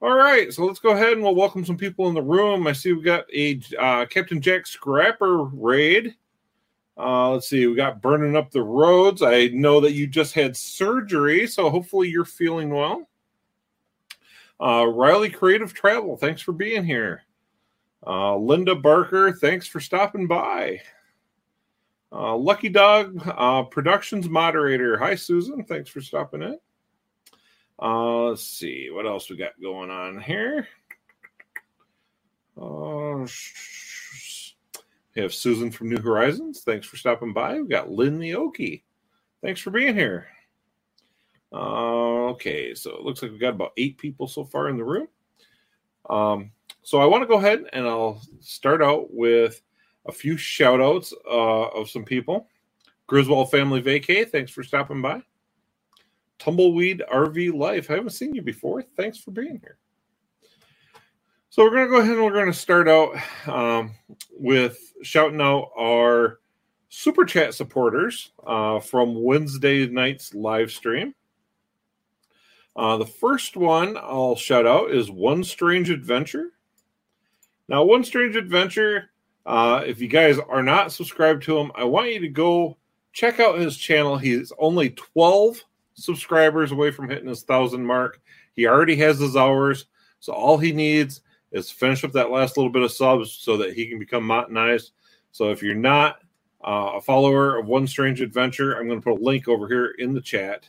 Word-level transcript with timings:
All 0.00 0.16
right, 0.16 0.52
so 0.52 0.64
let's 0.64 0.80
go 0.80 0.90
ahead 0.90 1.12
and 1.12 1.22
we'll 1.22 1.36
welcome 1.36 1.64
some 1.64 1.76
people 1.76 2.08
in 2.08 2.14
the 2.14 2.22
room. 2.22 2.66
I 2.66 2.72
see 2.72 2.92
we 2.92 3.02
got 3.02 3.24
a 3.32 3.60
uh, 3.78 4.06
Captain 4.06 4.40
Jack 4.40 4.66
Scrapper 4.66 5.44
raid. 5.44 6.16
Uh, 6.96 7.30
let's 7.30 7.48
see, 7.48 7.66
we 7.66 7.74
got 7.74 8.02
burning 8.02 8.36
up 8.36 8.50
the 8.50 8.62
roads. 8.62 9.22
I 9.22 9.46
know 9.48 9.80
that 9.80 9.92
you 9.92 10.06
just 10.06 10.34
had 10.34 10.56
surgery, 10.56 11.46
so 11.46 11.70
hopefully 11.70 12.08
you're 12.08 12.24
feeling 12.24 12.70
well. 12.70 13.08
Uh, 14.60 14.86
Riley 14.86 15.30
Creative 15.30 15.72
Travel, 15.72 16.16
thanks 16.16 16.42
for 16.42 16.52
being 16.52 16.84
here. 16.84 17.22
Uh, 18.06 18.36
Linda 18.36 18.74
Barker, 18.74 19.32
thanks 19.32 19.66
for 19.66 19.80
stopping 19.80 20.26
by. 20.26 20.80
Uh, 22.12 22.36
Lucky 22.36 22.68
Dog 22.68 23.20
uh, 23.26 23.62
Productions 23.62 24.28
moderator, 24.28 24.98
hi 24.98 25.14
Susan, 25.14 25.64
thanks 25.64 25.88
for 25.88 26.02
stopping 26.02 26.42
in. 26.42 26.58
Uh, 27.80 28.28
let's 28.28 28.44
see 28.44 28.90
what 28.92 29.06
else 29.06 29.30
we 29.30 29.36
got 29.36 29.60
going 29.60 29.90
on 29.90 30.20
here. 30.20 30.68
Uh, 32.60 33.26
we 35.14 35.22
have 35.22 35.34
Susan 35.34 35.70
from 35.70 35.90
New 35.90 36.00
Horizons. 36.00 36.60
Thanks 36.60 36.86
for 36.86 36.96
stopping 36.96 37.32
by. 37.32 37.54
We've 37.54 37.68
got 37.68 37.90
Lynn 37.90 38.18
the 38.18 38.32
Okie. 38.32 38.82
Thanks 39.42 39.60
for 39.60 39.70
being 39.70 39.94
here. 39.94 40.28
Uh, 41.52 42.30
okay, 42.30 42.74
so 42.74 42.92
it 42.92 43.02
looks 43.02 43.20
like 43.20 43.30
we've 43.30 43.40
got 43.40 43.54
about 43.54 43.72
eight 43.76 43.98
people 43.98 44.26
so 44.26 44.44
far 44.44 44.68
in 44.68 44.78
the 44.78 44.84
room. 44.84 45.08
Um, 46.08 46.50
so 46.82 46.98
I 46.98 47.06
want 47.06 47.22
to 47.22 47.28
go 47.28 47.38
ahead 47.38 47.64
and 47.72 47.86
I'll 47.86 48.22
start 48.40 48.82
out 48.82 49.12
with 49.12 49.60
a 50.06 50.12
few 50.12 50.36
shout 50.36 50.80
outs 50.80 51.12
uh, 51.30 51.68
of 51.68 51.90
some 51.90 52.04
people. 52.04 52.48
Griswold 53.06 53.50
Family 53.50 53.82
Vacay, 53.82 54.28
thanks 54.30 54.50
for 54.50 54.62
stopping 54.62 55.02
by. 55.02 55.22
Tumbleweed 56.38 57.02
RV 57.12 57.54
Life, 57.54 57.90
I 57.90 57.94
haven't 57.94 58.10
seen 58.10 58.34
you 58.34 58.42
before. 58.42 58.82
Thanks 58.96 59.18
for 59.18 59.30
being 59.30 59.60
here. 59.62 59.78
So 61.52 61.64
we're 61.64 61.72
going 61.72 61.84
to 61.84 61.90
go 61.90 62.00
ahead 62.00 62.14
and 62.14 62.24
we're 62.24 62.32
going 62.32 62.46
to 62.46 62.52
start 62.54 62.88
out 62.88 63.14
um, 63.46 63.90
with 64.30 64.94
shouting 65.02 65.42
out 65.42 65.68
our 65.78 66.38
super 66.88 67.26
chat 67.26 67.52
supporters 67.52 68.32
uh, 68.46 68.80
from 68.80 69.22
Wednesday 69.22 69.86
night's 69.86 70.32
live 70.32 70.70
stream. 70.70 71.14
Uh, 72.74 72.96
the 72.96 73.04
first 73.04 73.54
one 73.58 73.98
I'll 73.98 74.34
shout 74.34 74.64
out 74.64 74.92
is 74.92 75.10
One 75.10 75.44
Strange 75.44 75.90
Adventure. 75.90 76.52
Now, 77.68 77.84
One 77.84 78.02
Strange 78.02 78.34
Adventure, 78.34 79.10
uh, 79.44 79.82
if 79.86 80.00
you 80.00 80.08
guys 80.08 80.38
are 80.38 80.62
not 80.62 80.90
subscribed 80.90 81.42
to 81.42 81.58
him, 81.58 81.70
I 81.74 81.84
want 81.84 82.14
you 82.14 82.20
to 82.20 82.28
go 82.28 82.78
check 83.12 83.40
out 83.40 83.58
his 83.58 83.76
channel. 83.76 84.16
He's 84.16 84.54
only 84.58 84.88
12 84.88 85.62
subscribers 85.92 86.72
away 86.72 86.92
from 86.92 87.10
hitting 87.10 87.28
his 87.28 87.42
thousand 87.42 87.84
mark. 87.84 88.22
He 88.56 88.66
already 88.66 88.96
has 88.96 89.18
his 89.18 89.36
hours, 89.36 89.84
so 90.18 90.32
all 90.32 90.56
he 90.56 90.72
needs 90.72 91.20
is 91.52 91.70
finish 91.70 92.02
up 92.04 92.12
that 92.12 92.30
last 92.30 92.56
little 92.56 92.72
bit 92.72 92.82
of 92.82 92.92
subs 92.92 93.32
so 93.32 93.56
that 93.58 93.74
he 93.74 93.86
can 93.86 93.98
become 93.98 94.24
monetized. 94.24 94.90
So 95.30 95.50
if 95.50 95.62
you're 95.62 95.74
not 95.74 96.18
uh, 96.64 96.92
a 96.94 97.00
follower 97.00 97.58
of 97.58 97.66
One 97.66 97.86
Strange 97.86 98.20
Adventure, 98.20 98.74
I'm 98.74 98.86
going 98.86 99.00
to 99.00 99.04
put 99.04 99.20
a 99.20 99.24
link 99.24 99.48
over 99.48 99.68
here 99.68 99.94
in 99.98 100.14
the 100.14 100.20
chat 100.20 100.66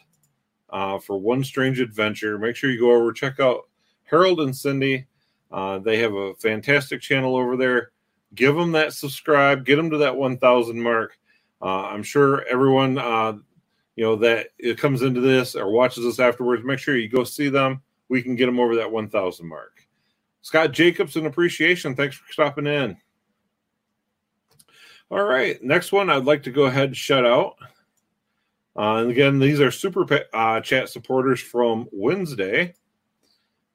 uh, 0.70 1.00
for 1.00 1.18
One 1.18 1.44
Strange 1.44 1.80
Adventure. 1.80 2.38
Make 2.38 2.56
sure 2.56 2.72
you 2.72 2.80
go 2.80 2.92
over 2.92 3.12
check 3.14 3.40
out 3.40 3.70
Harold 4.04 4.42
and 4.42 4.56
Cindy. 4.56 5.08
Uh, 5.52 5.80
they 5.80 5.98
have 5.98 6.14
a 6.14 6.34
fantastic 6.36 7.02
channel 7.02 7.36
over 7.36 7.56
there. 7.56 7.92
Give 8.36 8.56
them 8.56 8.72
that 8.72 8.94
subscribe. 8.94 9.66
Get 9.66 9.76
them 9.76 9.92
to 9.92 9.98
that 10.00 10.16
1,000 10.16 10.82
mark. 10.82 11.18
Uh, 11.62 11.86
I'm 11.86 12.04
sure 12.04 12.46
everyone 12.48 12.98
uh, 12.98 13.34
you 13.96 14.04
know 14.04 14.16
that 14.18 14.48
it 14.58 14.78
comes 14.78 15.04
into 15.04 15.22
this 15.22 15.56
or 15.56 15.72
watches 15.72 16.04
this 16.04 16.20
afterwards. 16.20 16.64
Make 16.64 16.80
sure 16.80 16.98
you 16.98 17.08
go 17.08 17.24
see 17.24 17.50
them. 17.50 17.82
We 18.10 18.22
can 18.22 18.36
get 18.36 18.48
them 18.48 18.60
over 18.60 18.76
that 18.76 18.92
1,000 18.92 19.48
mark. 19.48 19.83
Scott 20.44 20.74
Jacobs, 20.74 21.16
an 21.16 21.26
appreciation. 21.26 21.96
Thanks 21.96 22.18
for 22.18 22.32
stopping 22.32 22.68
in. 22.68 22.98
All 25.10 25.24
right, 25.24 25.62
next 25.64 25.92
one 25.92 26.10
I'd 26.10 26.26
like 26.26 26.44
to 26.44 26.52
go 26.52 26.66
ahead 26.66 26.90
and 26.90 26.98
shut 26.98 27.26
out. 27.26 27.56
Uh, 28.76 28.96
and 28.98 29.12
again, 29.12 29.40
these 29.40 29.62
are 29.62 29.72
super 29.72 30.06
uh, 30.34 30.60
chat 30.60 30.90
supporters 30.90 31.40
from 31.40 31.88
Wednesday, 31.92 32.74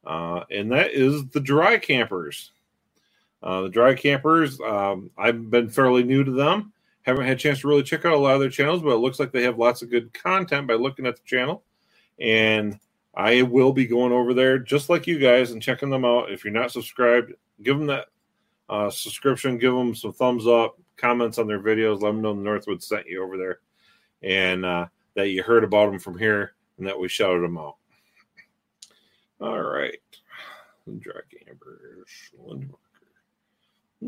uh, 0.06 0.44
and 0.50 0.70
that 0.72 0.92
is 0.92 1.26
the 1.28 1.40
Dry 1.40 1.78
Campers. 1.78 2.52
Uh, 3.42 3.62
the 3.62 3.68
Dry 3.68 3.94
Campers, 3.94 4.60
um, 4.60 5.10
I've 5.16 5.50
been 5.50 5.68
fairly 5.68 6.02
new 6.02 6.24
to 6.24 6.32
them. 6.32 6.72
Haven't 7.02 7.26
had 7.26 7.36
a 7.36 7.40
chance 7.40 7.60
to 7.60 7.68
really 7.68 7.84
check 7.84 8.04
out 8.04 8.12
a 8.12 8.18
lot 8.18 8.34
of 8.34 8.40
their 8.40 8.50
channels, 8.50 8.82
but 8.82 8.90
it 8.90 8.98
looks 8.98 9.18
like 9.18 9.32
they 9.32 9.44
have 9.44 9.58
lots 9.58 9.80
of 9.80 9.90
good 9.90 10.12
content 10.12 10.66
by 10.66 10.74
looking 10.74 11.06
at 11.06 11.16
the 11.16 11.22
channel. 11.24 11.62
And 12.20 12.78
I 13.18 13.42
will 13.42 13.72
be 13.72 13.84
going 13.84 14.12
over 14.12 14.32
there 14.32 14.60
just 14.60 14.88
like 14.88 15.08
you 15.08 15.18
guys 15.18 15.50
and 15.50 15.60
checking 15.60 15.90
them 15.90 16.04
out. 16.04 16.30
If 16.30 16.44
you're 16.44 16.52
not 16.52 16.70
subscribed, 16.70 17.32
give 17.64 17.76
them 17.76 17.88
that 17.88 18.06
uh, 18.68 18.90
subscription, 18.90 19.58
give 19.58 19.74
them 19.74 19.92
some 19.92 20.12
thumbs 20.12 20.46
up, 20.46 20.78
comments 20.96 21.36
on 21.36 21.48
their 21.48 21.58
videos, 21.58 22.00
let 22.00 22.12
them 22.12 22.22
know 22.22 22.32
Northwood 22.32 22.80
sent 22.80 23.08
you 23.08 23.24
over 23.24 23.36
there 23.36 23.58
and 24.22 24.64
uh, 24.64 24.86
that 25.16 25.30
you 25.30 25.42
heard 25.42 25.64
about 25.64 25.90
them 25.90 25.98
from 25.98 26.16
here 26.16 26.54
and 26.78 26.86
that 26.86 26.98
we 26.98 27.08
shouted 27.08 27.42
them 27.42 27.58
out. 27.58 27.74
All 29.40 29.62
right. 29.62 29.98
Drag 31.00 31.24
Ambers. 31.48 32.68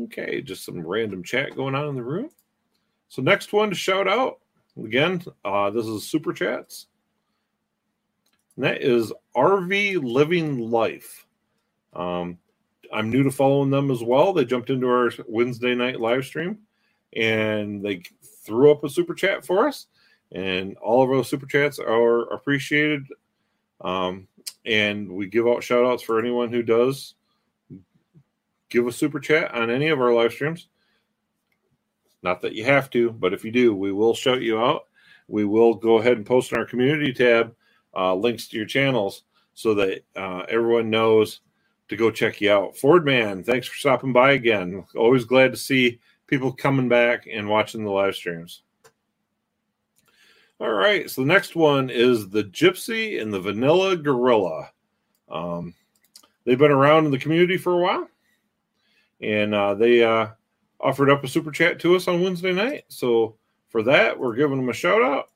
Okay, 0.03 0.41
just 0.41 0.63
some 0.63 0.87
random 0.87 1.21
chat 1.21 1.53
going 1.53 1.75
on 1.75 1.89
in 1.89 1.95
the 1.95 2.03
room. 2.03 2.29
So 3.09 3.21
next 3.21 3.51
one 3.51 3.69
to 3.69 3.75
shout 3.75 4.07
out 4.07 4.39
again, 4.81 5.21
uh, 5.43 5.69
this 5.69 5.85
is 5.85 6.05
super 6.05 6.31
chats. 6.31 6.87
And 8.55 8.65
that 8.65 8.81
is 8.81 9.13
RV 9.35 10.03
Living 10.03 10.69
Life. 10.69 11.25
Um, 11.93 12.37
I'm 12.93 13.09
new 13.09 13.23
to 13.23 13.31
following 13.31 13.69
them 13.69 13.91
as 13.91 14.03
well. 14.03 14.33
They 14.33 14.45
jumped 14.45 14.69
into 14.69 14.87
our 14.87 15.11
Wednesday 15.27 15.75
night 15.75 15.99
live 15.99 16.25
stream 16.25 16.59
and 17.15 17.83
they 17.83 18.03
threw 18.45 18.71
up 18.71 18.83
a 18.83 18.89
super 18.89 19.13
chat 19.13 19.45
for 19.45 19.67
us. 19.67 19.87
And 20.33 20.77
all 20.77 21.03
of 21.03 21.09
our 21.09 21.23
super 21.23 21.45
chats 21.45 21.79
are 21.79 22.21
appreciated. 22.33 23.03
Um, 23.81 24.27
and 24.65 25.11
we 25.11 25.27
give 25.27 25.47
out 25.47 25.63
shout 25.63 25.85
outs 25.85 26.03
for 26.03 26.19
anyone 26.19 26.51
who 26.51 26.63
does 26.63 27.15
give 28.69 28.87
a 28.87 28.91
super 28.91 29.19
chat 29.19 29.53
on 29.53 29.69
any 29.69 29.89
of 29.89 29.99
our 29.99 30.13
live 30.13 30.31
streams. 30.31 30.67
Not 32.23 32.41
that 32.41 32.53
you 32.53 32.63
have 32.65 32.89
to, 32.91 33.11
but 33.11 33.33
if 33.33 33.43
you 33.43 33.51
do, 33.51 33.75
we 33.75 33.91
will 33.91 34.13
shout 34.13 34.41
you 34.41 34.59
out. 34.59 34.83
We 35.27 35.45
will 35.45 35.73
go 35.73 35.97
ahead 35.97 36.17
and 36.17 36.25
post 36.25 36.51
in 36.51 36.57
our 36.57 36.65
community 36.65 37.13
tab 37.13 37.55
uh, 37.95 38.15
links 38.15 38.47
to 38.47 38.57
your 38.57 38.65
channels 38.65 39.23
so 39.53 39.73
that 39.75 40.03
uh, 40.15 40.43
everyone 40.49 40.89
knows 40.89 41.41
to 41.89 41.95
go 41.97 42.09
check 42.09 42.39
you 42.39 42.51
out. 42.51 42.77
Ford 42.77 43.05
Man, 43.05 43.43
thanks 43.43 43.67
for 43.67 43.75
stopping 43.75 44.13
by 44.13 44.31
again. 44.31 44.85
Always 44.95 45.25
glad 45.25 45.51
to 45.51 45.57
see 45.57 45.99
people 46.27 46.53
coming 46.53 46.87
back 46.87 47.27
and 47.31 47.49
watching 47.49 47.83
the 47.83 47.91
live 47.91 48.15
streams. 48.15 48.63
All 50.61 50.71
right, 50.71 51.09
so 51.09 51.21
the 51.21 51.27
next 51.27 51.55
one 51.55 51.89
is 51.89 52.29
the 52.29 52.43
Gypsy 52.43 53.21
and 53.21 53.33
the 53.33 53.39
Vanilla 53.39 53.97
Gorilla. 53.97 54.69
Um, 55.29 55.73
they've 56.45 56.57
been 56.57 56.71
around 56.71 57.05
in 57.05 57.11
the 57.11 57.17
community 57.17 57.57
for 57.57 57.73
a 57.73 57.83
while, 57.83 58.07
and 59.21 59.55
uh, 59.55 59.73
they 59.73 60.03
uh, 60.03 60.27
offered 60.79 61.09
up 61.09 61.23
a 61.23 61.27
super 61.27 61.51
chat 61.51 61.79
to 61.79 61.95
us 61.95 62.07
on 62.07 62.21
Wednesday 62.21 62.53
night. 62.53 62.83
So 62.89 63.37
for 63.69 63.81
that, 63.83 64.17
we're 64.17 64.35
giving 64.35 64.57
them 64.57 64.69
a 64.69 64.73
shout 64.73 65.01
out, 65.01 65.31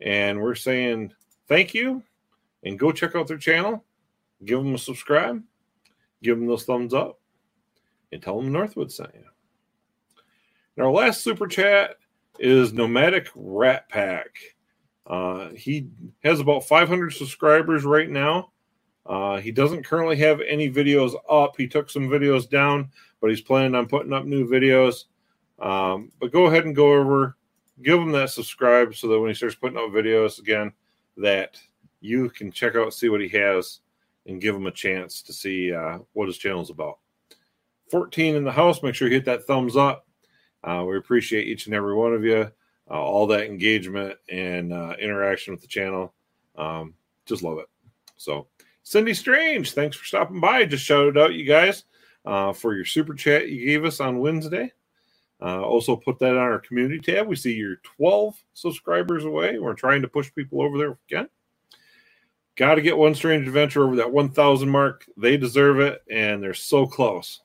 and 0.00 0.40
we're 0.40 0.56
saying 0.56 1.12
thank 1.50 1.74
you 1.74 2.02
and 2.62 2.78
go 2.78 2.92
check 2.92 3.14
out 3.14 3.26
their 3.26 3.36
channel. 3.36 3.84
Give 4.46 4.62
them 4.62 4.74
a 4.74 4.78
subscribe, 4.78 5.42
give 6.22 6.38
them 6.38 6.46
those 6.46 6.64
thumbs 6.64 6.94
up, 6.94 7.20
and 8.10 8.22
tell 8.22 8.40
them 8.40 8.52
Northwood 8.52 8.90
sent 8.90 9.10
you. 9.12 9.24
And 10.76 10.86
our 10.86 10.92
last 10.92 11.22
super 11.22 11.46
chat 11.46 11.96
is 12.38 12.72
Nomadic 12.72 13.28
Rat 13.34 13.86
Pack. 13.90 14.30
Uh, 15.06 15.50
he 15.50 15.88
has 16.24 16.40
about 16.40 16.64
500 16.64 17.10
subscribers 17.10 17.84
right 17.84 18.08
now. 18.08 18.52
Uh, 19.04 19.38
he 19.38 19.50
doesn't 19.50 19.84
currently 19.84 20.16
have 20.16 20.40
any 20.40 20.70
videos 20.70 21.14
up. 21.28 21.56
He 21.56 21.66
took 21.66 21.90
some 21.90 22.08
videos 22.08 22.48
down, 22.48 22.88
but 23.20 23.28
he's 23.28 23.40
planning 23.40 23.74
on 23.74 23.88
putting 23.88 24.12
up 24.12 24.24
new 24.24 24.48
videos. 24.48 25.06
Um, 25.58 26.12
but 26.20 26.32
go 26.32 26.46
ahead 26.46 26.64
and 26.64 26.76
go 26.76 26.94
over, 26.94 27.36
give 27.82 27.98
him 27.98 28.12
that 28.12 28.30
subscribe 28.30 28.94
so 28.94 29.08
that 29.08 29.18
when 29.20 29.28
he 29.28 29.34
starts 29.34 29.56
putting 29.56 29.78
out 29.78 29.90
videos 29.90 30.38
again, 30.38 30.72
that 31.16 31.58
you 32.00 32.30
can 32.30 32.50
check 32.50 32.76
out, 32.76 32.94
see 32.94 33.08
what 33.08 33.20
he 33.20 33.28
has, 33.28 33.80
and 34.26 34.40
give 34.40 34.54
him 34.54 34.66
a 34.66 34.72
chance 34.72 35.22
to 35.22 35.32
see 35.32 35.72
uh, 35.72 35.98
what 36.12 36.28
his 36.28 36.38
channel 36.38 36.62
is 36.62 36.70
about. 36.70 36.98
14 37.90 38.36
in 38.36 38.44
the 38.44 38.52
house. 38.52 38.82
Make 38.82 38.94
sure 38.94 39.08
you 39.08 39.14
hit 39.14 39.24
that 39.24 39.44
thumbs 39.44 39.76
up. 39.76 40.06
Uh, 40.62 40.84
we 40.86 40.96
appreciate 40.96 41.46
each 41.46 41.66
and 41.66 41.74
every 41.74 41.94
one 41.94 42.12
of 42.12 42.24
you, 42.24 42.50
uh, 42.90 42.94
all 42.94 43.26
that 43.26 43.46
engagement 43.46 44.16
and 44.28 44.72
uh, 44.72 44.94
interaction 45.00 45.52
with 45.52 45.62
the 45.62 45.66
channel. 45.66 46.12
Um, 46.56 46.94
just 47.26 47.42
love 47.42 47.58
it. 47.58 47.66
So, 48.16 48.46
Cindy 48.82 49.14
Strange, 49.14 49.72
thanks 49.72 49.96
for 49.96 50.04
stopping 50.04 50.40
by. 50.40 50.64
Just 50.66 50.84
shouted 50.84 51.16
out 51.16 51.34
you 51.34 51.44
guys 51.44 51.84
uh, 52.24 52.52
for 52.52 52.74
your 52.74 52.84
super 52.84 53.14
chat 53.14 53.48
you 53.48 53.64
gave 53.66 53.84
us 53.84 54.00
on 54.00 54.18
Wednesday. 54.18 54.72
Uh, 55.42 55.62
also, 55.62 55.96
put 55.96 56.18
that 56.18 56.32
on 56.32 56.36
our 56.36 56.58
community 56.58 56.98
tab. 56.98 57.26
We 57.26 57.36
see 57.36 57.54
you're 57.54 57.76
12 57.96 58.36
subscribers 58.52 59.24
away. 59.24 59.58
We're 59.58 59.74
trying 59.74 60.02
to 60.02 60.08
push 60.08 60.32
people 60.34 60.60
over 60.60 60.76
there 60.76 60.98
again. 61.08 61.28
Got 62.56 62.74
to 62.74 62.82
get 62.82 62.98
one 62.98 63.14
strange 63.14 63.46
adventure 63.46 63.84
over 63.84 63.96
that 63.96 64.12
1,000 64.12 64.68
mark. 64.68 65.06
They 65.16 65.38
deserve 65.38 65.80
it, 65.80 66.02
and 66.10 66.42
they're 66.42 66.52
so 66.52 66.86
close. 66.86 67.40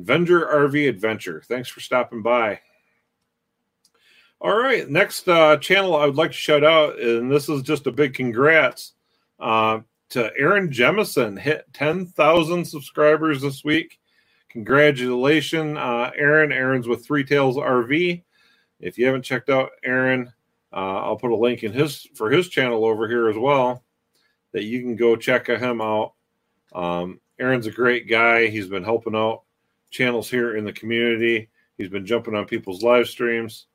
Venger 0.00 0.52
RV 0.52 0.88
Adventure. 0.88 1.42
Thanks 1.46 1.68
for 1.68 1.80
stopping 1.80 2.22
by. 2.22 2.60
All 4.40 4.56
right, 4.56 4.88
next 4.88 5.28
uh, 5.28 5.56
channel 5.58 5.96
I 5.96 6.06
would 6.06 6.16
like 6.16 6.32
to 6.32 6.36
shout 6.36 6.64
out, 6.64 6.98
and 6.98 7.30
this 7.30 7.48
is 7.48 7.62
just 7.62 7.86
a 7.86 7.92
big 7.92 8.14
congrats 8.14 8.92
uh, 9.38 9.80
to 10.10 10.30
Aaron 10.36 10.68
Jemison. 10.68 11.38
Hit 11.38 11.66
10,000 11.72 12.64
subscribers 12.64 13.40
this 13.40 13.64
week. 13.64 13.98
Congratulations, 14.54 15.76
uh, 15.76 16.10
Aaron. 16.16 16.52
Aaron's 16.52 16.88
with 16.88 17.04
Three 17.04 17.24
Tails 17.24 17.56
RV. 17.56 18.22
If 18.80 18.96
you 18.96 19.04
haven't 19.06 19.22
checked 19.22 19.50
out 19.50 19.70
Aaron, 19.84 20.32
uh, 20.72 21.00
I'll 21.02 21.16
put 21.16 21.32
a 21.32 21.36
link 21.36 21.64
in 21.64 21.72
his 21.72 22.06
for 22.14 22.30
his 22.30 22.48
channel 22.48 22.84
over 22.84 23.08
here 23.08 23.28
as 23.28 23.36
well 23.36 23.84
that 24.52 24.64
you 24.64 24.80
can 24.80 24.96
go 24.96 25.16
check 25.16 25.48
him 25.48 25.80
out. 25.80 26.14
Um, 26.72 27.20
Aaron's 27.38 27.66
a 27.66 27.72
great 27.72 28.08
guy. 28.08 28.46
He's 28.46 28.68
been 28.68 28.84
helping 28.84 29.16
out 29.16 29.42
channels 29.90 30.30
here 30.30 30.56
in 30.56 30.64
the 30.64 30.72
community. 30.72 31.50
He's 31.76 31.88
been 31.88 32.06
jumping 32.06 32.36
on 32.36 32.46
people's 32.46 32.82
live 32.82 33.08
streams, 33.08 33.66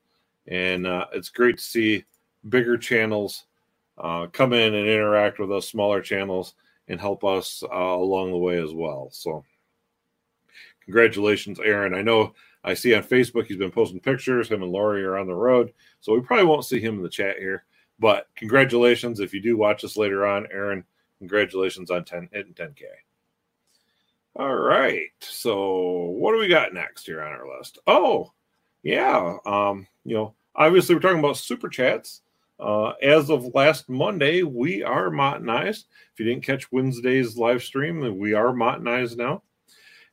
and 0.47 0.87
uh, 0.87 1.07
it's 1.13 1.29
great 1.29 1.57
to 1.57 1.63
see 1.63 2.05
bigger 2.47 2.77
channels 2.77 3.45
uh, 3.97 4.27
come 4.27 4.53
in 4.53 4.73
and 4.73 4.87
interact 4.87 5.39
with 5.39 5.51
us, 5.51 5.67
smaller 5.67 6.01
channels, 6.01 6.55
and 6.87 7.01
help 7.01 7.25
us 7.25 7.61
uh, 7.69 7.75
along 7.75 8.31
the 8.31 8.37
way 8.37 8.57
as 8.57 8.73
well. 8.73 9.09
So, 9.11 9.43
congratulations, 10.89 11.59
Aaron. 11.59 11.93
I 11.93 12.01
know 12.01 12.33
I 12.63 12.73
see 12.73 12.95
on 12.95 13.03
Facebook 13.03 13.45
he's 13.45 13.57
been 13.57 13.69
posting 13.69 13.99
pictures. 13.99 14.49
Him 14.49 14.63
and 14.63 14.71
Laurie 14.71 15.05
are 15.05 15.19
on 15.19 15.27
the 15.27 15.35
road, 15.35 15.71
so 16.01 16.13
we 16.15 16.21
probably 16.21 16.45
won't 16.45 16.65
see 16.65 16.79
him 16.79 16.95
in 16.95 17.03
the 17.03 17.09
chat 17.09 17.37
here. 17.37 17.63
But 17.99 18.27
congratulations 18.35 19.19
if 19.19 19.31
you 19.31 19.39
do 19.39 19.55
watch 19.55 19.83
this 19.83 19.97
later 19.97 20.25
on, 20.25 20.47
Aaron. 20.51 20.83
Congratulations 21.19 21.91
on 21.91 22.05
10 22.05 22.29
hitting 22.31 22.53
10K. 22.55 22.85
All 24.35 24.55
right. 24.55 25.11
So 25.19 26.05
what 26.17 26.31
do 26.31 26.39
we 26.39 26.47
got 26.47 26.73
next 26.73 27.05
here 27.05 27.21
on 27.21 27.31
our 27.31 27.57
list? 27.57 27.77
Oh, 27.85 28.31
yeah. 28.81 29.37
Um, 29.45 29.85
you 30.05 30.15
know, 30.15 30.33
obviously 30.55 30.95
we're 30.95 31.01
talking 31.01 31.19
about 31.19 31.37
super 31.37 31.69
chats. 31.69 32.21
Uh, 32.59 32.93
as 33.03 33.29
of 33.29 33.53
last 33.53 33.89
Monday, 33.89 34.41
we 34.43 34.81
are 34.81 35.09
monetized. 35.09 35.85
If 36.13 36.19
you 36.19 36.25
didn't 36.25 36.43
catch 36.43 36.71
Wednesday's 36.71 37.37
live 37.37 37.61
stream, 37.61 38.17
we 38.17 38.33
are 38.33 38.53
monetized 38.53 39.17
now. 39.17 39.43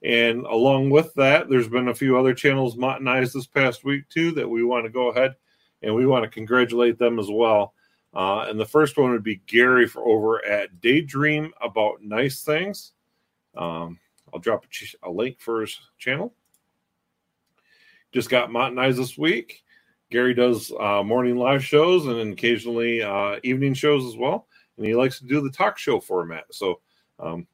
And 0.06 0.46
along 0.46 0.90
with 0.90 1.12
that, 1.14 1.48
there's 1.48 1.68
been 1.68 1.88
a 1.88 1.94
few 1.94 2.16
other 2.16 2.32
channels 2.32 2.76
monetized 2.76 3.32
this 3.32 3.48
past 3.48 3.84
week 3.84 4.08
too 4.08 4.30
that 4.32 4.48
we 4.48 4.62
want 4.62 4.86
to 4.86 4.90
go 4.90 5.08
ahead 5.08 5.34
and 5.82 5.92
we 5.92 6.06
want 6.06 6.22
to 6.22 6.30
congratulate 6.30 6.96
them 6.96 7.18
as 7.18 7.26
well. 7.28 7.74
Uh, 8.14 8.46
and 8.48 8.58
the 8.58 8.64
first 8.64 8.96
one 8.96 9.10
would 9.10 9.24
be 9.24 9.42
Gary 9.48 9.88
for 9.88 10.06
over 10.06 10.46
at 10.46 10.80
Daydream 10.80 11.52
About 11.60 12.02
Nice 12.02 12.44
Things. 12.44 12.92
Um, 13.56 13.98
I'll 14.32 14.38
drop 14.38 14.64
a, 14.64 15.08
a 15.08 15.10
link 15.10 15.40
for 15.40 15.62
his 15.62 15.76
channel. 15.98 16.32
Just 18.12 18.30
got 18.30 18.50
monetized 18.50 18.98
this 18.98 19.18
week. 19.18 19.64
Gary 20.12 20.34
does 20.34 20.72
uh, 20.78 21.02
morning 21.02 21.36
live 21.36 21.64
shows 21.64 22.06
and 22.06 22.32
occasionally 22.32 23.02
uh, 23.02 23.40
evening 23.42 23.74
shows 23.74 24.06
as 24.06 24.16
well. 24.16 24.46
And 24.76 24.86
he 24.86 24.94
likes 24.94 25.18
to 25.18 25.26
do 25.26 25.40
the 25.40 25.50
talk 25.50 25.78
show 25.78 25.98
format. 25.98 26.44
So 26.52 26.80
um, 27.18 27.48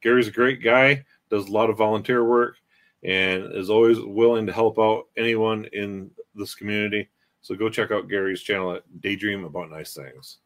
Gary's 0.00 0.28
a 0.28 0.32
great 0.32 0.62
guy, 0.62 1.04
does 1.32 1.48
a 1.48 1.52
lot 1.52 1.70
of 1.70 1.78
volunteer 1.78 2.24
work, 2.24 2.56
and 3.02 3.52
is 3.54 3.70
always 3.70 3.98
willing 3.98 4.46
to 4.46 4.52
help 4.52 4.78
out 4.78 5.06
anyone 5.16 5.64
in 5.72 6.10
this 6.34 6.54
community. 6.54 7.08
So 7.40 7.54
go 7.56 7.68
check 7.68 7.90
out 7.90 8.08
Gary's 8.08 8.42
channel 8.42 8.74
at 8.74 9.00
Daydream 9.00 9.44
About 9.44 9.70
Nice 9.70 9.94
Things. 9.94 10.38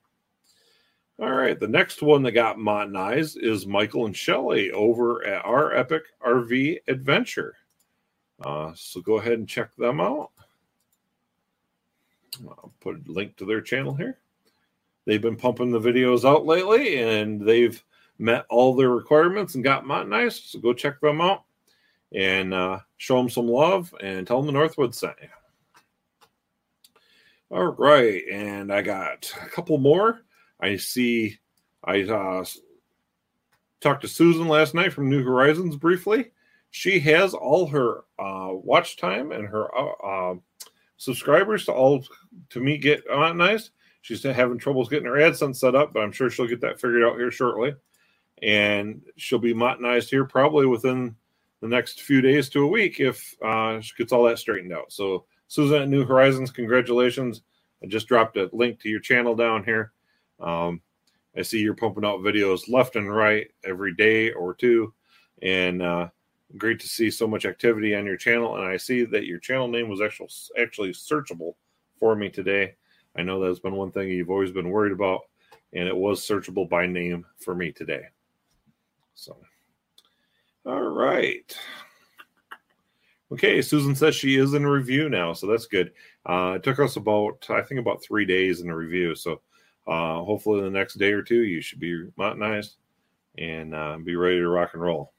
All 1.19 1.33
right, 1.33 1.59
the 1.59 1.69
next 1.69 2.03
one 2.03 2.23
that 2.23 2.33
got 2.33 2.57
monetized 2.57 3.43
is 3.43 3.67
Michael 3.67 4.07
and 4.07 4.17
Shelly 4.17 4.71
over 4.71 5.27
at 5.27 5.45
Our 5.45 5.75
Epic 5.75 6.05
RV 6.25 6.79
Adventure. 6.89 7.55
Uh, 8.45 8.73
so 8.75 9.01
go 9.01 9.19
ahead 9.19 9.39
and 9.39 9.49
check 9.49 9.75
them 9.77 10.01
out. 10.01 10.31
I'll 12.47 12.73
put 12.81 12.97
a 12.97 13.13
link 13.13 13.37
to 13.37 13.47
their 13.47 13.63
channel 13.63 13.95
here. 13.95 14.19
They've 15.07 15.23
been 15.23 15.37
pumping 15.37 15.71
the 15.71 15.81
videos 15.81 16.25
out 16.25 16.45
lately, 16.45 16.99
and 16.99 17.41
they've 17.41 17.83
met 18.19 18.47
all 18.49 18.75
their 18.75 18.91
requirements 18.91 19.55
and 19.55 19.65
got 19.65 19.85
monetized. 19.85 20.51
So 20.51 20.59
go 20.59 20.73
check 20.73 21.01
them 21.01 21.21
out 21.21 21.45
and 22.13 22.55
uh, 22.55 22.81
show 22.97 23.17
them 23.17 23.29
some 23.29 23.49
love 23.49 23.95
and 24.01 24.27
tell 24.27 24.39
them 24.39 24.47
the 24.47 24.53
Northwood 24.53 24.95
sent 24.95 25.17
you. 25.23 25.29
All 27.51 27.67
right, 27.67 28.23
and 28.31 28.73
I 28.73 28.83
got 28.83 29.33
a 29.41 29.49
couple 29.49 29.79
more. 29.79 30.23
I 30.61 30.77
see. 30.77 31.39
I 31.85 32.03
uh, 32.03 32.45
talked 33.81 34.03
to 34.03 34.09
Susan 34.09 34.49
last 34.49 34.75
night 34.75 34.93
from 34.93 35.09
New 35.09 35.23
Horizons 35.23 35.77
briefly. 35.77 36.33
She 36.71 36.99
has 37.01 37.35
all 37.35 37.69
her 37.69 38.05
uh, 38.19 38.51
watch 38.53 38.97
time 38.97 39.31
and 39.31 39.47
her 39.47 39.73
uh, 39.77 39.93
uh, 40.05 40.35
subscribers 40.97 41.67
to 41.67 41.73
all 41.73 42.05
to 42.51 42.61
me 42.61 42.79
get 42.79 43.07
monetized. 43.09 43.71
She's 44.03 44.23
having 44.23 44.59
troubles 44.59 44.89
getting 44.89 45.07
her 45.07 45.13
AdSense 45.15 45.57
set 45.57 45.75
up, 45.75 45.93
but 45.93 46.01
I'm 46.01 46.13
sure 46.13 46.31
she'll 46.31 46.47
get 46.47 46.61
that 46.63 46.81
figured 46.81 47.05
out 47.05 47.17
here 47.17 47.31
shortly. 47.31 47.75
And 48.43 49.03
she'll 49.17 49.39
be 49.39 49.55
monetized 49.55 50.11
here 50.11 50.25
probably 50.25 50.67
within 50.67 51.17
the 51.61 51.69
next 51.69 52.03
few 52.03 52.21
days 52.21 52.49
to 52.51 52.65
a 52.65 52.69
week 52.69 53.01
if 53.01 53.35
uh, 53.43 53.81
she 53.81 53.95
gets 53.97 54.13
all 54.13 54.25
that 54.25 54.39
straightened 54.39 54.73
out. 54.73 54.93
So, 54.93 55.25
Susan 55.49 55.83
at 55.83 55.89
New 55.89 56.05
Horizons, 56.05 56.51
congratulations. 56.51 57.43
I 57.83 57.87
just 57.87 58.09
dropped 58.09 58.37
a 58.37 58.51
link 58.53 58.81
to 58.81 58.89
your 58.89 59.01
channel 59.01 59.35
down 59.35 59.65
here. 59.65 59.93
Um, 60.41 60.81
I 61.37 61.43
see 61.43 61.61
you're 61.61 61.75
pumping 61.75 62.05
out 62.05 62.21
videos 62.21 62.69
left 62.69 62.97
and 62.97 63.15
right 63.15 63.47
every 63.65 63.95
day 63.95 64.33
or 64.33 64.55
two, 64.55 64.93
and 65.43 65.83
uh, 65.83 66.09
great 66.57 66.81
to 66.81 66.89
see 66.89 67.11
so 67.11 67.27
much 67.27 67.45
activity 67.45 67.95
on 67.95 68.07
your 68.07 68.17
channel. 68.17 68.57
And 68.57 68.65
I 68.65 68.77
see 68.77 69.05
that 69.05 69.27
your 69.27 69.39
channel 69.39 69.69
name 69.69 69.89
was 69.89 70.01
actually 70.01 70.31
actually 70.59 70.91
searchable 70.91 71.55
for 71.99 72.17
me 72.17 72.29
today. 72.29 72.75
I 73.17 73.23
know 73.23 73.41
that's 73.41 73.61
been 73.61 73.77
one 73.77 73.93
thing 73.93 74.09
you've 74.09 74.31
always 74.31 74.53
been 74.53 74.71
worried 74.71 74.93
about, 74.93 75.23
and 75.73 75.89
it 75.89 75.97
was 75.97 76.21
searchable 76.21 76.69
by 76.69 76.87
name 76.87 77.25
for 77.39 77.55
me 77.55 77.71
today. 77.73 78.07
So, 79.17 79.37
all 80.67 80.83
right. 80.83 81.57
Okay, 83.33 83.61
Susan 83.61 83.97
says 83.97 84.15
she 84.15 84.37
is 84.37 84.55
in 84.55 84.65
review 84.65 85.09
now, 85.09 85.33
so 85.33 85.49
that's 85.49 85.67
good. 85.67 85.93
Uh, 86.27 86.55
it 86.57 86.63
took 86.63 86.79
us 86.79 86.97
about, 86.97 87.45
I 87.49 87.63
think, 87.63 87.81
about 87.81 88.03
three 88.03 88.25
days 88.25 88.61
in 88.61 88.69
the 88.69 88.75
review. 88.75 89.17
So 89.17 89.41
uh, 89.87 90.23
hopefully, 90.23 90.61
the 90.61 90.71
next 90.71 90.95
day 90.95 91.13
or 91.13 91.23
two, 91.23 91.43
you 91.43 91.61
should 91.61 91.81
be 91.81 92.07
monetized 92.19 92.75
and 93.37 93.75
uh, 93.75 93.99
be 94.05 94.15
ready 94.17 94.37
to 94.37 94.49
rock 94.49 94.75
and 94.75 94.83
roll. 94.83 95.13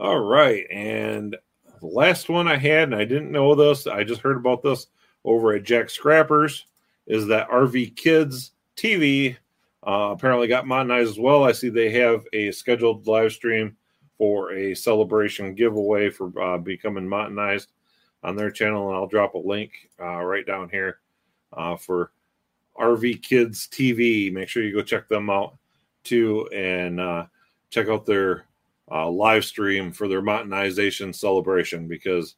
All 0.00 0.18
right. 0.18 0.66
And 0.70 1.36
the 1.80 1.86
last 1.86 2.28
one 2.28 2.48
I 2.48 2.56
had, 2.56 2.84
and 2.84 2.94
I 2.94 3.04
didn't 3.04 3.30
know 3.30 3.54
this, 3.54 3.86
I 3.86 4.02
just 4.04 4.22
heard 4.22 4.36
about 4.36 4.62
this 4.62 4.86
over 5.24 5.54
at 5.54 5.64
Jack 5.64 5.90
Scrappers, 5.90 6.66
is 7.06 7.26
that 7.26 7.50
RV 7.50 7.94
Kids 7.94 8.52
TV 8.76 9.36
uh, 9.86 10.10
apparently 10.10 10.48
got 10.48 10.66
modernized 10.66 11.10
as 11.10 11.18
well. 11.18 11.44
I 11.44 11.52
see 11.52 11.68
they 11.68 11.90
have 11.90 12.24
a 12.32 12.50
scheduled 12.50 13.06
live 13.06 13.32
stream 13.32 13.76
for 14.18 14.52
a 14.52 14.74
celebration 14.74 15.54
giveaway 15.54 16.10
for 16.10 16.32
uh, 16.42 16.58
becoming 16.58 17.08
modernized 17.08 17.70
on 18.24 18.34
their 18.34 18.50
channel, 18.50 18.88
and 18.88 18.96
I'll 18.96 19.06
drop 19.06 19.34
a 19.34 19.38
link 19.38 19.88
uh, 20.00 20.22
right 20.22 20.44
down 20.44 20.68
here 20.70 20.98
uh, 21.52 21.76
for 21.76 22.10
RV 22.76 23.22
Kids 23.22 23.68
TV. 23.68 24.32
Make 24.32 24.48
sure 24.48 24.64
you 24.64 24.74
go 24.74 24.82
check 24.82 25.08
them 25.08 25.30
out 25.30 25.56
too, 26.02 26.48
and 26.52 27.00
uh, 27.00 27.26
check 27.70 27.88
out 27.88 28.06
their 28.06 28.46
uh, 28.90 29.08
live 29.08 29.44
stream 29.44 29.92
for 29.92 30.08
their 30.08 30.22
modernization 30.22 31.12
celebration 31.12 31.86
because 31.86 32.34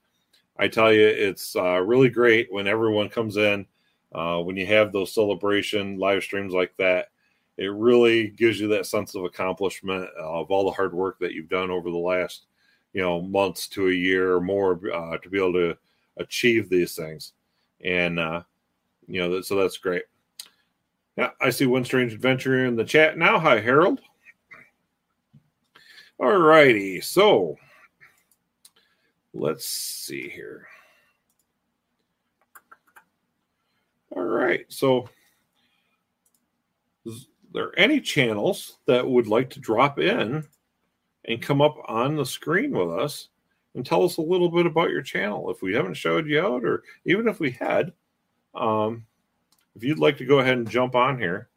I 0.59 0.69
tell 0.69 0.93
you, 0.93 1.07
it's 1.07 1.55
really 1.55 2.11
great 2.11 2.53
when 2.53 2.67
everyone 2.67 3.09
comes 3.09 3.39
in. 3.39 3.65
When 4.11 4.57
you 4.57 4.67
have 4.67 4.93
those 4.93 5.15
celebration 5.15 5.99
live 5.99 6.23
streams 6.23 6.53
like 6.53 6.77
that, 6.79 7.09
it 7.59 7.73
really 7.73 8.29
gives 8.29 8.61
you 8.61 8.69
that 8.69 8.87
sense 8.87 9.17
of 9.17 9.25
accomplishment 9.25 10.09
of 10.17 10.51
all 10.51 10.65
the 10.65 10.71
hard 10.71 10.95
work 10.95 11.19
that 11.19 11.33
you've 11.33 11.49
done 11.49 11.71
over 11.71 11.91
the 11.91 11.99
last, 11.99 12.47
you 12.93 13.03
know, 13.03 13.21
months 13.21 13.67
to 13.69 13.89
a 13.89 13.93
year 13.93 14.33
or 14.35 14.41
more 14.41 14.81
uh, 14.95 15.19
to 15.19 15.29
be 15.29 15.39
able 15.39 15.53
to 15.55 15.77
achieve 16.19 16.69
these 16.69 16.95
things. 16.95 17.33
And 17.85 18.21
uh, 18.21 18.43
you 19.09 19.21
know, 19.21 19.41
so 19.41 19.57
that's 19.57 19.77
great. 19.77 20.05
Yeah, 21.17 21.31
I 21.41 21.51
see 21.51 21.67
one 21.67 21.85
strange 21.85 22.13
adventure 22.13 22.67
in 22.67 22.77
the 22.77 22.85
chat 22.85 23.19
now. 23.19 23.41
Hi, 23.41 23.59
Harold. 23.59 24.01
All 26.21 26.37
righty, 26.37 27.01
so 27.01 27.57
let's 29.35 29.65
see 29.67 30.29
here. 30.29 30.67
All 34.15 34.23
right, 34.23 34.65
so 34.69 35.09
there 37.53 37.65
are 37.65 37.79
any 37.79 38.01
channels 38.01 38.79
that 38.87 39.07
would 39.07 39.27
like 39.27 39.51
to 39.51 39.61
drop 39.61 39.99
in 39.99 40.45
and 41.25 41.43
come 41.43 41.61
up 41.61 41.77
on 41.87 42.17
the 42.17 42.27
screen 42.27 42.73
with 42.73 42.91
us 42.91 43.29
and 43.75 43.85
tell 43.85 44.05
us 44.05 44.17
a 44.17 44.23
little 44.23 44.51
bit 44.51 44.67
about 44.67 44.91
your 44.91 45.03
channel 45.03 45.51
if 45.51 45.63
we 45.63 45.75
haven't 45.75 45.95
showed 45.95 46.27
you 46.27 46.41
out, 46.41 46.65
or 46.65 46.83
even 47.05 47.29
if 47.29 47.41
we 47.41 47.51
had? 47.51 47.93
Um, 48.55 49.05
if 49.77 49.85
you'd 49.85 49.99
like 49.99 50.17
to 50.19 50.25
go 50.25 50.41
ahead 50.41 50.59
and 50.59 50.69
jump 50.69 50.95
on 50.95 51.19
here, 51.19 51.49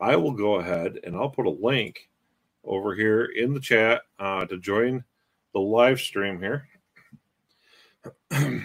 I 0.00 0.16
will 0.16 0.32
go 0.32 0.56
ahead 0.56 1.00
and 1.04 1.16
I'll 1.16 1.30
put 1.30 1.46
a 1.46 1.50
link 1.50 2.08
over 2.64 2.94
here 2.94 3.24
in 3.24 3.54
the 3.54 3.60
chat 3.60 4.02
uh, 4.18 4.44
to 4.46 4.58
join 4.58 5.02
the 5.52 5.60
live 5.60 6.00
stream 6.00 6.40
here. 6.40 6.68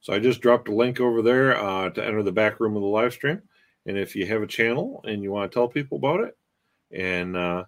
so 0.00 0.12
I 0.12 0.18
just 0.18 0.40
dropped 0.40 0.68
a 0.68 0.74
link 0.74 1.00
over 1.00 1.22
there 1.22 1.56
uh, 1.56 1.90
to 1.90 2.04
enter 2.04 2.22
the 2.22 2.32
back 2.32 2.58
room 2.58 2.74
of 2.74 2.82
the 2.82 2.88
live 2.88 3.12
stream. 3.12 3.42
And 3.88 3.96
if 3.96 4.14
you 4.14 4.26
have 4.26 4.42
a 4.42 4.46
channel 4.46 5.02
and 5.08 5.22
you 5.22 5.32
want 5.32 5.50
to 5.50 5.54
tell 5.56 5.66
people 5.66 5.96
about 5.96 6.20
it 6.20 6.36
and 6.92 7.34
uh, 7.34 7.64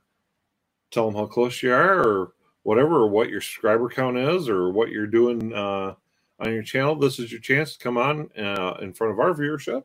tell 0.90 1.06
them 1.06 1.18
how 1.18 1.24
close 1.24 1.62
you 1.62 1.72
are 1.72 1.98
or 1.98 2.32
whatever, 2.62 2.96
or 2.96 3.08
what 3.08 3.30
your 3.30 3.40
subscriber 3.40 3.88
count 3.88 4.18
is 4.18 4.46
or 4.46 4.70
what 4.70 4.90
you're 4.90 5.06
doing 5.06 5.54
uh, 5.54 5.94
on 6.38 6.52
your 6.52 6.62
channel, 6.62 6.94
this 6.94 7.18
is 7.18 7.32
your 7.32 7.40
chance 7.40 7.72
to 7.72 7.82
come 7.82 7.96
on 7.96 8.28
uh, 8.38 8.74
in 8.82 8.92
front 8.92 9.14
of 9.14 9.18
our 9.18 9.32
viewership 9.32 9.82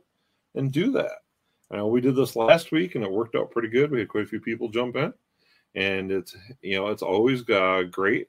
and 0.56 0.74
do 0.74 0.92
that. 0.92 1.20
Uh, 1.74 1.86
we 1.86 2.01
did 2.01 2.18
this 2.18 2.36
last 2.36 2.74
week 2.74 2.96
and 2.96 3.06
it 3.06 3.12
worked 3.12 3.36
out 3.36 3.50
pretty 3.50 3.70
good. 3.70 3.89
We 3.89 4.00
had 4.00 4.10
quite 4.10 4.25
a 4.25 4.27
few 4.27 4.42
people 4.42 4.68
jump 4.68 4.98
in, 4.98 5.13
and 5.74 6.12
it's 6.12 6.36
you 6.62 6.75
know 6.75 6.88
it's 6.88 7.01
always 7.01 7.50
uh, 7.50 7.84
great 7.89 8.27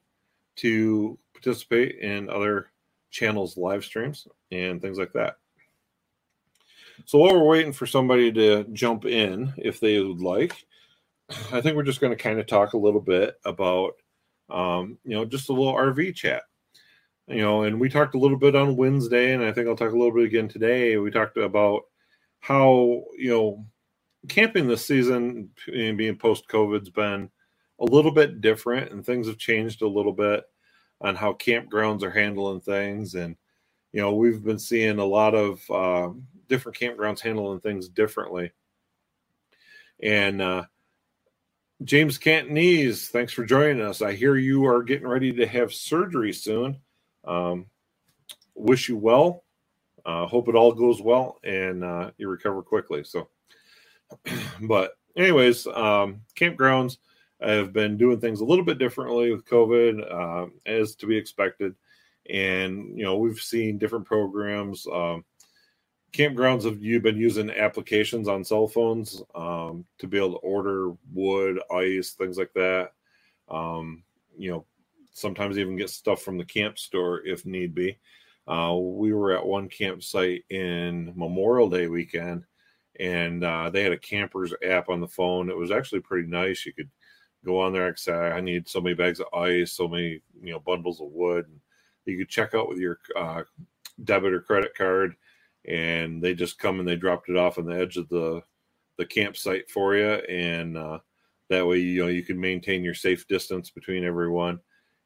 to 0.56 1.18
participate 1.34 1.98
in 1.98 2.30
other 2.30 2.70
channels' 3.10 3.56
live 3.56 3.84
streams 3.84 4.28
and 4.52 4.80
things 4.80 4.96
like 4.96 5.12
that. 5.14 5.38
So 7.04 7.18
while 7.18 7.34
we're 7.34 7.44
waiting 7.44 7.72
for 7.72 7.86
somebody 7.86 8.32
to 8.32 8.64
jump 8.72 9.04
in, 9.04 9.52
if 9.58 9.80
they 9.80 10.00
would 10.00 10.20
like, 10.20 10.66
I 11.52 11.60
think 11.60 11.76
we're 11.76 11.82
just 11.82 12.00
going 12.00 12.16
to 12.16 12.22
kind 12.22 12.38
of 12.38 12.46
talk 12.46 12.72
a 12.72 12.78
little 12.78 13.00
bit 13.00 13.38
about, 13.44 13.94
um, 14.48 14.98
you 15.04 15.14
know, 15.16 15.24
just 15.24 15.48
a 15.48 15.52
little 15.52 15.74
RV 15.74 16.14
chat. 16.14 16.42
You 17.28 17.42
know, 17.42 17.64
and 17.64 17.80
we 17.80 17.88
talked 17.88 18.14
a 18.14 18.18
little 18.18 18.38
bit 18.38 18.54
on 18.54 18.76
Wednesday, 18.76 19.34
and 19.34 19.42
I 19.42 19.52
think 19.52 19.66
I'll 19.66 19.76
talk 19.76 19.92
a 19.92 19.96
little 19.96 20.14
bit 20.14 20.26
again 20.26 20.46
today. 20.46 20.96
We 20.96 21.10
talked 21.10 21.36
about 21.36 21.82
how 22.38 23.02
you 23.18 23.30
know 23.30 23.66
camping 24.28 24.68
this 24.68 24.86
season 24.86 25.50
being 25.66 26.16
post 26.16 26.48
COVID's 26.48 26.90
been 26.90 27.28
a 27.80 27.84
little 27.84 28.12
bit 28.12 28.40
different, 28.40 28.92
and 28.92 29.04
things 29.04 29.26
have 29.26 29.38
changed 29.38 29.82
a 29.82 29.88
little 29.88 30.12
bit 30.12 30.44
on 31.00 31.16
how 31.16 31.32
campgrounds 31.32 32.04
are 32.04 32.10
handling 32.10 32.60
things. 32.60 33.16
And 33.16 33.36
you 33.92 34.00
know, 34.00 34.14
we've 34.14 34.44
been 34.44 34.60
seeing 34.60 35.00
a 35.00 35.04
lot 35.04 35.34
of 35.34 35.60
uh, 35.68 36.10
different 36.48 36.78
campgrounds 36.78 37.20
handling 37.20 37.60
things 37.60 37.88
differently. 37.88 38.52
And 40.02 40.42
uh, 40.42 40.64
James 41.82 42.18
Cantonese, 42.18 43.08
thanks 43.08 43.32
for 43.32 43.44
joining 43.44 43.82
us. 43.82 44.02
I 44.02 44.12
hear 44.12 44.36
you 44.36 44.66
are 44.66 44.82
getting 44.82 45.06
ready 45.06 45.32
to 45.34 45.46
have 45.46 45.72
surgery 45.72 46.32
soon. 46.32 46.78
Um, 47.24 47.66
wish 48.54 48.88
you 48.88 48.96
well. 48.96 49.44
Uh, 50.04 50.26
hope 50.26 50.48
it 50.48 50.54
all 50.54 50.72
goes 50.72 51.02
well 51.02 51.38
and 51.42 51.82
uh, 51.82 52.10
you 52.16 52.28
recover 52.28 52.62
quickly. 52.62 53.02
So, 53.02 53.28
but 54.62 54.92
anyways, 55.16 55.66
um, 55.66 56.20
campgrounds 56.36 56.98
have 57.40 57.72
been 57.72 57.96
doing 57.96 58.20
things 58.20 58.40
a 58.40 58.44
little 58.44 58.64
bit 58.64 58.78
differently 58.78 59.32
with 59.32 59.44
COVID, 59.44 60.12
uh, 60.12 60.46
as 60.64 60.94
to 60.96 61.06
be 61.06 61.16
expected. 61.16 61.74
And 62.30 62.96
you 62.96 63.04
know, 63.04 63.16
we've 63.16 63.38
seen 63.38 63.78
different 63.78 64.06
programs. 64.06 64.86
Um, 64.86 65.24
campgrounds 66.12 66.64
have 66.64 66.82
you 66.82 67.00
been 67.00 67.16
using 67.16 67.50
applications 67.50 68.28
on 68.28 68.44
cell 68.44 68.66
phones 68.66 69.22
um, 69.34 69.84
to 69.98 70.06
be 70.06 70.16
able 70.16 70.32
to 70.32 70.38
order 70.38 70.92
wood, 71.12 71.60
ice, 71.74 72.12
things 72.12 72.38
like 72.38 72.52
that. 72.54 72.92
Um, 73.48 74.02
you 74.36 74.50
know, 74.50 74.64
sometimes 75.12 75.58
even 75.58 75.76
get 75.76 75.90
stuff 75.90 76.22
from 76.22 76.38
the 76.38 76.44
camp 76.44 76.78
store 76.78 77.26
if 77.26 77.46
need 77.46 77.74
be. 77.74 77.98
Uh, 78.46 78.76
we 78.78 79.12
were 79.12 79.32
at 79.32 79.44
one 79.44 79.68
campsite 79.68 80.44
in 80.50 81.12
Memorial 81.16 81.68
Day 81.68 81.88
weekend, 81.88 82.44
and 83.00 83.42
uh, 83.42 83.70
they 83.70 83.82
had 83.82 83.92
a 83.92 83.98
campers 83.98 84.54
app 84.64 84.88
on 84.88 85.00
the 85.00 85.08
phone. 85.08 85.50
It 85.50 85.56
was 85.56 85.72
actually 85.72 86.00
pretty 86.00 86.28
nice. 86.28 86.64
You 86.64 86.72
could 86.72 86.90
go 87.44 87.60
on 87.60 87.72
there 87.72 87.88
and 87.88 87.98
say, 87.98 88.12
"I 88.12 88.40
need 88.40 88.68
so 88.68 88.80
many 88.80 88.94
bags 88.94 89.20
of 89.20 89.26
ice, 89.34 89.72
so 89.72 89.88
many 89.88 90.20
you 90.40 90.52
know 90.52 90.60
bundles 90.60 91.00
of 91.00 91.08
wood." 91.08 91.46
And 91.46 91.60
you 92.04 92.18
could 92.18 92.28
check 92.28 92.54
out 92.54 92.68
with 92.68 92.78
your 92.78 93.00
uh, 93.16 93.42
debit 94.04 94.32
or 94.32 94.40
credit 94.40 94.74
card, 94.76 95.16
and 95.66 96.22
they 96.22 96.34
just 96.34 96.58
come 96.58 96.80
and 96.80 96.88
they 96.88 96.96
dropped 96.96 97.28
it 97.28 97.36
off 97.36 97.58
on 97.58 97.66
the 97.66 97.78
edge 97.78 97.96
of 97.96 98.08
the 98.08 98.42
the 98.98 99.06
campsite 99.06 99.68
for 99.70 99.94
you, 99.94 100.12
and 100.28 100.76
uh, 100.76 100.98
that 101.48 101.66
way 101.66 101.78
you 101.78 102.02
know 102.02 102.08
you 102.08 102.22
can 102.22 102.40
maintain 102.40 102.82
your 102.82 102.94
safe 102.94 103.26
distance 103.28 103.70
between 103.70 104.04
everyone, 104.04 104.58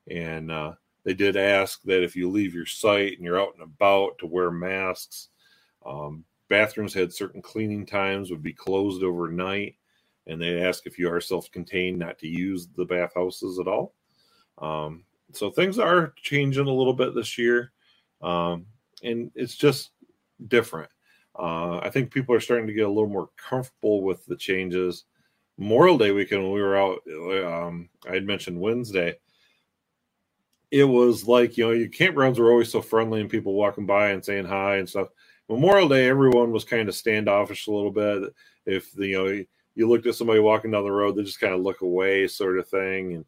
and 0.09 0.50
uh, 0.50 0.73
they 1.05 1.14
did 1.14 1.37
ask 1.37 1.83
that 1.83 2.02
if 2.02 2.14
you 2.14 2.31
leave 2.31 2.55
your 2.55 2.67
site 2.67 3.14
and 3.14 3.25
you're 3.25 3.40
out 3.40 3.55
and 3.55 3.62
about 3.62 4.19
to 4.19 4.26
wear 4.26 4.50
masks. 4.50 5.29
Um, 5.85 6.25
bathrooms 6.49 6.93
had 6.93 7.12
certain 7.12 7.40
cleaning 7.40 7.87
times, 7.87 8.31
would 8.31 8.43
be 8.43 8.52
closed 8.52 9.02
overnight, 9.02 9.76
and 10.26 10.40
they 10.40 10.62
ask 10.62 10.87
if 10.87 10.99
you 10.99 11.11
are 11.11 11.21
self-contained, 11.21 11.99
not 11.99 12.19
to 12.19 12.29
use 12.29 12.69
the 12.76 12.85
bathhouses 12.85 13.59
at 13.59 13.69
all. 13.69 13.95
Um, 14.59 15.05
so 15.33 15.50
things 15.50 15.79
are 15.79 16.12
changing 16.17 16.67
a 16.67 16.73
little 16.73 16.93
bit 16.93 17.14
this 17.14 17.38
year, 17.38 17.73
um, 18.21 18.67
and 19.02 19.31
it's 19.35 19.57
just 19.57 19.93
different. 20.49 20.90
Uh, 21.38 21.78
I 21.78 21.90
think 21.90 22.12
people 22.12 22.35
are 22.35 22.40
starting 22.40 22.66
to 22.66 22.73
get 22.73 22.87
a 22.87 22.88
little 22.88 23.09
more 23.09 23.30
comfortable 23.37 24.02
with 24.02 24.25
the 24.26 24.37
changes. 24.37 25.04
Memorial 25.59 25.99
Day 25.99 26.11
weekend, 26.11 26.42
when 26.42 26.52
we 26.52 26.62
were 26.62 26.76
out, 26.76 27.00
um, 27.44 27.88
I 28.09 28.14
had 28.14 28.26
mentioned 28.26 28.61
Wednesday 28.61 29.16
it 30.70 30.85
was 30.85 31.26
like 31.26 31.56
you 31.56 31.64
know 31.64 31.73
your 31.73 31.88
campgrounds 31.88 32.38
were 32.38 32.50
always 32.50 32.70
so 32.70 32.80
friendly 32.80 33.20
and 33.20 33.30
people 33.30 33.54
walking 33.54 33.87
by 33.87 34.11
and 34.11 34.25
saying 34.25 34.44
hi 34.47 34.76
and 34.76 34.88
stuff 34.88 35.09
memorial 35.49 35.88
day 35.88 36.09
everyone 36.09 36.52
was 36.52 36.64
kind 36.64 36.88
of 36.88 36.94
standoffish 36.94 37.66
a 37.66 37.73
little 37.73 37.90
bit 37.90 38.32
if 38.66 38.94
you 38.97 39.12
know 39.12 39.44
you 39.75 39.88
looked 39.88 40.06
at 40.06 40.14
somebody 40.14 40.38
walking 40.38 40.70
down 40.70 40.85
the 40.85 40.90
road 40.90 41.16
they 41.16 41.23
just 41.23 41.40
kind 41.40 41.54
of 41.54 41.61
look 41.61 41.80
away 41.80 42.26
sort 42.26 42.59
of 42.59 42.68
thing 42.68 43.14
and 43.14 43.25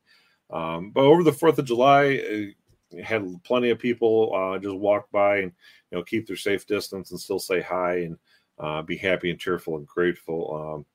um, 0.50 0.90
but 0.90 1.04
over 1.04 1.22
the 1.22 1.32
fourth 1.32 1.58
of 1.58 1.64
july 1.64 2.16
uh, 2.18 2.61
had 3.04 3.42
plenty 3.44 3.70
of 3.70 3.78
people 3.78 4.32
uh, 4.34 4.58
just 4.58 4.76
walk 4.76 5.10
by 5.10 5.38
and 5.38 5.52
you 5.90 5.98
know 5.98 6.04
keep 6.04 6.26
their 6.26 6.36
safe 6.36 6.66
distance 6.66 7.10
and 7.10 7.20
still 7.20 7.38
say 7.38 7.60
hi 7.60 7.98
and 7.98 8.18
uh, 8.58 8.82
be 8.82 8.96
happy 8.96 9.30
and 9.30 9.40
cheerful 9.40 9.76
and 9.76 9.86
grateful 9.86 10.74
um, 10.76 10.86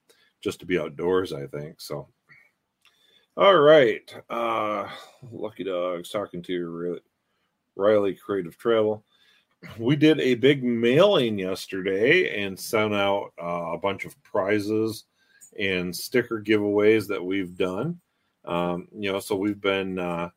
just 0.41 0.59
to 0.59 0.65
be 0.65 0.79
outdoors 0.79 1.33
i 1.33 1.45
think 1.47 1.79
so 1.79 2.07
all 3.37 3.59
right. 3.59 4.11
Uh, 4.31 4.89
Lucky 5.31 5.63
Dogs 5.63 6.09
talking 6.09 6.41
to 6.41 6.51
you, 6.53 6.99
Riley 7.75 8.15
Creative 8.15 8.57
Travel. 8.57 9.05
We 9.77 9.95
did 9.95 10.19
a 10.19 10.33
big 10.33 10.63
mailing 10.63 11.37
yesterday 11.37 12.43
and 12.43 12.59
sent 12.59 12.95
out 12.95 13.33
uh, 13.39 13.73
a 13.73 13.77
bunch 13.77 14.05
of 14.05 14.21
prizes 14.23 15.03
and 15.59 15.95
sticker 15.95 16.41
giveaways 16.41 17.07
that 17.09 17.23
we've 17.23 17.55
done. 17.55 17.99
Um, 18.43 18.87
you 18.91 19.11
know, 19.11 19.19
so 19.19 19.35
we've 19.35 19.61
been 19.61 19.99
uh, 19.99 20.29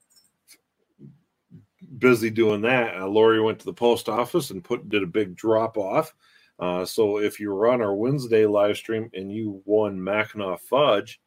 busy 1.99 2.31
doing 2.31 2.61
that. 2.63 2.97
Uh, 2.97 3.07
Lori 3.07 3.41
went 3.41 3.59
to 3.61 3.65
the 3.65 3.73
post 3.73 4.09
office 4.09 4.51
and 4.51 4.65
put 4.65 4.89
did 4.89 5.03
a 5.03 5.07
big 5.07 5.37
drop 5.37 5.77
off. 5.77 6.15
Uh, 6.59 6.85
so 6.85 7.19
if 7.19 7.41
you 7.41 7.51
were 7.51 7.69
on 7.69 7.81
our 7.81 7.95
Wednesday 7.95 8.47
live 8.47 8.77
stream 8.77 9.11
and 9.15 9.33
you 9.33 9.63
won 9.65 10.03
Mackinac 10.03 10.61
Fudge, 10.61 11.21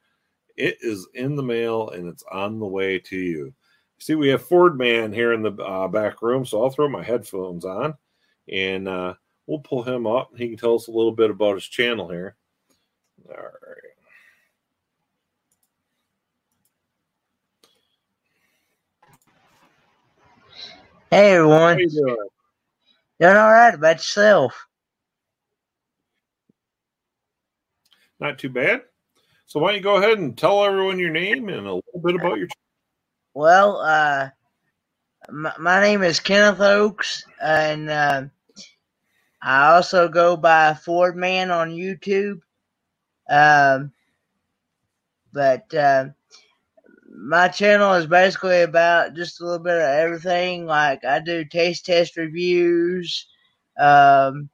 it 0.56 0.78
is 0.82 1.08
in 1.16 1.36
the 1.36 1.44
mail 1.44 1.90
and 1.90 2.08
it's 2.08 2.24
on 2.32 2.60
the 2.60 2.68
way 2.68 3.00
to 3.00 3.18
you. 3.18 3.54
See, 3.98 4.16
we 4.16 4.28
have 4.30 4.46
Ford 4.46 4.78
Man 4.78 5.12
here 5.12 5.34
in 5.34 5.42
the 5.42 5.54
uh, 5.54 5.88
back 5.88 6.22
room, 6.22 6.46
so 6.46 6.64
I'll 6.64 6.70
throw 6.70 6.90
my 6.90 7.04
headphones 7.04 7.66
on 7.66 7.96
and 8.48 8.88
uh, 8.88 9.16
we'll 9.48 9.60
pull 9.60 9.82
him 9.82 10.06
up. 10.06 10.32
He 10.36 10.50
can 10.50 10.58
tell 10.58 10.76
us 10.76 10.88
a 10.88 10.92
little 10.92 11.12
bit 11.12 11.32
about 11.32 11.56
his 11.56 11.66
channel 11.66 12.10
here. 12.10 12.36
All 13.30 13.36
right. 13.36 14.03
Hey 21.14 21.30
How 21.30 21.36
everyone, 21.36 21.80
you 21.80 21.90
doing? 21.92 22.16
doing 23.20 23.38
all 23.38 23.52
right 23.52 23.76
about 23.76 23.98
yourself? 23.98 24.66
Not 28.20 28.40
too 28.40 28.50
bad. 28.50 28.82
So 29.46 29.60
why 29.60 29.68
don't 29.70 29.78
you 29.78 29.84
go 29.84 29.98
ahead 29.98 30.18
and 30.18 30.36
tell 30.36 30.66
everyone 30.66 30.98
your 30.98 31.12
name 31.12 31.50
and 31.50 31.68
a 31.68 31.76
little 31.76 32.02
bit 32.04 32.16
about 32.16 32.40
your 32.40 32.48
Well, 33.36 33.78
uh, 33.78 34.32
my, 35.30 35.54
my 35.60 35.82
name 35.82 36.02
is 36.02 36.20
Kenneth 36.20 36.62
Oaks, 36.62 37.24
and 37.40 37.92
uh, 37.92 38.24
I 39.40 39.74
also 39.76 40.10
go 40.10 40.36
by 40.36 40.74
Ford 40.74 41.16
Man 41.16 41.52
on 41.52 41.70
YouTube. 41.70 42.40
Um, 43.30 43.92
but 45.32 45.72
uh, 45.76 46.08
my 47.16 47.48
channel 47.48 47.94
is 47.94 48.08
basically 48.08 48.62
about 48.62 49.16
just 49.16 49.40
a 49.42 49.46
little 49.46 49.64
bit 49.64 49.76
of 49.76 49.82
everything. 49.82 50.66
Like 50.66 51.06
I 51.06 51.20
do 51.20 51.46
taste 51.46 51.86
test 51.86 52.18
reviews. 52.18 53.28
Um, 53.80 54.50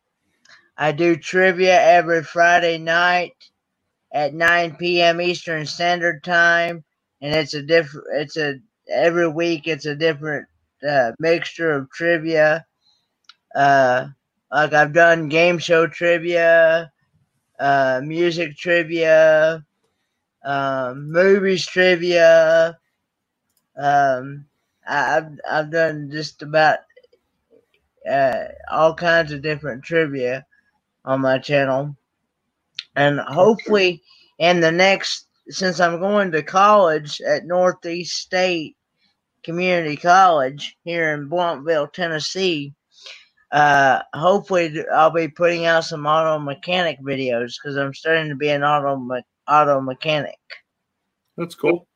I 0.78 0.92
do 0.92 1.16
trivia 1.16 1.82
every 1.82 2.24
Friday 2.24 2.78
night 2.78 3.34
at 4.14 4.34
9 4.34 4.76
p.m. 4.78 5.22
Eastern 5.22 5.66
Standard 5.66 6.24
Time, 6.24 6.84
and 7.22 7.36
it's 7.36 7.54
a 7.54 7.62
different. 7.62 8.08
It's 8.14 8.38
a 8.38 8.56
every 8.92 9.28
week. 9.28 9.68
It's 9.68 9.86
a 9.86 9.96
different 9.96 10.48
uh, 10.88 11.12
mixture 11.20 11.72
of 11.72 11.92
trivia. 11.92 12.66
Uh, 13.56 14.08
like 14.52 14.74
I've 14.74 14.94
done 14.94 15.30
game 15.30 15.60
show 15.60 15.88
trivia, 15.88 16.92
uh, 17.60 18.02
music 18.04 18.58
trivia, 18.58 19.66
um, 20.50 21.12
movies 21.12 21.68
trivia. 21.68 22.80
Um, 23.78 24.46
I, 24.88 25.18
I've 25.18 25.40
I've 25.50 25.72
done 25.72 26.10
just 26.12 26.42
about 26.42 26.80
uh, 28.10 28.46
all 28.72 28.96
kinds 28.96 29.32
of 29.32 29.44
different 29.44 29.84
trivia 29.84 30.48
on 31.06 31.22
my 31.22 31.38
channel, 31.38 31.96
and 32.96 33.20
hopefully 33.20 34.02
in 34.40 34.60
the 34.60 34.72
next 34.72 35.28
since 35.50 35.80
I'm 35.80 36.00
going 36.00 36.32
to 36.32 36.42
college 36.42 37.22
at 37.22 37.46
Northeast 37.46 38.18
State 38.18 38.76
Community 39.44 39.98
College 39.98 40.78
here 40.84 41.14
in 41.14 41.30
Blountville, 41.30 41.94
Tennessee. 41.94 42.74
Uh, 43.52 44.02
hopefully 44.16 44.84
I'll 44.94 45.12
be 45.12 45.28
putting 45.28 45.66
out 45.66 45.84
some 45.84 46.06
auto 46.08 46.40
mechanic 46.40 47.00
videos 47.02 47.54
because 47.62 47.78
I'm 47.78 47.94
starting 47.94 48.30
to 48.30 48.36
be 48.36 48.50
an 48.50 48.64
auto 48.64 48.96
me- 48.98 49.22
auto 49.50 49.82
mechanic. 49.82 50.40
That's 51.38 51.56
cool. 51.56 51.88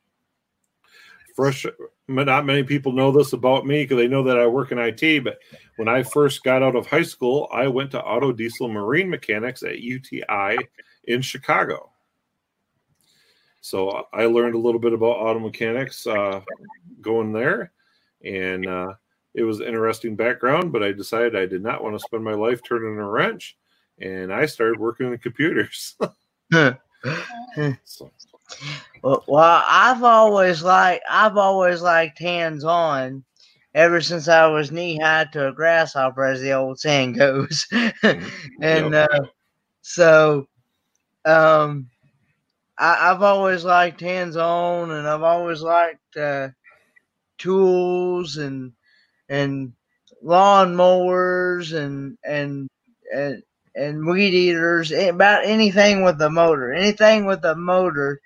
Fresh. 1.36 1.65
Not 2.07 2.45
many 2.45 2.63
people 2.63 2.91
know 2.91 3.12
this 3.12 3.33
about 3.33 3.65
me 3.65 3.83
because 3.83 3.98
they 3.98 4.07
know 4.07 4.24
that 4.24 4.38
I 4.38 4.45
work 4.45 4.72
in 4.72 4.77
IT. 4.77 5.24
But 5.24 5.39
when 5.77 5.88
I 5.88 6.03
first 6.03 6.43
got 6.43 6.62
out 6.62 6.75
of 6.75 6.86
high 6.86 7.03
school, 7.03 7.50
I 7.51 7.67
went 7.67 7.91
to 7.91 8.01
Auto 8.03 8.31
Diesel 8.31 8.67
Marine 8.67 9.10
Mechanics 9.10 9.63
at 9.63 9.79
UTI 9.79 10.57
in 11.05 11.22
Chicago. 11.22 11.91
So 13.62 14.07
I 14.12 14.25
learned 14.25 14.55
a 14.55 14.60
little 14.60 14.79
bit 14.79 14.91
about 14.91 15.17
auto 15.17 15.39
mechanics 15.39 16.05
uh, 16.05 16.41
going 17.00 17.31
there, 17.31 17.72
and 18.24 18.67
uh, 18.67 18.93
it 19.33 19.43
was 19.43 19.62
an 19.62 19.67
interesting 19.67 20.17
background. 20.17 20.74
But 20.74 20.83
I 20.83 20.91
decided 20.91 21.36
I 21.36 21.45
did 21.45 21.63
not 21.63 21.81
want 21.81 21.95
to 21.95 22.00
spend 22.00 22.25
my 22.25 22.33
life 22.33 22.62
turning 22.62 23.00
a 23.00 23.10
wrench, 23.10 23.57
and 24.00 24.33
I 24.33 24.48
started 24.48 24.79
working 24.79 25.12
in 25.12 25.17
computers. 25.17 25.95
so, 27.03 28.12
Well, 29.03 29.24
well, 29.27 29.63
I've 29.67 30.03
always 30.03 30.63
liked 30.63 31.03
I've 31.10 31.38
always 31.38 31.81
liked 31.81 32.19
hands 32.19 32.63
on 32.63 33.24
ever 33.75 34.01
since 34.01 34.27
I 34.27 34.48
was 34.48 34.72
knee 34.72 34.98
high 35.00 35.25
to 35.33 35.50
a 35.50 35.53
grasshopper, 35.53 36.24
as 36.25 36.41
the 36.41 36.53
old 36.53 36.79
saying 36.79 37.13
goes. 37.17 37.67
and 38.62 38.93
Yep. 38.93 38.95
uh, 38.95 39.19
so, 39.81 40.48
um, 41.25 41.89
I, 42.77 43.11
I've 43.11 43.22
always 43.24 43.66
liked 43.66 44.01
hands 44.01 44.37
on, 44.37 44.92
and 44.92 45.07
I've 45.07 45.24
always 45.24 45.61
liked 45.61 46.18
uh, 46.18 46.50
tools 47.37 48.37
and 48.37 48.74
and 49.29 49.74
lawn 50.22 50.75
mowers 50.75 51.74
and 51.74 52.18
and 52.25 52.70
and 53.13 53.44
and 53.75 54.05
weed 54.05 54.33
eaters 54.33 54.92
about 54.92 55.46
anything 55.46 56.03
with 56.03 56.22
a 56.22 56.29
motor 56.29 56.74
anything 56.74 57.25
with 57.25 57.44
a 57.46 57.55
motor 57.55 58.22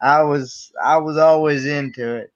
i 0.00 0.22
was 0.22 0.72
i 0.84 0.96
was 0.96 1.16
always 1.16 1.64
into 1.66 2.16
it 2.16 2.32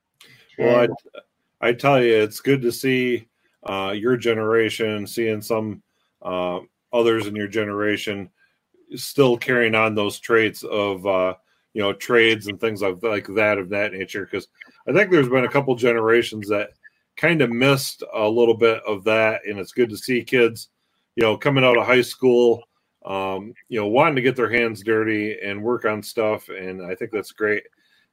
Well, 0.58 0.80
And- 0.84 0.94
I, 1.14 1.68
I 1.68 1.72
tell 1.72 2.02
you, 2.02 2.14
it's 2.14 2.40
good 2.40 2.62
to 2.62 2.70
see 2.70 3.26
uh, 3.64 3.92
your 3.96 4.16
generation, 4.16 5.06
seeing 5.06 5.40
some 5.40 5.82
uh, 6.22 6.60
others 6.92 7.26
in 7.26 7.34
your 7.34 7.48
generation 7.48 8.28
still 8.94 9.36
carrying 9.36 9.74
on 9.74 9.94
those 9.94 10.20
traits 10.20 10.62
of 10.64 11.04
uh, 11.06 11.34
you 11.72 11.82
know 11.82 11.92
trades 11.94 12.46
and 12.46 12.60
things 12.60 12.82
like 12.82 13.02
like 13.02 13.26
that 13.34 13.58
of 13.58 13.70
that 13.70 13.92
nature. 13.92 14.24
Because 14.26 14.48
I 14.86 14.92
think 14.92 15.10
there's 15.10 15.28
been 15.30 15.44
a 15.46 15.50
couple 15.50 15.74
generations 15.74 16.48
that 16.48 16.70
kind 17.16 17.40
of 17.42 17.50
missed 17.50 18.04
a 18.14 18.28
little 18.28 18.56
bit 18.56 18.82
of 18.86 19.02
that, 19.04 19.40
and 19.46 19.58
it's 19.58 19.72
good 19.72 19.90
to 19.90 19.96
see 19.96 20.22
kids, 20.22 20.68
you 21.16 21.22
know, 21.22 21.36
coming 21.36 21.64
out 21.64 21.76
of 21.76 21.86
high 21.86 22.02
school. 22.02 22.62
Um, 23.04 23.54
you 23.68 23.78
know, 23.78 23.86
wanting 23.86 24.16
to 24.16 24.22
get 24.22 24.34
their 24.34 24.50
hands 24.50 24.82
dirty 24.82 25.38
and 25.40 25.62
work 25.62 25.84
on 25.84 26.02
stuff, 26.02 26.48
and 26.48 26.84
I 26.84 26.96
think 26.96 27.12
that's 27.12 27.30
great. 27.30 27.62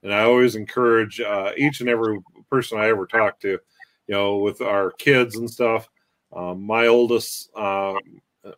And 0.03 0.13
I 0.13 0.21
always 0.23 0.55
encourage 0.55 1.19
uh, 1.19 1.51
each 1.57 1.79
and 1.79 1.89
every 1.89 2.19
person 2.49 2.77
I 2.77 2.89
ever 2.89 3.07
talk 3.07 3.39
to, 3.39 3.49
you 3.49 3.59
know, 4.07 4.37
with 4.37 4.61
our 4.61 4.91
kids 4.91 5.37
and 5.37 5.49
stuff. 5.49 5.89
Um, 6.31 6.61
my 6.61 6.87
oldest, 6.87 7.49
uh, 7.55 7.95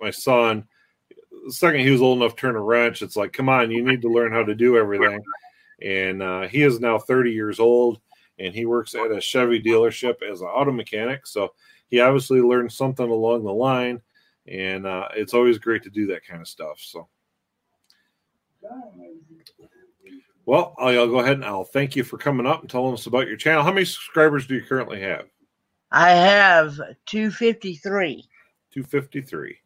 my 0.02 0.12
son, 0.12 0.66
the 1.46 1.54
second 1.54 1.82
he 1.82 1.92
was 1.92 2.02
old 2.02 2.18
enough 2.18 2.36
to 2.36 2.42
turn 2.42 2.56
a 2.56 2.62
wrench, 2.62 3.02
it's 3.02 3.16
like, 3.16 3.32
come 3.34 3.50
on, 3.50 3.72
you 3.72 3.84
need 3.84 4.02
to 4.02 4.10
learn 4.10 4.32
how 4.32 4.44
to 4.44 4.56
do 4.56 4.78
everything. 4.78 5.22
And 5.82 6.24
uh, 6.24 6.48
he 6.48 6.64
is 6.64 6.80
now 6.80 6.98
30 6.98 7.32
years 7.32 7.60
old 7.60 8.00
and 8.40 8.54
he 8.54 8.66
works 8.66 8.96
at 8.96 9.12
a 9.12 9.22
Chevy 9.22 9.62
dealership 9.62 10.22
as 10.22 10.42
an 10.42 10.48
auto 10.48 10.72
mechanic. 10.72 11.28
So 11.28 11.54
he 11.90 12.00
obviously 12.00 12.42
learned 12.42 12.72
something 12.72 13.10
along 13.10 13.44
the 13.44 13.54
line. 13.54 14.02
And 14.48 14.86
uh, 14.86 15.08
it's 15.16 15.34
always 15.34 15.58
great 15.58 15.84
to 15.84 15.90
do 15.90 16.08
that 16.08 16.26
kind 16.26 16.42
of 16.42 16.48
stuff. 16.48 16.80
So, 16.80 17.08
well, 20.46 20.76
I'll, 20.78 21.00
I'll 21.00 21.08
go 21.08 21.20
ahead 21.20 21.34
and 21.34 21.46
I'll 21.46 21.64
thank 21.64 21.96
you 21.96 22.04
for 22.04 22.18
coming 22.18 22.46
up 22.46 22.62
and 22.62 22.70
telling 22.70 22.94
us 22.94 23.08
about 23.08 23.28
your 23.28 23.38
channel. 23.38 23.64
How 23.64 23.74
many 23.74 23.86
subscribers 23.86 24.46
do 24.48 24.56
you 24.56 24.62
currently 24.62 25.02
have? 25.02 25.26
i 25.92 26.12
have 26.12 26.76
253 27.06 28.28
253. 28.72 29.58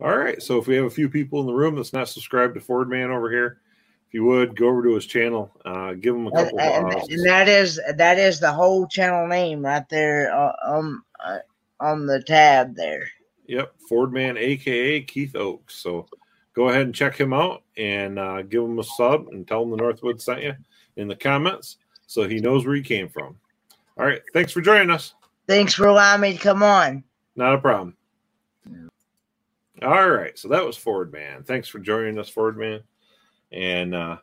All 0.00 0.16
right. 0.16 0.42
So 0.42 0.58
if 0.58 0.66
we 0.66 0.76
have 0.76 0.84
a 0.84 0.90
few 0.90 1.08
people 1.08 1.40
in 1.40 1.46
the 1.46 1.54
room 1.54 1.74
that's 1.74 1.92
not 1.92 2.08
subscribed 2.08 2.54
to 2.54 2.60
Ford 2.60 2.88
Man 2.88 3.10
over 3.10 3.30
here, 3.30 3.60
if 4.06 4.14
you 4.14 4.24
would 4.24 4.56
go 4.56 4.68
over 4.68 4.82
to 4.84 4.94
his 4.94 5.06
channel, 5.06 5.50
uh, 5.64 5.94
give 5.94 6.14
him 6.14 6.28
a 6.28 6.30
couple 6.30 6.60
and, 6.60 6.94
of 6.94 7.08
and 7.08 7.26
that 7.26 7.48
is 7.48 7.80
that 7.96 8.18
is 8.18 8.38
the 8.38 8.52
whole 8.52 8.86
channel 8.86 9.26
name 9.26 9.64
right 9.64 9.88
there 9.88 10.32
uh, 10.32 10.52
on 10.64 11.02
uh, 11.24 11.38
on 11.80 12.06
the 12.06 12.22
tab 12.22 12.76
there 12.76 13.08
Yep, 13.46 13.74
Ford 13.88 14.12
Man, 14.12 14.36
aka 14.36 15.00
Keith 15.02 15.36
Oaks. 15.36 15.76
So 15.76 16.06
go 16.54 16.68
ahead 16.68 16.82
and 16.82 16.94
check 16.94 17.16
him 17.16 17.32
out 17.32 17.62
and 17.76 18.18
uh, 18.18 18.42
give 18.42 18.62
him 18.62 18.78
a 18.78 18.84
sub 18.84 19.28
and 19.28 19.46
tell 19.46 19.62
him 19.62 19.70
the 19.70 19.76
Northwood 19.76 20.20
sent 20.20 20.42
you 20.42 20.54
in 20.96 21.08
the 21.08 21.16
comments 21.16 21.76
so 22.06 22.28
he 22.28 22.40
knows 22.40 22.66
where 22.66 22.74
you 22.74 22.82
came 22.82 23.08
from. 23.08 23.36
All 23.98 24.06
right. 24.06 24.22
Thanks 24.32 24.52
for 24.52 24.60
joining 24.60 24.90
us. 24.90 25.14
thanks 25.46 25.74
for 25.74 25.86
allowing 25.86 26.20
me 26.20 26.32
to 26.32 26.38
come 26.38 26.62
on 26.62 27.04
Not 27.34 27.54
a 27.54 27.58
problem. 27.58 27.96
All 29.82 30.10
right. 30.10 30.36
So 30.38 30.48
that 30.48 30.64
was 30.64 30.76
Ford 30.76 31.12
Man. 31.12 31.42
Thanks 31.42 31.68
for 31.68 31.78
joining 31.78 32.18
us, 32.18 32.28
Ford 32.28 32.56
Man. 32.56 32.80
And 33.52 33.94
uh, 33.94 34.16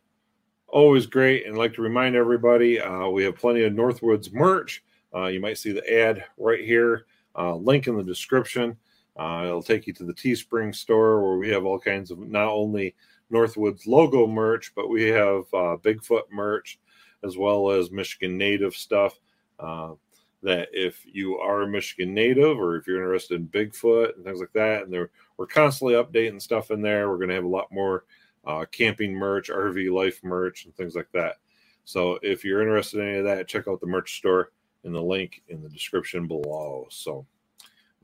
always 0.68 1.06
great. 1.06 1.46
And 1.46 1.56
I'd 1.56 1.60
like 1.60 1.74
to 1.76 1.82
remind 1.82 2.16
everybody 2.16 2.82
uh, 2.82 3.08
we 3.08 3.24
have 3.24 3.36
plenty 3.36 3.64
of 3.64 3.74
Northwoods 3.74 4.34
merch. 4.34 4.84
Uh, 5.14 5.28
you 5.28 5.40
might 5.40 5.60
see 5.60 5.72
the 5.72 6.02
ad 6.02 6.26
right 6.38 6.64
here, 6.64 7.06
uh, 7.38 7.56
link 7.56 7.88
in 7.88 7.96
the 7.96 8.04
description. 8.04 8.76
Uh, 9.18 9.44
it'll 9.46 9.64
take 9.64 9.86
you 9.86 9.94
to 9.94 10.06
the 10.06 10.14
Teespring 10.14 10.74
store 10.74 11.22
where 11.22 11.38
we 11.38 11.50
have 11.50 11.66
all 11.66 11.80
kinds 11.80 12.12
of 12.12 12.20
not 12.20 12.48
only 12.48 12.96
Northwoods 13.32 13.88
logo 13.88 14.28
merch, 14.28 14.74
but 14.76 14.90
we 14.90 15.04
have 15.04 15.42
uh, 15.54 15.78
Bigfoot 15.78 16.24
merch 16.32 16.80
as 17.24 17.38
well 17.38 17.72
as 17.72 17.92
Michigan 17.92 18.38
native 18.38 18.76
stuff. 18.76 19.20
Uh, 19.60 19.94
that 20.42 20.68
if 20.74 21.06
you 21.06 21.38
are 21.38 21.62
a 21.62 21.68
Michigan 21.68 22.14
native 22.14 22.60
or 22.60 22.76
if 22.76 22.86
you're 22.86 23.02
interested 23.02 23.40
in 23.40 23.48
Bigfoot 23.48 24.16
and 24.16 24.26
things 24.26 24.42
like 24.42 24.52
that, 24.54 24.84
and 24.84 25.10
we're 25.38 25.48
constantly 25.48 25.96
updating 25.96 26.42
stuff 26.42 26.70
in 26.70 26.82
there. 26.82 27.10
We're 27.10 27.18
going 27.18 27.30
to 27.30 27.36
have 27.36 27.46
a 27.46 27.48
lot 27.48 27.72
more 27.72 28.04
uh, 28.46 28.66
camping 28.72 29.14
merch, 29.14 29.50
RV 29.50 29.92
life 29.92 30.20
merch, 30.22 30.66
and 30.66 30.76
things 30.76 30.96
like 30.96 31.08
that. 31.14 31.38
So 31.86 32.20
if 32.22 32.44
you're 32.44 32.62
interested 32.62 33.00
in 33.00 33.08
any 33.08 33.18
of 33.20 33.26
that, 33.26 33.48
check 33.48 33.68
out 33.68 33.80
the 33.80 33.88
merch 33.88 34.18
store 34.18 34.52
in 34.84 34.92
the 34.92 35.02
link 35.02 35.42
in 35.48 35.62
the 35.62 35.70
description 35.70 36.28
below. 36.28 36.88
So 36.90 37.26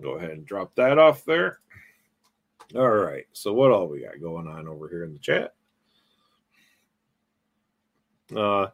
go 0.02 0.12
ahead 0.12 0.32
and 0.32 0.46
drop 0.46 0.76
that 0.76 0.98
off 0.98 1.26
there. 1.26 1.60
All 2.76 2.90
right. 2.90 3.26
So 3.34 3.54
what 3.54 3.72
all 3.72 3.88
we 3.88 4.02
got 4.02 4.22
going 4.22 4.48
on 4.48 4.68
over 4.68 4.88
here 4.88 5.04
in 5.04 5.14
the 5.14 5.20
chat? 5.20 5.54
Uh, 8.36 8.68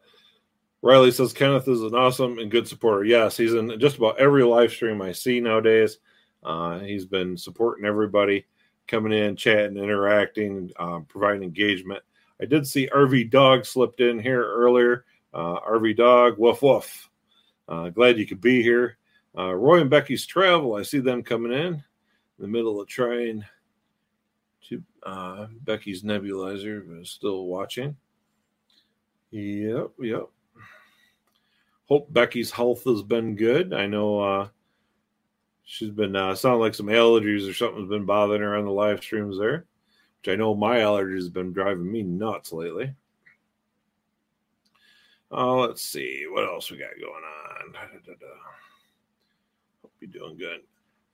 Riley 0.81 1.11
says 1.11 1.33
Kenneth 1.33 1.67
is 1.67 1.81
an 1.81 1.95
awesome 1.95 2.37
and 2.37 2.51
good 2.51 2.67
supporter. 2.67 3.05
Yes, 3.05 3.37
he's 3.37 3.53
in 3.53 3.79
just 3.79 3.97
about 3.97 4.19
every 4.19 4.43
live 4.43 4.71
stream 4.71 5.01
I 5.01 5.13
see 5.13 5.39
nowadays. 5.39 5.97
Uh, 6.43 6.79
he's 6.79 7.05
been 7.05 7.37
supporting 7.37 7.85
everybody, 7.85 8.45
coming 8.87 9.11
in, 9.11 9.35
chatting, 9.35 9.77
interacting, 9.77 10.71
um, 10.77 11.05
providing 11.05 11.41
engagement. 11.41 12.03
I 12.39 12.45
did 12.45 12.67
see 12.67 12.89
RV 12.93 13.31
Dog 13.31 13.65
slipped 13.65 14.01
in 14.01 14.19
here 14.19 14.43
earlier. 14.43 15.05
Uh, 15.33 15.59
RV 15.61 15.97
Dog, 15.97 16.37
woof 16.37 16.61
woof. 16.61 17.09
Uh, 17.67 17.89
glad 17.89 18.19
you 18.19 18.27
could 18.27 18.41
be 18.41 18.61
here. 18.61 18.97
Uh, 19.37 19.53
Roy 19.53 19.81
and 19.81 19.89
Becky's 19.89 20.25
travel. 20.25 20.75
I 20.75 20.83
see 20.83 20.99
them 20.99 21.23
coming 21.23 21.51
in 21.51 21.73
in 21.73 21.83
the 22.39 22.47
middle 22.47 22.79
of 22.79 22.87
trying 22.87 23.43
to 24.69 24.83
uh, 25.03 25.47
Becky's 25.63 26.03
nebulizer 26.03 27.05
still 27.05 27.45
watching. 27.45 27.95
Yep, 29.31 29.91
yep. 29.99 30.27
Hope 31.87 32.11
Becky's 32.11 32.51
health 32.51 32.83
has 32.85 33.03
been 33.03 33.35
good. 33.35 33.73
I 33.73 33.85
know 33.85 34.19
uh, 34.19 34.47
she's 35.65 35.91
been 35.91 36.15
uh, 36.15 36.33
sounding 36.33 36.61
like 36.61 36.73
some 36.73 36.87
allergies 36.87 37.49
or 37.49 37.53
something's 37.53 37.89
been 37.89 38.05
bothering 38.05 38.41
her 38.41 38.55
on 38.55 38.65
the 38.65 38.71
live 38.71 39.01
streams 39.01 39.37
there, 39.37 39.65
which 40.21 40.33
I 40.33 40.35
know 40.35 40.55
my 40.55 40.77
allergies 40.77 41.25
have 41.25 41.33
been 41.33 41.53
driving 41.53 41.91
me 41.91 42.01
nuts 42.01 42.53
lately. 42.53 42.93
Uh, 45.31 45.55
let's 45.55 45.81
see 45.81 46.25
what 46.29 46.45
else 46.45 46.71
we 46.71 46.77
got 46.77 46.99
going 46.99 47.11
on. 47.13 47.73
Da, 47.73 47.79
da, 47.81 48.13
da, 48.13 48.25
you're 50.05 50.21
doing 50.21 50.37
good. 50.37 50.61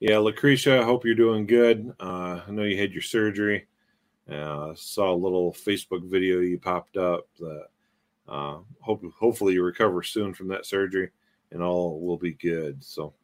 Yeah, 0.00 0.18
Lucretia, 0.18 0.80
I 0.80 0.84
hope 0.84 1.04
you're 1.04 1.14
doing 1.14 1.46
good. 1.46 1.94
Uh, 2.00 2.40
I 2.46 2.50
know 2.50 2.64
you 2.64 2.76
had 2.76 2.92
your 2.92 3.02
surgery. 3.02 3.66
Uh, 4.30 4.72
saw 4.74 5.12
a 5.12 5.14
little 5.14 5.52
Facebook 5.52 6.08
video 6.08 6.40
you 6.40 6.58
popped 6.58 6.96
up 6.96 7.28
that 7.38 7.66
uh, 8.28 8.58
hope 8.80 9.04
hopefully 9.18 9.54
you 9.54 9.62
recover 9.62 10.02
soon 10.02 10.32
from 10.32 10.48
that 10.48 10.64
surgery 10.64 11.10
and 11.50 11.62
all 11.62 12.00
will 12.00 12.16
be 12.16 12.32
good. 12.32 12.82
So, 12.82 13.14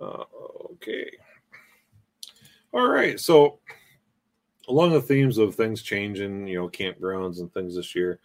uh, 0.00 0.24
okay, 0.72 1.10
all 2.72 2.88
right. 2.88 3.18
So, 3.18 3.58
along 4.68 4.92
the 4.92 5.02
themes 5.02 5.38
of 5.38 5.54
things 5.54 5.82
changing, 5.82 6.46
you 6.46 6.58
know, 6.58 6.68
campgrounds 6.68 7.40
and 7.40 7.52
things 7.52 7.74
this 7.76 7.94
year, 7.94 8.20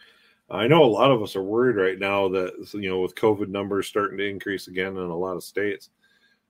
I 0.54 0.68
know 0.68 0.84
a 0.84 0.86
lot 0.86 1.12
of 1.12 1.22
us 1.22 1.36
are 1.36 1.44
worried 1.44 1.76
right 1.76 2.00
now 2.00 2.30
that 2.30 2.70
you 2.74 2.90
know 2.90 3.02
with 3.02 3.16
COVID 3.16 3.50
numbers 3.50 3.88
starting 3.88 4.18
to 4.18 4.28
increase 4.28 4.68
again 4.68 4.96
in 4.98 4.98
a 4.98 5.18
lot 5.18 5.36
of 5.36 5.44
states 5.44 5.90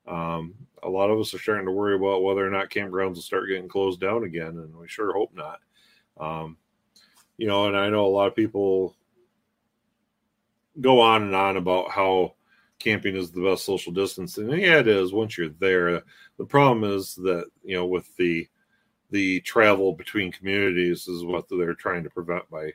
um, 0.08 0.54
a 0.82 0.90
lot 0.90 1.10
of 1.10 1.20
us 1.20 1.34
are 1.34 1.40
starting 1.40 1.66
to 1.66 1.72
worry 1.72 1.96
about 1.96 2.24
whether 2.24 2.46
or 2.46 2.50
not 2.50 2.70
campgrounds 2.70 3.16
will 3.16 3.22
start 3.22 3.48
getting 3.48 3.70
closed 3.70 4.02
down 4.02 4.24
again, 4.24 4.58
and 4.58 4.76
we 4.76 4.88
sure 4.88 5.14
hope 5.14 5.34
not. 5.34 5.60
Um, 6.20 6.58
you 7.38 7.48
know, 7.48 7.68
and 7.68 7.78
I 7.78 7.90
know 7.90 8.06
a 8.06 8.08
lot 8.08 8.28
of 8.28 8.36
people 8.36 8.96
go 10.82 11.00
on 11.00 11.24
and 11.24 11.36
on 11.36 11.58
about 11.58 11.90
how 11.90 12.34
camping 12.80 13.16
is 13.16 13.32
the 13.32 13.44
best 13.44 13.66
social 13.66 13.94
distancing. 13.94 14.52
And 14.52 14.62
yeah, 14.62 14.80
it 14.80 14.88
is 14.88 15.14
once 15.14 15.38
you're 15.38 15.50
there. 15.50 16.04
The 16.38 16.46
problem 16.46 16.84
is 16.84 17.16
that 17.16 17.46
you 17.64 17.76
know 17.76 17.86
with 17.86 18.14
the 18.18 18.48
the 19.12 19.40
travel 19.42 19.94
between 19.94 20.32
communities 20.32 21.08
is 21.08 21.24
what 21.24 21.46
they're 21.50 21.76
trying 21.76 22.04
to 22.04 22.10
prevent 22.10 22.50
by 22.50 22.72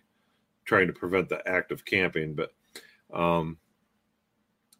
trying 0.69 0.87
to 0.87 0.93
prevent 0.93 1.29
the 1.29 1.47
act 1.49 1.73
of 1.73 1.85
camping. 1.85 2.35
But 2.35 2.53
um, 3.13 3.57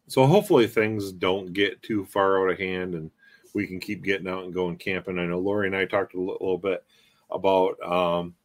so 0.07 0.25
hopefully 0.25 0.67
things 0.67 1.11
don't 1.11 1.51
get 1.51 1.81
too 1.81 2.05
far 2.05 2.41
out 2.41 2.51
of 2.51 2.59
hand 2.59 2.93
and 2.93 3.09
we 3.55 3.65
can 3.65 3.79
keep 3.79 4.03
getting 4.03 4.27
out 4.27 4.43
and 4.43 4.53
going 4.53 4.77
camping. 4.77 5.17
I 5.17 5.25
know 5.25 5.39
Lori 5.39 5.67
and 5.67 5.75
I 5.75 5.85
talked 5.85 6.13
a 6.13 6.21
little 6.21 6.59
bit 6.59 6.85
about 7.31 7.81
um, 7.81 8.35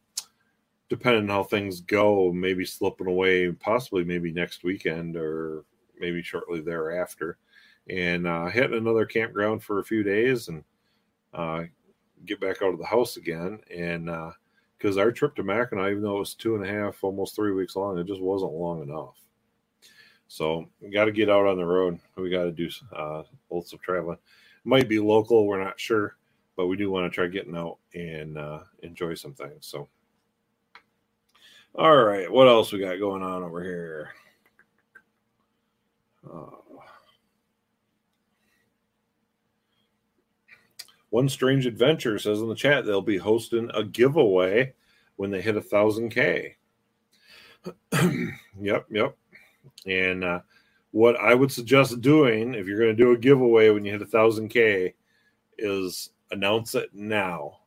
depending 0.89 1.23
on 1.23 1.29
how 1.29 1.43
things 1.43 1.81
go, 1.81 2.31
maybe 2.31 2.65
slipping 2.65 3.07
away, 3.07 3.51
possibly 3.51 4.03
maybe 4.03 4.31
next 4.31 4.63
weekend 4.63 5.15
or 5.15 5.63
maybe 5.99 6.23
shortly 6.23 6.61
thereafter, 6.61 7.37
and 7.89 8.25
uh, 8.25 8.47
hitting 8.47 8.77
another 8.77 9.05
campground 9.05 9.63
for 9.63 9.79
a 9.79 9.85
few 9.85 10.01
days 10.01 10.47
and 10.47 10.63
uh, 11.33 11.63
get 12.25 12.39
back 12.39 12.63
out 12.63 12.73
of 12.73 12.79
the 12.79 12.85
house 12.85 13.17
again. 13.17 13.59
And 13.75 14.09
because 14.77 14.97
our 14.97 15.11
trip 15.11 15.35
to 15.35 15.43
Mackinac, 15.43 15.91
even 15.91 16.03
though 16.03 16.17
it 16.17 16.19
was 16.19 16.33
two 16.33 16.55
and 16.55 16.65
a 16.65 16.71
half, 16.71 17.03
almost 17.03 17.35
three 17.35 17.53
weeks 17.53 17.75
long, 17.75 17.97
it 17.97 18.07
just 18.07 18.21
wasn't 18.21 18.51
long 18.51 18.81
enough. 18.81 19.15
So 20.27 20.65
we 20.81 20.89
got 20.89 21.05
to 21.05 21.11
get 21.11 21.29
out 21.29 21.45
on 21.45 21.57
the 21.57 21.65
road. 21.65 21.99
We 22.17 22.29
got 22.29 22.43
to 22.43 22.51
do 22.51 22.69
uh, 22.95 23.23
lots 23.49 23.73
of 23.73 23.81
traveling. 23.81 24.17
Might 24.63 24.89
be 24.89 24.99
local, 24.99 25.45
we're 25.45 25.63
not 25.63 25.79
sure, 25.79 26.17
but 26.55 26.67
we 26.67 26.75
do 26.75 26.89
want 26.89 27.11
to 27.11 27.13
try 27.13 27.27
getting 27.27 27.55
out 27.55 27.77
and 27.93 28.37
uh, 28.37 28.61
enjoy 28.81 29.13
some 29.13 29.33
things. 29.33 29.67
So, 29.67 29.87
all 31.75 31.97
right, 31.97 32.31
what 32.31 32.47
else 32.47 32.71
we 32.71 32.79
got 32.79 32.99
going 32.99 33.21
on 33.21 33.43
over 33.43 33.63
here? 33.63 34.09
Uh, 36.27 36.47
One 41.15 41.29
Strange 41.29 41.65
Adventure 41.65 42.19
says 42.19 42.41
in 42.41 42.49
the 42.49 42.55
chat 42.55 42.85
they'll 42.85 43.01
be 43.01 43.17
hosting 43.17 43.71
a 43.73 43.85
giveaway 43.85 44.73
when 45.15 45.31
they 45.31 45.41
hit 45.41 45.55
a 45.55 45.61
thousand 45.61 46.09
K. 46.09 46.57
yep, 48.59 48.85
yep. 48.91 49.15
And 49.87 50.25
uh, 50.25 50.41
what 50.91 51.15
I 51.15 51.33
would 51.33 51.53
suggest 51.53 52.01
doing 52.01 52.53
if 52.53 52.67
you're 52.67 52.81
going 52.81 52.93
to 52.93 53.01
do 53.01 53.13
a 53.13 53.17
giveaway 53.17 53.69
when 53.69 53.85
you 53.85 53.93
hit 53.93 54.01
a 54.01 54.05
thousand 54.05 54.49
K 54.49 54.93
is 55.57 56.09
announce 56.31 56.75
it 56.75 56.89
now. 56.93 57.59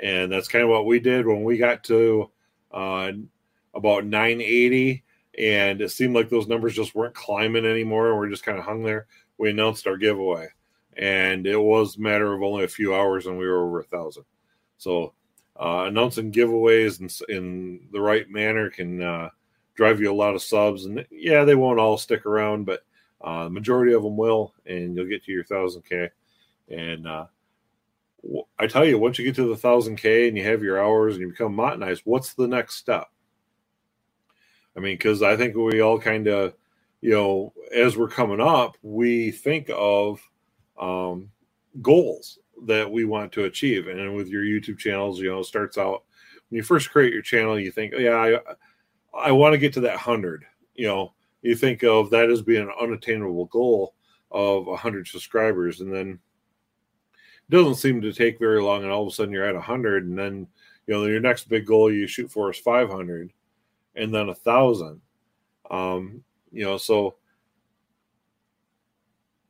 And 0.00 0.32
that's 0.32 0.48
kind 0.48 0.64
of 0.64 0.70
what 0.70 0.84
we 0.84 0.98
did 0.98 1.24
when 1.24 1.44
we 1.44 1.56
got 1.56 1.84
to 1.84 2.32
uh, 2.72 3.12
about 3.74 4.06
980 4.06 5.04
and 5.38 5.80
it 5.80 5.92
seemed 5.92 6.16
like 6.16 6.30
those 6.30 6.48
numbers 6.48 6.74
just 6.74 6.96
weren't 6.96 7.14
climbing 7.14 7.64
anymore. 7.64 8.08
And 8.08 8.18
we're 8.18 8.28
just 8.28 8.44
kind 8.44 8.58
of 8.58 8.64
hung 8.64 8.82
there. 8.82 9.06
We 9.38 9.50
announced 9.50 9.86
our 9.86 9.96
giveaway 9.96 10.48
and 10.98 11.46
it 11.46 11.56
was 11.56 11.96
a 11.96 12.00
matter 12.00 12.34
of 12.34 12.42
only 12.42 12.64
a 12.64 12.68
few 12.68 12.94
hours 12.94 13.26
and 13.26 13.38
we 13.38 13.46
were 13.46 13.64
over 13.64 13.80
a 13.80 13.84
thousand. 13.84 14.24
So 14.78 15.14
uh, 15.58 15.84
announcing 15.86 16.32
giveaways 16.32 17.00
in, 17.00 17.34
in 17.34 17.88
the 17.92 18.00
right 18.00 18.28
manner 18.28 18.68
can 18.68 19.00
uh, 19.00 19.30
drive 19.74 20.00
you 20.00 20.10
a 20.10 20.14
lot 20.14 20.34
of 20.34 20.42
subs. 20.42 20.84
And 20.84 21.06
yeah, 21.10 21.44
they 21.44 21.54
won't 21.54 21.78
all 21.78 21.98
stick 21.98 22.26
around, 22.26 22.64
but 22.64 22.82
uh, 23.20 23.44
the 23.44 23.50
majority 23.50 23.92
of 23.92 24.02
them 24.02 24.16
will, 24.16 24.54
and 24.66 24.96
you'll 24.96 25.08
get 25.08 25.24
to 25.24 25.32
your 25.32 25.44
thousand 25.44 25.82
K. 25.82 26.10
And 26.68 27.06
uh, 27.06 27.26
I 28.58 28.66
tell 28.66 28.84
you, 28.84 28.98
once 28.98 29.18
you 29.18 29.24
get 29.24 29.36
to 29.36 29.48
the 29.48 29.56
thousand 29.56 29.96
K 29.96 30.28
and 30.28 30.36
you 30.36 30.44
have 30.44 30.62
your 30.62 30.82
hours 30.82 31.14
and 31.14 31.22
you 31.22 31.28
become 31.28 31.56
monetized, 31.56 32.02
what's 32.04 32.34
the 32.34 32.48
next 32.48 32.74
step? 32.74 33.06
I 34.76 34.80
mean, 34.80 34.94
because 34.94 35.22
I 35.22 35.36
think 35.36 35.56
we 35.56 35.80
all 35.80 35.98
kind 35.98 36.26
of, 36.26 36.54
you 37.00 37.10
know, 37.10 37.52
as 37.72 37.96
we're 37.96 38.08
coming 38.08 38.40
up, 38.40 38.76
we 38.82 39.30
think 39.30 39.70
of 39.72 40.20
um, 40.78 41.30
goals 41.82 42.38
that 42.66 42.90
we 42.90 43.04
want 43.04 43.32
to 43.32 43.44
achieve. 43.44 43.88
And 43.88 44.14
with 44.14 44.28
your 44.28 44.42
YouTube 44.42 44.78
channels, 44.78 45.20
you 45.20 45.30
know, 45.30 45.42
starts 45.42 45.78
out 45.78 46.04
when 46.48 46.56
you 46.56 46.62
first 46.62 46.90
create 46.90 47.12
your 47.12 47.22
channel, 47.22 47.58
you 47.58 47.70
think, 47.70 47.94
yeah, 47.96 48.38
I, 49.14 49.28
I 49.28 49.32
want 49.32 49.52
to 49.52 49.58
get 49.58 49.72
to 49.74 49.80
that 49.80 49.98
hundred. 49.98 50.44
You 50.74 50.86
know, 50.86 51.12
you 51.42 51.54
think 51.54 51.82
of 51.82 52.10
that 52.10 52.30
as 52.30 52.42
being 52.42 52.62
an 52.62 52.72
unattainable 52.80 53.46
goal 53.46 53.94
of 54.30 54.66
hundred 54.78 55.08
subscribers, 55.08 55.80
and 55.80 55.92
then 55.92 56.18
it 57.10 57.50
doesn't 57.50 57.76
seem 57.76 58.00
to 58.02 58.12
take 58.12 58.38
very 58.38 58.62
long, 58.62 58.82
and 58.82 58.92
all 58.92 59.02
of 59.02 59.08
a 59.08 59.10
sudden 59.10 59.32
you're 59.32 59.44
at 59.44 59.56
hundred, 59.56 60.06
and 60.06 60.18
then 60.18 60.46
you 60.86 60.94
know 60.94 61.04
your 61.04 61.20
next 61.20 61.48
big 61.48 61.66
goal 61.66 61.92
you 61.92 62.06
shoot 62.06 62.30
for 62.30 62.50
is 62.50 62.58
five 62.58 62.90
hundred, 62.90 63.32
and 63.94 64.14
then 64.14 64.28
a 64.28 64.34
thousand. 64.34 65.00
Um, 65.70 66.22
you 66.50 66.64
know, 66.64 66.78
so 66.78 67.16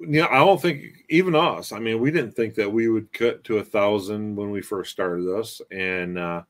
yeah, 0.00 0.26
I 0.30 0.38
don't 0.38 0.60
think 0.60 1.04
even 1.08 1.34
us. 1.34 1.72
I 1.72 1.78
mean, 1.78 2.00
we 2.00 2.10
didn't 2.10 2.32
think 2.32 2.54
that 2.54 2.72
we 2.72 2.88
would 2.88 3.12
cut 3.12 3.42
to 3.44 3.58
a 3.58 3.64
thousand 3.64 4.36
when 4.36 4.50
we 4.50 4.62
first 4.62 4.92
started 4.92 5.24
this, 5.24 5.60
and 5.70 6.18
uh, 6.18 6.42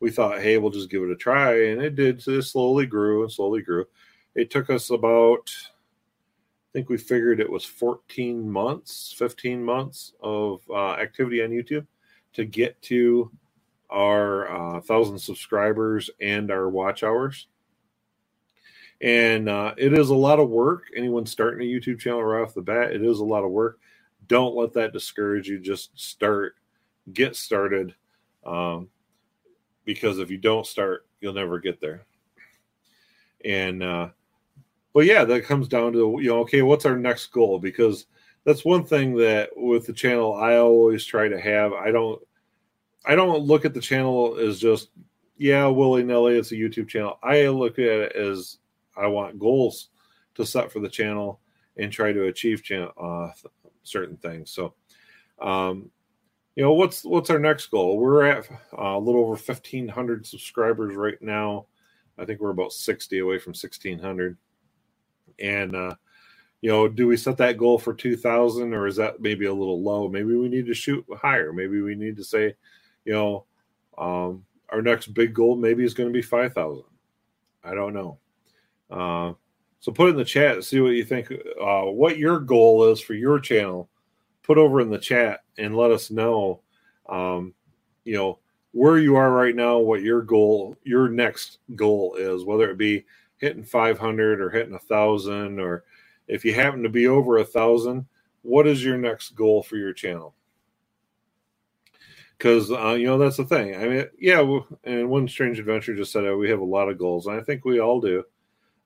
we 0.00 0.10
thought, 0.10 0.40
hey, 0.40 0.58
we'll 0.58 0.70
just 0.70 0.90
give 0.90 1.02
it 1.02 1.10
a 1.10 1.16
try, 1.16 1.68
and 1.68 1.80
it 1.80 1.94
did. 1.94 2.22
So 2.22 2.32
it 2.32 2.42
slowly 2.42 2.86
grew 2.86 3.22
and 3.22 3.32
slowly 3.32 3.62
grew. 3.62 3.84
It 4.34 4.50
took 4.50 4.70
us 4.70 4.90
about, 4.90 5.50
I 5.68 6.70
think 6.72 6.88
we 6.88 6.98
figured 6.98 7.40
it 7.40 7.50
was 7.50 7.64
14 7.64 8.48
months, 8.50 9.14
15 9.16 9.64
months 9.64 10.12
of 10.20 10.60
uh, 10.68 10.94
activity 10.94 11.42
on 11.42 11.50
YouTube 11.50 11.86
to 12.34 12.44
get 12.44 12.80
to 12.82 13.30
our 13.88 14.50
uh, 14.76 14.80
thousand 14.80 15.18
subscribers 15.18 16.10
and 16.20 16.50
our 16.50 16.68
watch 16.68 17.02
hours. 17.02 17.46
And 19.02 19.48
uh, 19.48 19.74
it 19.76 19.92
is 19.92 20.08
a 20.10 20.14
lot 20.14 20.40
of 20.40 20.48
work. 20.48 20.84
Anyone 20.96 21.26
starting 21.26 21.66
a 21.66 21.70
YouTube 21.70 21.98
channel 21.98 22.24
right 22.24 22.42
off 22.42 22.54
the 22.54 22.62
bat, 22.62 22.92
it 22.92 23.02
is 23.02 23.18
a 23.18 23.24
lot 23.24 23.44
of 23.44 23.50
work. 23.50 23.78
Don't 24.26 24.56
let 24.56 24.72
that 24.72 24.92
discourage 24.92 25.48
you. 25.48 25.58
Just 25.58 25.98
start, 25.98 26.56
get 27.12 27.36
started. 27.36 27.94
Um, 28.44 28.88
because 29.84 30.18
if 30.18 30.30
you 30.30 30.38
don't 30.38 30.66
start, 30.66 31.06
you'll 31.20 31.32
never 31.32 31.58
get 31.58 31.80
there. 31.80 32.04
And 33.44 33.82
uh, 33.82 34.08
but 34.92 35.04
yeah, 35.04 35.24
that 35.24 35.44
comes 35.44 35.68
down 35.68 35.92
to 35.92 36.18
you 36.20 36.30
know, 36.30 36.40
okay, 36.40 36.62
what's 36.62 36.86
our 36.86 36.96
next 36.96 37.26
goal? 37.28 37.58
Because 37.58 38.06
that's 38.44 38.64
one 38.64 38.84
thing 38.84 39.16
that 39.16 39.50
with 39.56 39.86
the 39.86 39.92
channel 39.92 40.34
I 40.34 40.56
always 40.56 41.04
try 41.04 41.28
to 41.28 41.40
have. 41.40 41.72
I 41.72 41.90
don't 41.90 42.20
I 43.04 43.14
don't 43.14 43.42
look 43.42 43.64
at 43.64 43.74
the 43.74 43.80
channel 43.80 44.36
as 44.38 44.58
just 44.58 44.90
yeah, 45.38 45.66
willy 45.66 46.02
nilly, 46.02 46.36
it's 46.38 46.52
a 46.52 46.56
YouTube 46.56 46.88
channel. 46.88 47.18
I 47.22 47.46
look 47.48 47.78
at 47.78 47.84
it 47.84 48.16
as 48.16 48.58
I 48.96 49.06
want 49.06 49.38
goals 49.38 49.88
to 50.34 50.46
set 50.46 50.72
for 50.72 50.80
the 50.80 50.88
channel 50.88 51.40
and 51.76 51.92
try 51.92 52.12
to 52.12 52.24
achieve 52.24 52.62
uh, 53.00 53.28
certain 53.82 54.16
things. 54.16 54.50
So, 54.50 54.74
um, 55.40 55.90
you 56.54 56.62
know, 56.62 56.72
what's 56.72 57.04
what's 57.04 57.30
our 57.30 57.38
next 57.38 57.66
goal? 57.66 57.98
We're 57.98 58.24
at 58.24 58.50
uh, 58.50 58.96
a 58.96 58.98
little 58.98 59.22
over 59.22 59.36
fifteen 59.36 59.86
hundred 59.86 60.26
subscribers 60.26 60.94
right 60.96 61.20
now. 61.20 61.66
I 62.18 62.24
think 62.24 62.40
we're 62.40 62.50
about 62.50 62.72
sixty 62.72 63.18
away 63.18 63.38
from 63.38 63.54
sixteen 63.54 63.98
hundred. 63.98 64.38
And 65.38 65.76
uh, 65.76 65.94
you 66.62 66.70
know, 66.70 66.88
do 66.88 67.06
we 67.06 67.18
set 67.18 67.36
that 67.36 67.58
goal 67.58 67.78
for 67.78 67.92
two 67.92 68.16
thousand, 68.16 68.72
or 68.72 68.86
is 68.86 68.96
that 68.96 69.20
maybe 69.20 69.44
a 69.44 69.52
little 69.52 69.82
low? 69.82 70.08
Maybe 70.08 70.34
we 70.34 70.48
need 70.48 70.66
to 70.66 70.74
shoot 70.74 71.04
higher. 71.14 71.52
Maybe 71.52 71.82
we 71.82 71.94
need 71.94 72.16
to 72.16 72.24
say, 72.24 72.54
you 73.04 73.12
know, 73.12 73.44
um, 73.98 74.44
our 74.70 74.80
next 74.80 75.08
big 75.08 75.34
goal 75.34 75.56
maybe 75.56 75.84
is 75.84 75.92
going 75.92 76.08
to 76.08 76.12
be 76.12 76.22
five 76.22 76.54
thousand. 76.54 76.84
I 77.62 77.74
don't 77.74 77.92
know. 77.92 78.18
Uh, 78.90 79.32
so 79.80 79.92
put 79.92 80.08
in 80.08 80.16
the 80.16 80.24
chat, 80.24 80.64
see 80.64 80.80
what 80.80 80.90
you 80.90 81.04
think, 81.04 81.30
uh, 81.30 81.82
what 81.82 82.18
your 82.18 82.40
goal 82.40 82.90
is 82.90 83.00
for 83.00 83.14
your 83.14 83.38
channel. 83.38 83.88
Put 84.42 84.58
over 84.58 84.80
in 84.80 84.90
the 84.90 84.98
chat 84.98 85.40
and 85.58 85.76
let 85.76 85.90
us 85.90 86.10
know, 86.10 86.60
um, 87.08 87.54
you 88.04 88.14
know, 88.14 88.38
where 88.72 88.98
you 88.98 89.16
are 89.16 89.30
right 89.30 89.56
now, 89.56 89.78
what 89.78 90.02
your 90.02 90.22
goal, 90.22 90.76
your 90.84 91.08
next 91.08 91.58
goal 91.74 92.14
is, 92.16 92.44
whether 92.44 92.70
it 92.70 92.78
be 92.78 93.04
hitting 93.38 93.64
500 93.64 94.40
or 94.40 94.50
hitting 94.50 94.74
a 94.74 94.78
thousand, 94.78 95.60
or 95.60 95.84
if 96.28 96.44
you 96.44 96.54
happen 96.54 96.82
to 96.82 96.88
be 96.88 97.06
over 97.06 97.38
a 97.38 97.44
thousand, 97.44 98.06
what 98.42 98.66
is 98.66 98.84
your 98.84 98.98
next 98.98 99.30
goal 99.30 99.62
for 99.62 99.76
your 99.76 99.92
channel? 99.92 100.34
Because 102.36 102.70
uh, 102.70 102.92
you 102.92 103.06
know 103.06 103.18
that's 103.18 103.38
the 103.38 103.44
thing. 103.44 103.74
I 103.74 103.88
mean, 103.88 104.04
yeah, 104.18 104.40
and 104.84 105.08
one 105.08 105.26
strange 105.26 105.58
adventure 105.58 105.94
just 105.94 106.12
said 106.12 106.26
uh, 106.26 106.36
we 106.36 106.50
have 106.50 106.60
a 106.60 106.64
lot 106.64 106.88
of 106.88 106.98
goals, 106.98 107.26
and 107.26 107.40
I 107.40 107.42
think 107.42 107.64
we 107.64 107.80
all 107.80 108.00
do. 108.00 108.24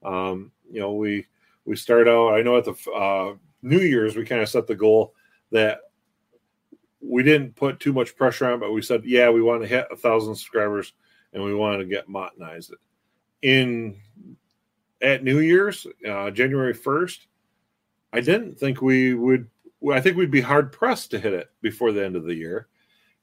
Um, 0.02 0.52
you 0.70 0.80
know, 0.80 0.92
we 0.94 1.26
we 1.64 1.76
start 1.76 2.08
out. 2.08 2.34
I 2.34 2.42
know 2.42 2.56
at 2.56 2.64
the 2.64 2.90
uh, 2.90 3.34
New 3.62 3.80
Year's 3.80 4.16
we 4.16 4.24
kind 4.24 4.42
of 4.42 4.48
set 4.48 4.66
the 4.66 4.74
goal 4.74 5.14
that 5.50 5.80
we 7.00 7.22
didn't 7.22 7.56
put 7.56 7.80
too 7.80 7.92
much 7.92 8.16
pressure 8.16 8.50
on, 8.50 8.60
but 8.60 8.72
we 8.72 8.82
said, 8.82 9.04
yeah, 9.04 9.30
we 9.30 9.42
want 9.42 9.62
to 9.62 9.68
hit 9.68 9.86
a 9.90 9.96
thousand 9.96 10.34
subscribers 10.34 10.92
and 11.32 11.42
we 11.42 11.54
wanted 11.54 11.78
to 11.78 11.84
get 11.86 12.08
monetized. 12.08 12.72
In 13.42 13.96
at 15.00 15.24
New 15.24 15.38
Year's, 15.38 15.86
uh, 16.08 16.30
January 16.30 16.74
first, 16.74 17.26
I 18.12 18.20
didn't 18.20 18.58
think 18.58 18.82
we 18.82 19.14
would. 19.14 19.48
I 19.90 20.00
think 20.00 20.16
we'd 20.16 20.30
be 20.30 20.42
hard 20.42 20.72
pressed 20.72 21.10
to 21.12 21.18
hit 21.18 21.32
it 21.32 21.50
before 21.62 21.90
the 21.90 22.04
end 22.04 22.14
of 22.14 22.24
the 22.24 22.34
year. 22.34 22.68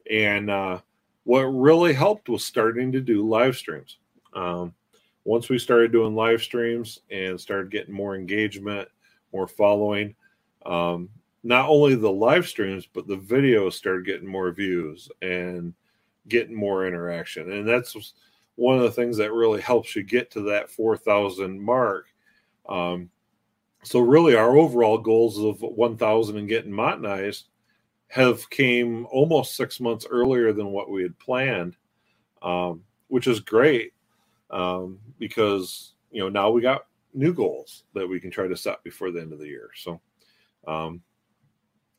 And 0.10 0.50
uh, 0.50 0.80
what 1.24 1.44
really 1.44 1.94
helped 1.94 2.30
was 2.30 2.44
starting 2.44 2.92
to 2.94 3.02
do 3.02 3.28
live 3.28 3.56
streams. 3.56 4.00
Um, 4.34 4.74
once 5.28 5.50
we 5.50 5.60
started 5.60 5.92
doing 5.92 6.16
live 6.16 6.42
streams 6.42 7.02
and 7.12 7.38
started 7.38 7.70
getting 7.70 7.94
more 7.94 8.16
engagement, 8.16 8.88
more 9.34 9.46
following, 9.46 10.16
um, 10.66 11.10
not 11.44 11.68
only 11.68 11.96
the 11.96 12.10
live 12.10 12.48
streams, 12.48 12.88
but 12.94 13.08
the 13.08 13.18
videos 13.18 13.74
started 13.74 14.06
getting 14.06 14.28
more 14.28 14.50
views 14.54 15.10
and 15.22 15.74
getting 16.30 16.56
more 16.56 16.88
interaction. 16.88 17.52
And 17.52 17.68
that's 17.68 18.14
one 18.56 18.78
of 18.78 18.84
the 18.84 18.92
things 18.92 19.18
that 19.18 19.34
really 19.34 19.60
helps 19.60 19.98
you 19.98 20.04
get 20.04 20.32
to 20.32 20.42
that 20.44 20.70
4,000 20.70 21.60
mark. 21.60 22.06
Um, 22.70 23.10
so 23.84 24.00
really 24.00 24.34
our 24.34 24.56
overall 24.56 24.98
goals 24.98 25.40
of 25.40 25.62
1,000 25.62 26.38
and 26.38 26.48
getting 26.48 26.72
monetized 26.72 27.44
have 28.08 28.50
came 28.50 29.06
almost 29.08 29.58
six 29.58 29.82
months 29.82 30.08
earlier 30.10 30.54
than 30.54 30.72
what 30.72 30.90
we 30.90 31.04
had 31.04 31.20
planned, 31.20 31.76
um, 32.42 32.82
which 33.10 33.28
is 33.28 33.42
great 33.42 33.92
um, 34.50 35.00
because 35.20 35.94
you 36.12 36.22
know 36.22 36.30
now 36.30 36.50
we 36.50 36.62
got 36.62 36.86
new 37.14 37.34
goals 37.34 37.84
that 37.94 38.08
we 38.08 38.20
can 38.20 38.32
try 38.32 38.48
to 38.48 38.56
set 38.56 38.84
before 38.84 39.12
the 39.12 39.20
end 39.20 39.34
of 39.34 39.40
the 39.40 39.48
year. 39.48 39.70
So, 39.76 40.00
um, 40.68 41.02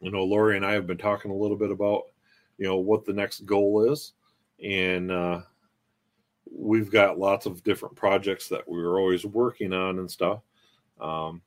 you 0.01 0.11
know, 0.11 0.25
Lori 0.25 0.57
and 0.57 0.65
I 0.65 0.73
have 0.73 0.87
been 0.87 0.99
talking 0.99 1.31
a 1.31 1.37
little 1.37 1.57
bit 1.57 1.71
about 1.71 2.05
you 2.57 2.67
know 2.67 2.77
what 2.77 3.05
the 3.05 3.13
next 3.13 3.41
goal 3.47 3.91
is, 3.93 4.13
and 4.63 5.11
uh, 5.11 5.41
we've 6.51 6.91
got 6.91 7.19
lots 7.19 7.47
of 7.47 7.63
different 7.63 7.97
projects 7.97 8.49
that 8.49 8.67
we're 8.67 8.99
always 8.99 9.25
working 9.25 9.73
on 9.73 9.99
and 9.99 10.11
stuff. 10.11 10.41
Um, 11.01 11.43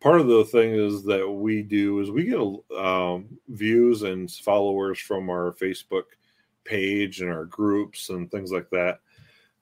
part 0.00 0.20
of 0.20 0.28
the 0.28 0.44
thing 0.44 0.72
is 0.74 1.02
that 1.04 1.28
we 1.28 1.62
do 1.62 2.00
is 2.00 2.10
we 2.10 2.24
get 2.24 2.78
um, 2.78 3.38
views 3.48 4.02
and 4.02 4.30
followers 4.30 4.98
from 4.98 5.28
our 5.30 5.52
Facebook 5.52 6.04
page 6.64 7.20
and 7.20 7.30
our 7.30 7.44
groups 7.44 8.10
and 8.10 8.30
things 8.30 8.50
like 8.52 8.68
that 8.70 9.00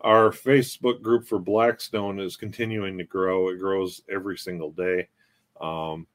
our 0.04 0.28
Facebook 0.28 1.00
group 1.00 1.26
for 1.26 1.38
Blackstone 1.38 2.20
is 2.20 2.36
continuing 2.36 2.98
to 2.98 3.04
grow. 3.04 3.48
It 3.48 3.58
grows 3.58 4.02
every 4.12 4.36
single 4.36 4.70
day. 4.70 5.08
Um, 5.58 6.06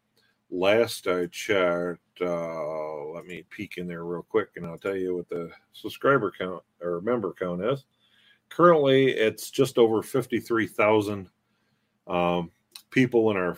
last 0.51 1.07
I 1.07 1.25
checked, 1.25 2.21
uh, 2.21 3.05
let 3.05 3.25
me 3.25 3.43
peek 3.49 3.79
in 3.79 3.87
there 3.87 4.05
real 4.05 4.21
quick 4.21 4.49
and 4.55 4.65
I'll 4.65 4.77
tell 4.77 4.95
you 4.95 5.15
what 5.15 5.27
the 5.27 5.49
subscriber 5.73 6.31
count 6.31 6.61
or 6.81 7.01
member 7.01 7.33
count 7.33 7.63
is. 7.63 7.85
Currently, 8.49 9.09
it's 9.09 9.49
just 9.49 9.79
over 9.79 10.03
53,000 10.03 11.27
um, 12.05 12.51
people 12.91 13.31
in 13.31 13.37
our 13.37 13.57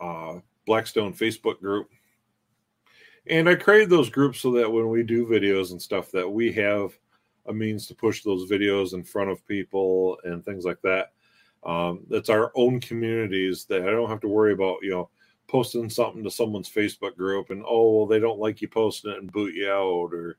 uh, 0.00 0.40
Blackstone 0.66 1.14
Facebook 1.14 1.60
group. 1.60 1.88
And 3.28 3.48
I 3.48 3.54
created 3.54 3.88
those 3.88 4.10
groups 4.10 4.40
so 4.40 4.50
that 4.52 4.70
when 4.70 4.88
we 4.88 5.04
do 5.04 5.26
videos 5.26 5.70
and 5.70 5.80
stuff, 5.80 6.10
that 6.10 6.28
we 6.28 6.50
have– 6.54 6.98
a 7.46 7.52
means 7.52 7.86
to 7.86 7.94
push 7.94 8.22
those 8.22 8.50
videos 8.50 8.94
in 8.94 9.02
front 9.02 9.30
of 9.30 9.46
people 9.46 10.18
and 10.24 10.44
things 10.44 10.64
like 10.64 10.80
that. 10.82 11.12
Um, 11.64 12.00
it's 12.10 12.30
our 12.30 12.52
own 12.54 12.80
communities 12.80 13.64
that 13.66 13.82
I 13.82 13.90
don't 13.90 14.08
have 14.08 14.20
to 14.20 14.28
worry 14.28 14.52
about, 14.52 14.78
you 14.82 14.90
know, 14.90 15.10
posting 15.50 15.90
something 15.90 16.22
to 16.22 16.30
someone's 16.30 16.70
Facebook 16.70 17.16
group 17.16 17.50
and 17.50 17.64
oh 17.66 17.90
well 17.90 18.06
they 18.06 18.20
don't 18.20 18.38
like 18.38 18.62
you 18.62 18.68
posting 18.68 19.10
it 19.10 19.18
and 19.18 19.32
boot 19.32 19.52
you 19.52 19.68
out 19.68 20.12
or 20.12 20.36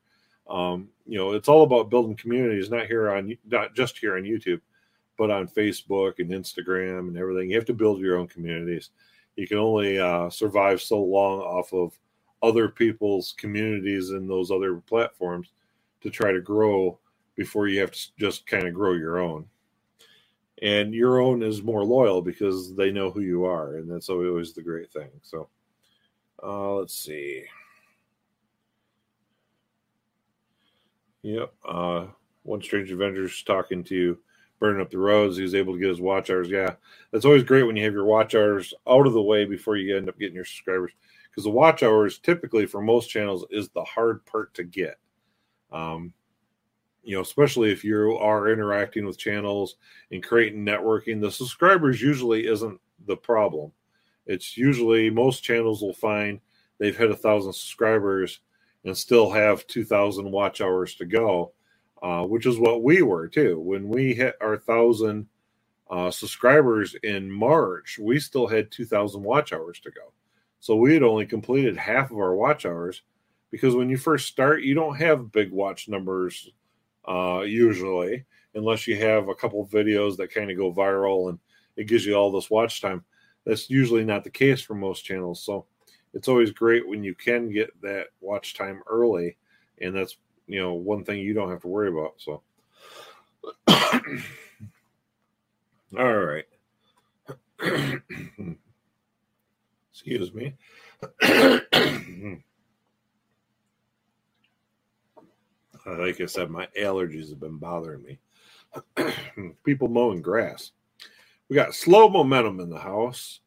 um, 0.49 0.87
you 1.05 1.17
know 1.17 1.33
it's 1.33 1.49
all 1.49 1.63
about 1.63 1.89
building 1.89 2.15
communities 2.15 2.71
not 2.71 2.85
here 2.85 3.11
on 3.11 3.37
not 3.45 3.75
just 3.75 3.97
here 3.97 4.15
on 4.15 4.23
YouTube 4.23 4.61
but 5.17 5.29
on 5.29 5.47
Facebook 5.47 6.19
and 6.19 6.31
Instagram 6.31 7.09
and 7.09 7.17
everything. 7.17 7.49
You 7.49 7.57
have 7.57 7.65
to 7.65 7.73
build 7.73 7.99
your 7.99 8.17
own 8.17 8.27
communities. 8.27 8.89
You 9.35 9.47
can 9.47 9.57
only 9.57 9.99
uh, 9.99 10.29
survive 10.29 10.81
so 10.81 10.99
long 10.99 11.41
off 11.41 11.73
of 11.73 11.97
other 12.41 12.69
people's 12.69 13.33
communities 13.37 14.09
in 14.11 14.27
those 14.27 14.49
other 14.49 14.77
platforms 14.77 15.49
to 16.01 16.09
try 16.09 16.31
to 16.31 16.41
grow 16.41 16.99
before 17.35 17.67
you 17.67 17.79
have 17.81 17.91
to 17.91 17.99
just 18.19 18.45
kind 18.47 18.67
of 18.67 18.73
grow 18.73 18.93
your 18.93 19.19
own. 19.19 19.45
And 20.61 20.93
your 20.93 21.19
own 21.19 21.41
is 21.41 21.63
more 21.63 21.83
loyal 21.83 22.21
because 22.21 22.75
they 22.75 22.91
know 22.91 23.09
who 23.09 23.21
you 23.21 23.45
are, 23.45 23.77
and 23.77 23.89
that's 23.89 24.09
always 24.09 24.53
the 24.53 24.61
great 24.61 24.91
thing. 24.91 25.09
So, 25.23 25.49
uh, 26.43 26.73
let's 26.73 26.93
see. 26.93 27.45
Yep. 31.23 31.53
Uh, 31.67 32.07
one 32.43 32.61
strange 32.61 32.91
Adventure's 32.91 33.43
talking 33.43 33.83
to 33.85 34.17
burning 34.59 34.81
up 34.81 34.91
the 34.91 34.97
roads. 34.97 35.37
He 35.37 35.43
was 35.43 35.55
able 35.55 35.73
to 35.73 35.79
get 35.79 35.89
his 35.89 36.01
watch 36.01 36.29
hours. 36.29 36.49
Yeah, 36.49 36.75
that's 37.11 37.25
always 37.25 37.43
great 37.43 37.63
when 37.63 37.75
you 37.75 37.83
have 37.83 37.93
your 37.93 38.05
watch 38.05 38.35
hours 38.35 38.73
out 38.87 39.07
of 39.07 39.13
the 39.13 39.21
way 39.21 39.45
before 39.45 39.77
you 39.77 39.97
end 39.97 40.09
up 40.09 40.19
getting 40.19 40.35
your 40.35 40.45
subscribers. 40.45 40.91
Because 41.29 41.45
the 41.45 41.49
watch 41.49 41.81
hours, 41.81 42.19
typically 42.19 42.65
for 42.65 42.81
most 42.81 43.07
channels, 43.09 43.45
is 43.49 43.69
the 43.69 43.83
hard 43.83 44.25
part 44.25 44.53
to 44.55 44.63
get. 44.63 44.97
Um, 45.71 46.13
you 47.03 47.15
know, 47.15 47.21
especially 47.21 47.71
if 47.71 47.83
you 47.83 48.17
are 48.17 48.51
interacting 48.51 49.05
with 49.05 49.17
channels 49.17 49.75
and 50.11 50.23
creating 50.23 50.65
networking, 50.65 51.19
the 51.19 51.31
subscribers 51.31 52.01
usually 52.01 52.45
isn't 52.47 52.79
the 53.07 53.17
problem. 53.17 53.71
It's 54.27 54.55
usually 54.55 55.09
most 55.09 55.43
channels 55.43 55.81
will 55.81 55.93
find 55.93 56.39
they've 56.77 56.97
hit 56.97 57.11
a 57.11 57.15
thousand 57.15 57.53
subscribers 57.53 58.41
and 58.85 58.95
still 58.95 59.31
have 59.31 59.65
2,000 59.67 60.29
watch 60.31 60.61
hours 60.61 60.95
to 60.95 61.05
go, 61.05 61.53
uh, 62.01 62.23
which 62.23 62.45
is 62.45 62.59
what 62.59 62.83
we 62.83 63.01
were 63.01 63.27
too. 63.27 63.59
When 63.59 63.89
we 63.89 64.13
hit 64.13 64.35
our 64.41 64.57
thousand 64.57 65.27
uh, 65.89 66.11
subscribers 66.11 66.95
in 67.03 67.29
March, 67.29 67.99
we 68.01 68.19
still 68.19 68.47
had 68.47 68.71
2,000 68.71 69.21
watch 69.21 69.53
hours 69.53 69.79
to 69.81 69.91
go. 69.91 70.13
So 70.59 70.75
we 70.75 70.93
had 70.93 71.03
only 71.03 71.25
completed 71.25 71.75
half 71.75 72.11
of 72.11 72.17
our 72.17 72.35
watch 72.35 72.65
hours 72.65 73.01
because 73.51 73.75
when 73.75 73.89
you 73.89 73.97
first 73.97 74.27
start, 74.27 74.63
you 74.63 74.73
don't 74.73 74.95
have 74.95 75.31
big 75.31 75.51
watch 75.51 75.87
numbers 75.87 76.49
uh, 77.07 77.41
usually, 77.41 78.25
unless 78.55 78.87
you 78.87 78.97
have 78.97 79.27
a 79.27 79.35
couple 79.35 79.67
videos 79.67 80.17
that 80.17 80.33
kind 80.33 80.49
of 80.49 80.57
go 80.57 80.73
viral 80.73 81.29
and 81.29 81.37
it 81.75 81.87
gives 81.87 82.05
you 82.05 82.15
all 82.15 82.31
this 82.31 82.49
watch 82.49 82.81
time. 82.81 83.03
That's 83.45 83.69
usually 83.69 84.03
not 84.05 84.23
the 84.23 84.29
case 84.29 84.61
for 84.61 84.75
most 84.75 85.03
channels. 85.03 85.43
So 85.43 85.65
it's 86.13 86.27
always 86.27 86.51
great 86.51 86.87
when 86.87 87.03
you 87.03 87.15
can 87.15 87.51
get 87.51 87.69
that 87.81 88.07
watch 88.19 88.53
time 88.53 88.81
early, 88.87 89.37
and 89.79 89.95
that's 89.95 90.17
you 90.47 90.59
know 90.59 90.73
one 90.73 91.03
thing 91.03 91.19
you 91.19 91.33
don't 91.33 91.49
have 91.49 91.61
to 91.61 91.67
worry 91.67 91.89
about. 91.89 92.13
So, 92.17 92.41
all 95.97 96.13
right. 96.13 96.45
Excuse 99.91 100.33
me. 100.33 100.53
like 105.85 106.21
I 106.21 106.25
said, 106.25 106.49
my 106.49 106.67
allergies 106.79 107.29
have 107.29 107.39
been 107.39 107.57
bothering 107.57 108.03
me. 108.03 108.19
People 109.63 109.87
mowing 109.87 110.21
grass. 110.21 110.71
we 111.49 111.55
got 111.55 111.75
slow 111.75 112.09
momentum 112.09 112.59
in 112.59 112.69
the 112.69 112.79
house. 112.79 113.41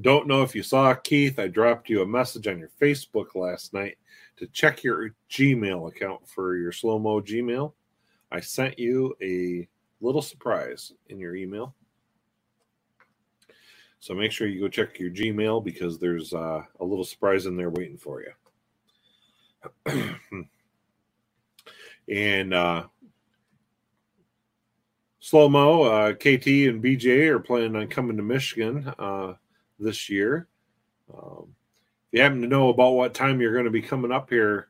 Don't 0.00 0.28
know 0.28 0.42
if 0.42 0.54
you 0.54 0.62
saw 0.62 0.94
Keith. 0.94 1.38
I 1.38 1.48
dropped 1.48 1.88
you 1.88 2.02
a 2.02 2.06
message 2.06 2.46
on 2.46 2.58
your 2.58 2.70
Facebook 2.80 3.34
last 3.34 3.74
night 3.74 3.98
to 4.36 4.46
check 4.48 4.84
your 4.84 5.10
Gmail 5.30 5.88
account 5.88 6.28
for 6.28 6.56
your 6.56 6.70
slow 6.70 6.98
mo 6.98 7.20
Gmail. 7.20 7.72
I 8.30 8.40
sent 8.40 8.78
you 8.78 9.16
a 9.20 9.66
little 10.00 10.22
surprise 10.22 10.92
in 11.08 11.18
your 11.18 11.34
email. 11.34 11.74
So 14.00 14.14
make 14.14 14.30
sure 14.30 14.46
you 14.46 14.60
go 14.60 14.68
check 14.68 15.00
your 15.00 15.10
Gmail 15.10 15.64
because 15.64 15.98
there's 15.98 16.32
uh, 16.32 16.62
a 16.78 16.84
little 16.84 17.04
surprise 17.04 17.46
in 17.46 17.56
there 17.56 17.70
waiting 17.70 17.98
for 17.98 18.22
you. 18.22 18.30
and 22.10 22.54
uh, 22.54 22.84
slow 25.20 25.48
mo, 25.48 25.82
uh, 25.82 26.12
KT 26.14 26.46
and 26.68 26.82
BJ 26.82 27.28
are 27.28 27.38
planning 27.38 27.76
on 27.76 27.88
coming 27.88 28.16
to 28.16 28.22
Michigan 28.22 28.92
uh, 28.98 29.34
this 29.78 30.08
year. 30.08 30.48
Um, 31.12 31.54
if 32.10 32.18
you 32.18 32.22
happen 32.22 32.40
to 32.42 32.48
know 32.48 32.70
about 32.70 32.92
what 32.92 33.14
time 33.14 33.40
you're 33.40 33.52
going 33.52 33.64
to 33.64 33.70
be 33.70 33.82
coming 33.82 34.12
up 34.12 34.30
here, 34.30 34.68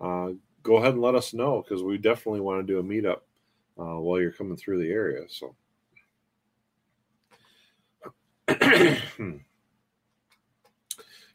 uh, 0.00 0.30
go 0.62 0.76
ahead 0.76 0.94
and 0.94 1.02
let 1.02 1.14
us 1.14 1.32
know 1.32 1.62
because 1.62 1.82
we 1.82 1.98
definitely 1.98 2.40
want 2.40 2.66
to 2.66 2.72
do 2.72 2.78
a 2.80 2.82
meetup 2.82 3.20
uh, 3.78 4.00
while 4.00 4.20
you're 4.20 4.32
coming 4.32 4.56
through 4.56 4.78
the 4.78 4.90
area. 4.90 5.24
So. 5.28 5.54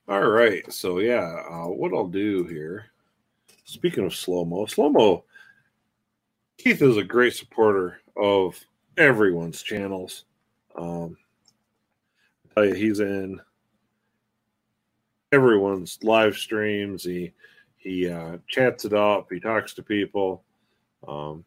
All 0.08 0.28
right. 0.28 0.72
So, 0.72 1.00
yeah, 1.00 1.42
uh, 1.50 1.68
what 1.68 1.94
I'll 1.94 2.08
do 2.08 2.44
here, 2.44 2.86
speaking 3.64 4.06
of 4.06 4.14
slow 4.14 4.46
mo, 4.46 4.66
slow 4.66 4.90
mo, 4.90 5.24
Keith 6.58 6.82
is 6.82 6.98
a 6.98 7.04
great 7.04 7.34
supporter 7.34 8.00
of 8.16 8.60
everyone's 8.98 9.62
channels. 9.62 10.26
Um, 10.78 11.18
I 12.46 12.54
tell 12.54 12.66
you, 12.66 12.74
he's 12.74 13.00
in 13.00 13.42
everyone's 15.32 16.00
live 16.02 16.36
streams. 16.36 17.04
He 17.04 17.34
he 17.78 18.10
uh, 18.10 18.38
chats 18.48 18.86
it 18.86 18.94
up. 18.94 19.28
He 19.32 19.40
talks 19.40 19.74
to 19.76 19.84
people. 19.84 20.44
Um, 21.08 21.44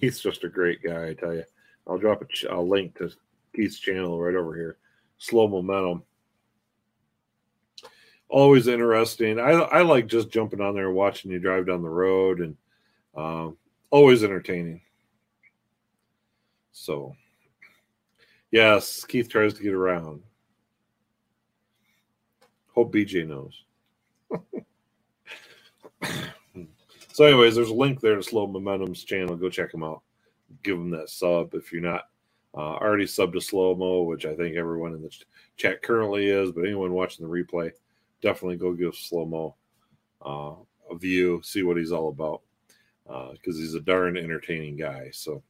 Keith's 0.00 0.20
just 0.20 0.44
a 0.44 0.48
great 0.48 0.82
guy. 0.82 1.08
I 1.08 1.14
tell 1.14 1.34
you. 1.34 1.44
I'll 1.86 1.98
drop 1.98 2.22
a, 2.22 2.24
ch- 2.26 2.46
a 2.48 2.60
link 2.60 2.98
to 2.98 3.10
Keith's 3.54 3.78
channel 3.78 4.20
right 4.20 4.34
over 4.34 4.56
here. 4.56 4.78
Slow 5.18 5.46
momentum. 5.46 6.02
Always 8.28 8.66
interesting. 8.66 9.38
I 9.38 9.52
I 9.52 9.82
like 9.82 10.08
just 10.08 10.30
jumping 10.30 10.60
on 10.60 10.74
there 10.74 10.90
watching 10.90 11.30
you 11.30 11.38
drive 11.38 11.66
down 11.66 11.82
the 11.82 11.88
road, 11.88 12.40
and 12.40 12.56
um, 13.16 13.56
always 13.90 14.24
entertaining. 14.24 14.80
So, 16.72 17.14
yes, 18.50 19.04
Keith 19.04 19.28
tries 19.28 19.54
to 19.54 19.62
get 19.62 19.74
around. 19.74 20.22
Hope 22.74 22.92
BJ 22.92 23.26
knows. 23.26 23.62
so, 27.12 27.24
anyways, 27.24 27.54
there's 27.54 27.70
a 27.70 27.74
link 27.74 28.00
there 28.00 28.16
to 28.16 28.22
Slow 28.22 28.46
Momentum's 28.46 29.04
channel. 29.04 29.36
Go 29.36 29.48
check 29.48 29.72
him 29.72 29.84
out 29.84 30.02
give 30.62 30.78
them 30.78 30.90
that 30.90 31.10
sub 31.10 31.54
if 31.54 31.72
you're 31.72 31.82
not 31.82 32.02
uh, 32.56 32.76
already 32.76 33.04
subbed 33.04 33.34
to 33.34 33.40
slow 33.40 33.74
mo, 33.74 34.02
which 34.02 34.24
I 34.24 34.34
think 34.34 34.56
everyone 34.56 34.94
in 34.94 35.02
the 35.02 35.10
chat 35.56 35.82
currently 35.82 36.28
is. 36.28 36.52
But 36.52 36.64
anyone 36.64 36.92
watching 36.92 37.26
the 37.26 37.32
replay, 37.32 37.70
definitely 38.22 38.56
go 38.56 38.72
give 38.72 38.94
slow 38.94 39.26
mo 39.26 39.56
uh, 40.24 40.54
a 40.90 40.98
view, 40.98 41.40
see 41.44 41.62
what 41.62 41.76
he's 41.76 41.92
all 41.92 42.08
about, 42.08 42.42
because 43.04 43.56
uh, 43.56 43.60
he's 43.60 43.74
a 43.74 43.80
darn 43.80 44.16
entertaining 44.16 44.76
guy. 44.76 45.10
So, 45.12 45.42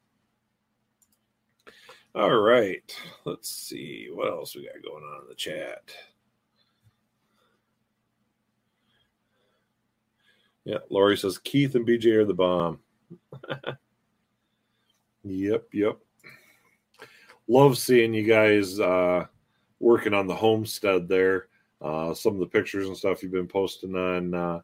all 2.14 2.36
right, 2.36 2.94
let's 3.24 3.50
see 3.50 4.08
what 4.12 4.28
else 4.28 4.54
we 4.54 4.64
got 4.64 4.82
going 4.82 5.04
on 5.04 5.22
in 5.22 5.28
the 5.28 5.34
chat. 5.34 5.92
Yeah, 10.64 10.78
Laurie 10.90 11.16
says 11.16 11.38
Keith 11.38 11.74
and 11.76 11.86
BJ 11.86 12.06
are 12.16 12.24
the 12.24 12.34
bomb. 12.34 12.80
Yep, 15.28 15.64
yep. 15.72 15.98
Love 17.48 17.76
seeing 17.78 18.14
you 18.14 18.22
guys 18.22 18.78
uh, 18.78 19.26
working 19.80 20.14
on 20.14 20.28
the 20.28 20.34
homestead 20.34 21.08
there. 21.08 21.48
Uh, 21.80 22.14
some 22.14 22.34
of 22.34 22.40
the 22.40 22.46
pictures 22.46 22.86
and 22.86 22.96
stuff 22.96 23.22
you've 23.22 23.32
been 23.32 23.46
posting 23.46 23.94
on 23.94 24.34
uh, 24.34 24.60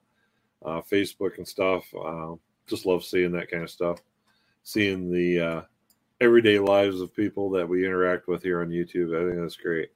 uh 0.65 0.81
Facebook 0.91 1.37
and 1.39 1.47
stuff. 1.47 1.85
Uh, 1.95 2.35
just 2.67 2.87
love 2.87 3.05
seeing 3.05 3.33
that 3.33 3.51
kind 3.51 3.63
of 3.63 3.71
stuff. 3.71 4.01
Seeing 4.63 5.11
the 5.11 5.41
uh, 5.41 5.63
everyday 6.21 6.59
lives 6.59 7.01
of 7.01 7.15
people 7.15 7.51
that 7.51 7.69
we 7.69 7.85
interact 7.85 8.29
with 8.29 8.43
here 8.43 8.63
on 8.63 8.69
YouTube. 8.69 9.15
I 9.17 9.29
think 9.29 9.43
that's 9.43 9.57
great. 9.57 9.91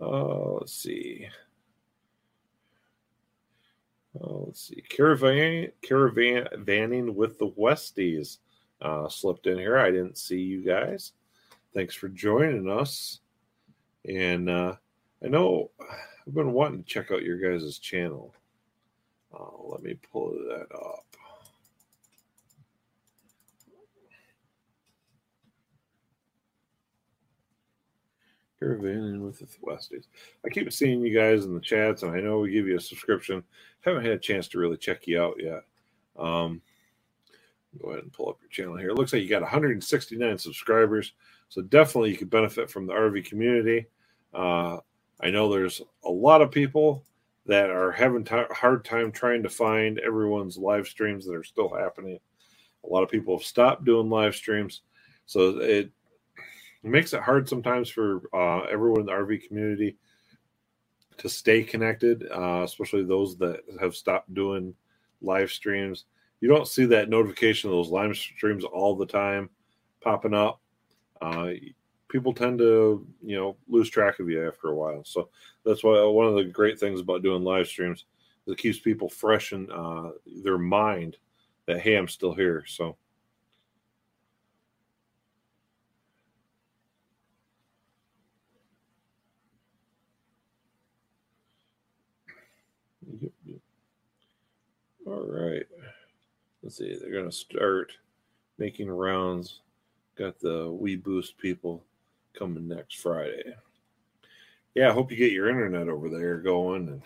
Uh, 0.00 0.52
let's 0.54 0.74
see. 0.74 1.26
Let's 4.14 4.68
see. 4.68 4.82
Caravan 4.88 5.72
caravan 5.82 6.46
vanning 6.58 7.14
with 7.14 7.38
the 7.38 7.48
Westies 7.48 8.38
slipped 9.08 9.48
in 9.48 9.58
here. 9.58 9.78
I 9.78 9.90
didn't 9.90 10.18
see 10.18 10.38
you 10.38 10.62
guys. 10.62 11.12
Thanks 11.72 11.96
for 11.96 12.08
joining 12.08 12.70
us. 12.70 13.20
And 14.06 14.50
uh, 14.50 14.74
I 15.24 15.28
know 15.28 15.70
I've 16.26 16.34
been 16.34 16.52
wanting 16.52 16.82
to 16.82 16.88
check 16.88 17.10
out 17.10 17.22
your 17.22 17.38
guys' 17.38 17.78
channel. 17.78 18.34
Uh, 19.32 19.68
let 19.68 19.82
me 19.82 19.94
pull 20.12 20.30
that 20.30 20.66
up. 20.74 21.04
Caravan 28.64 29.22
with 29.22 29.40
the 29.40 29.46
Westies. 29.66 30.06
I 30.44 30.48
keep 30.48 30.72
seeing 30.72 31.02
you 31.02 31.14
guys 31.14 31.44
in 31.44 31.54
the 31.54 31.60
chats, 31.60 32.02
and 32.02 32.12
I 32.12 32.20
know 32.20 32.38
we 32.38 32.50
give 32.50 32.66
you 32.66 32.76
a 32.76 32.80
subscription. 32.80 33.42
Haven't 33.80 34.04
had 34.04 34.14
a 34.14 34.18
chance 34.18 34.48
to 34.48 34.58
really 34.58 34.78
check 34.78 35.06
you 35.06 35.20
out 35.20 35.36
yet. 35.38 35.64
Um, 36.16 36.62
go 37.82 37.90
ahead 37.90 38.04
and 38.04 38.12
pull 38.12 38.30
up 38.30 38.38
your 38.40 38.50
channel 38.50 38.76
here. 38.76 38.90
It 38.90 38.94
looks 38.94 39.12
like 39.12 39.22
you 39.22 39.28
got 39.28 39.42
169 39.42 40.38
subscribers, 40.38 41.12
so 41.48 41.60
definitely 41.60 42.10
you 42.10 42.16
could 42.16 42.30
benefit 42.30 42.70
from 42.70 42.86
the 42.86 42.94
RV 42.94 43.26
community. 43.26 43.86
Uh, 44.34 44.78
I 45.20 45.30
know 45.30 45.50
there's 45.50 45.80
a 46.04 46.10
lot 46.10 46.42
of 46.42 46.50
people 46.50 47.04
that 47.46 47.70
are 47.70 47.92
having 47.92 48.26
hard 48.26 48.84
time 48.84 49.12
trying 49.12 49.42
to 49.42 49.50
find 49.50 49.98
everyone's 49.98 50.56
live 50.56 50.86
streams 50.86 51.26
that 51.26 51.34
are 51.34 51.44
still 51.44 51.68
happening. 51.74 52.18
A 52.84 52.86
lot 52.86 53.02
of 53.02 53.10
people 53.10 53.36
have 53.36 53.46
stopped 53.46 53.84
doing 53.84 54.10
live 54.10 54.34
streams, 54.34 54.82
so 55.26 55.58
it 55.58 55.90
makes 56.82 57.12
it 57.12 57.22
hard 57.22 57.48
sometimes 57.48 57.88
for 57.88 58.22
uh, 58.34 58.62
everyone 58.64 59.00
in 59.00 59.06
the 59.06 59.12
RV 59.12 59.46
community 59.46 59.96
to 61.18 61.28
stay 61.28 61.62
connected, 61.62 62.26
uh, 62.30 62.62
especially 62.64 63.04
those 63.04 63.36
that 63.38 63.60
have 63.80 63.94
stopped 63.94 64.32
doing 64.34 64.74
live 65.22 65.50
streams. 65.50 66.04
You 66.40 66.48
don't 66.48 66.68
see 66.68 66.84
that 66.86 67.08
notification 67.08 67.70
of 67.70 67.76
those 67.76 67.90
live 67.90 68.16
streams 68.16 68.64
all 68.64 68.96
the 68.96 69.06
time 69.06 69.48
popping 70.02 70.34
up. 70.34 70.60
Uh, 71.22 71.50
people 72.14 72.32
tend 72.32 72.60
to, 72.60 73.04
you 73.24 73.34
know, 73.34 73.56
lose 73.66 73.90
track 73.90 74.20
of 74.20 74.30
you 74.30 74.46
after 74.46 74.68
a 74.68 74.74
while. 74.74 75.02
So 75.02 75.30
that's 75.64 75.82
why 75.82 76.00
one 76.04 76.28
of 76.28 76.36
the 76.36 76.44
great 76.44 76.78
things 76.78 77.00
about 77.00 77.24
doing 77.24 77.42
live 77.42 77.66
streams 77.66 78.04
is 78.46 78.52
it 78.52 78.58
keeps 78.58 78.78
people 78.78 79.08
fresh 79.08 79.52
in 79.52 79.68
uh, 79.72 80.10
their 80.44 80.56
mind 80.56 81.16
that 81.66 81.80
hey, 81.80 81.96
I'm 81.96 82.06
still 82.06 82.32
here. 82.32 82.62
So. 82.68 82.96
All 95.04 95.26
right. 95.26 95.66
Let's 96.62 96.76
see. 96.76 96.96
They're 96.96 97.10
going 97.10 97.24
to 97.28 97.32
start 97.32 97.90
making 98.56 98.88
rounds. 98.88 99.62
Got 100.16 100.38
the 100.38 100.66
weBoost 100.66 101.36
people 101.38 101.82
coming 102.34 102.68
next 102.68 103.00
Friday. 103.00 103.54
Yeah, 104.74 104.90
I 104.90 104.92
hope 104.92 105.10
you 105.10 105.16
get 105.16 105.32
your 105.32 105.48
internet 105.48 105.88
over 105.88 106.08
there 106.08 106.38
going. 106.38 106.88
And 106.88 107.02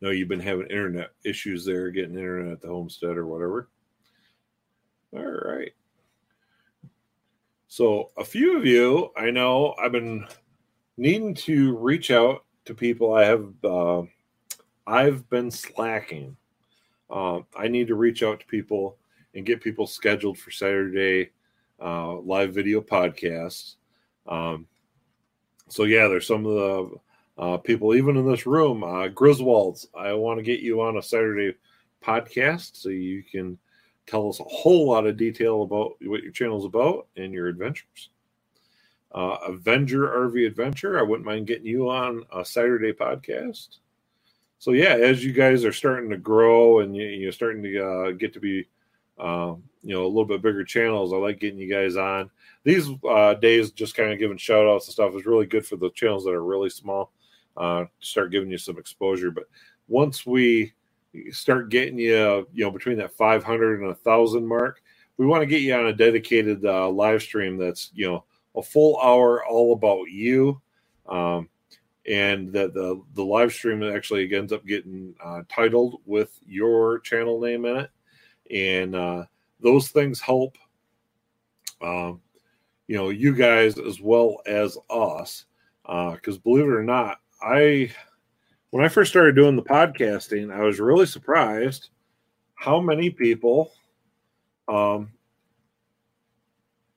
know 0.00 0.10
you've 0.10 0.28
been 0.28 0.40
having 0.40 0.66
internet 0.66 1.10
issues 1.24 1.64
there, 1.64 1.90
getting 1.90 2.14
internet 2.14 2.52
at 2.52 2.60
the 2.60 2.68
homestead 2.68 3.16
or 3.16 3.26
whatever. 3.26 3.68
All 5.12 5.22
right. 5.22 5.72
So, 7.68 8.10
a 8.16 8.24
few 8.24 8.56
of 8.56 8.64
you, 8.64 9.10
I 9.16 9.30
know 9.30 9.74
I've 9.82 9.92
been 9.92 10.26
needing 10.96 11.34
to 11.34 11.76
reach 11.76 12.10
out 12.10 12.44
to 12.64 12.74
people. 12.74 13.14
I 13.14 13.24
have 13.24 13.46
uh, 13.64 14.02
I've 14.86 15.28
been 15.28 15.50
slacking. 15.50 16.36
Uh, 17.10 17.40
I 17.56 17.68
need 17.68 17.88
to 17.88 17.94
reach 17.94 18.22
out 18.22 18.40
to 18.40 18.46
people 18.46 18.96
and 19.34 19.46
get 19.46 19.62
people 19.62 19.86
scheduled 19.86 20.38
for 20.38 20.50
Saturday 20.50 21.30
uh, 21.80 22.16
live 22.18 22.54
video 22.54 22.80
podcasts. 22.80 23.74
Um, 24.26 24.66
so 25.68 25.84
yeah, 25.84 26.08
there's 26.08 26.26
some 26.26 26.46
of 26.46 26.54
the 26.54 26.90
uh, 27.38 27.56
people 27.58 27.94
even 27.94 28.16
in 28.16 28.28
this 28.28 28.46
room. 28.46 28.82
Uh, 28.82 29.08
Griswolds, 29.08 29.86
I 29.96 30.12
want 30.14 30.38
to 30.38 30.42
get 30.42 30.60
you 30.60 30.80
on 30.80 30.96
a 30.96 31.02
Saturday 31.02 31.56
podcast, 32.02 32.76
so 32.76 32.88
you 32.88 33.22
can 33.22 33.58
tell 34.06 34.28
us 34.28 34.40
a 34.40 34.44
whole 34.44 34.88
lot 34.88 35.06
of 35.06 35.16
detail 35.16 35.62
about 35.62 35.96
what 36.02 36.22
your 36.22 36.32
channel's 36.32 36.64
about 36.64 37.06
and 37.16 37.32
your 37.32 37.48
adventures. 37.48 38.10
Uh, 39.12 39.36
Avenger 39.46 40.06
RV 40.06 40.46
Adventure, 40.46 40.98
I 40.98 41.02
wouldn't 41.02 41.26
mind 41.26 41.46
getting 41.46 41.66
you 41.66 41.90
on 41.90 42.24
a 42.34 42.44
Saturday 42.44 42.92
podcast. 42.92 43.78
So 44.58 44.72
yeah, 44.72 44.94
as 44.94 45.24
you 45.24 45.32
guys 45.32 45.64
are 45.64 45.72
starting 45.72 46.10
to 46.10 46.16
grow 46.16 46.80
and 46.80 46.94
you, 46.96 47.28
are 47.28 47.32
starting 47.32 47.62
to 47.62 47.86
uh, 47.86 48.10
get 48.12 48.32
to 48.34 48.40
be, 48.40 48.66
uh, 49.18 49.54
you 49.82 49.94
know, 49.94 50.04
a 50.04 50.08
little 50.08 50.24
bit 50.24 50.42
bigger 50.42 50.64
channels, 50.64 51.12
I 51.12 51.16
like 51.16 51.40
getting 51.40 51.58
you 51.58 51.72
guys 51.72 51.96
on. 51.96 52.30
These 52.64 52.88
uh, 53.08 53.34
days, 53.34 53.70
just 53.70 53.94
kind 53.94 54.12
of 54.12 54.18
giving 54.18 54.36
shout 54.36 54.66
outs 54.66 54.86
and 54.86 54.92
stuff 54.92 55.14
is 55.14 55.26
really 55.26 55.46
good 55.46 55.66
for 55.66 55.76
the 55.76 55.90
channels 55.90 56.24
that 56.24 56.34
are 56.34 56.44
really 56.44 56.70
small. 56.70 57.12
Uh, 57.56 57.86
start 58.00 58.30
giving 58.30 58.50
you 58.50 58.58
some 58.58 58.78
exposure, 58.78 59.30
but 59.30 59.44
once 59.88 60.24
we 60.24 60.72
start 61.30 61.70
getting 61.70 61.98
you, 61.98 62.46
you 62.52 62.64
know, 62.64 62.70
between 62.70 62.98
that 62.98 63.16
500 63.16 63.80
and 63.80 63.90
a 63.90 63.94
thousand 63.94 64.46
mark, 64.46 64.82
we 65.16 65.26
want 65.26 65.42
to 65.42 65.46
get 65.46 65.62
you 65.62 65.74
on 65.74 65.86
a 65.86 65.92
dedicated 65.92 66.64
uh, 66.64 66.88
live 66.88 67.20
stream 67.22 67.56
that's, 67.56 67.90
you 67.94 68.08
know, 68.08 68.24
a 68.56 68.62
full 68.62 68.98
hour 69.00 69.44
all 69.44 69.72
about 69.72 70.04
you. 70.04 70.60
Um, 71.08 71.48
and 72.08 72.52
that 72.54 72.72
the 72.72 73.00
the 73.14 73.22
live 73.22 73.52
stream 73.52 73.82
actually 73.82 74.34
ends 74.34 74.52
up 74.52 74.64
getting 74.64 75.14
uh, 75.22 75.42
titled 75.48 76.00
with 76.06 76.38
your 76.46 77.00
channel 77.00 77.38
name 77.40 77.66
in 77.66 77.76
it, 77.76 77.90
and 78.50 78.96
uh, 78.96 79.24
those 79.60 79.88
things 79.88 80.20
help. 80.20 80.56
Um, 81.80 82.20
you 82.86 82.96
know, 82.96 83.10
you 83.10 83.34
guys 83.34 83.78
as 83.78 84.00
well 84.00 84.40
as 84.46 84.76
us, 84.90 85.44
because 85.82 86.36
uh, 86.36 86.40
believe 86.42 86.64
it 86.64 86.74
or 86.74 86.82
not, 86.82 87.20
I 87.42 87.92
when 88.70 88.84
I 88.84 88.88
first 88.88 89.10
started 89.10 89.34
doing 89.34 89.56
the 89.56 89.62
podcasting, 89.62 90.52
I 90.52 90.62
was 90.62 90.80
really 90.80 91.06
surprised 91.06 91.90
how 92.54 92.80
many 92.80 93.10
people 93.10 93.72
um, 94.66 95.10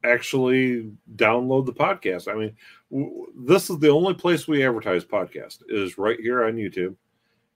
actually 0.04 0.92
download 1.16 1.66
the 1.66 1.74
podcast. 1.74 2.28
I 2.32 2.36
mean, 2.36 2.56
w- 2.92 3.28
this 3.46 3.70
is 3.70 3.80
the 3.80 3.90
only 3.90 4.14
place 4.14 4.48
we 4.48 4.66
advertise 4.66 5.06
podcast 5.06 5.60
is 5.70 5.98
right 5.98 6.20
here 6.20 6.46
on 6.46 6.56
YouTube, 6.56 6.96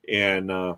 and 0.09 0.51
uh, 0.51 0.75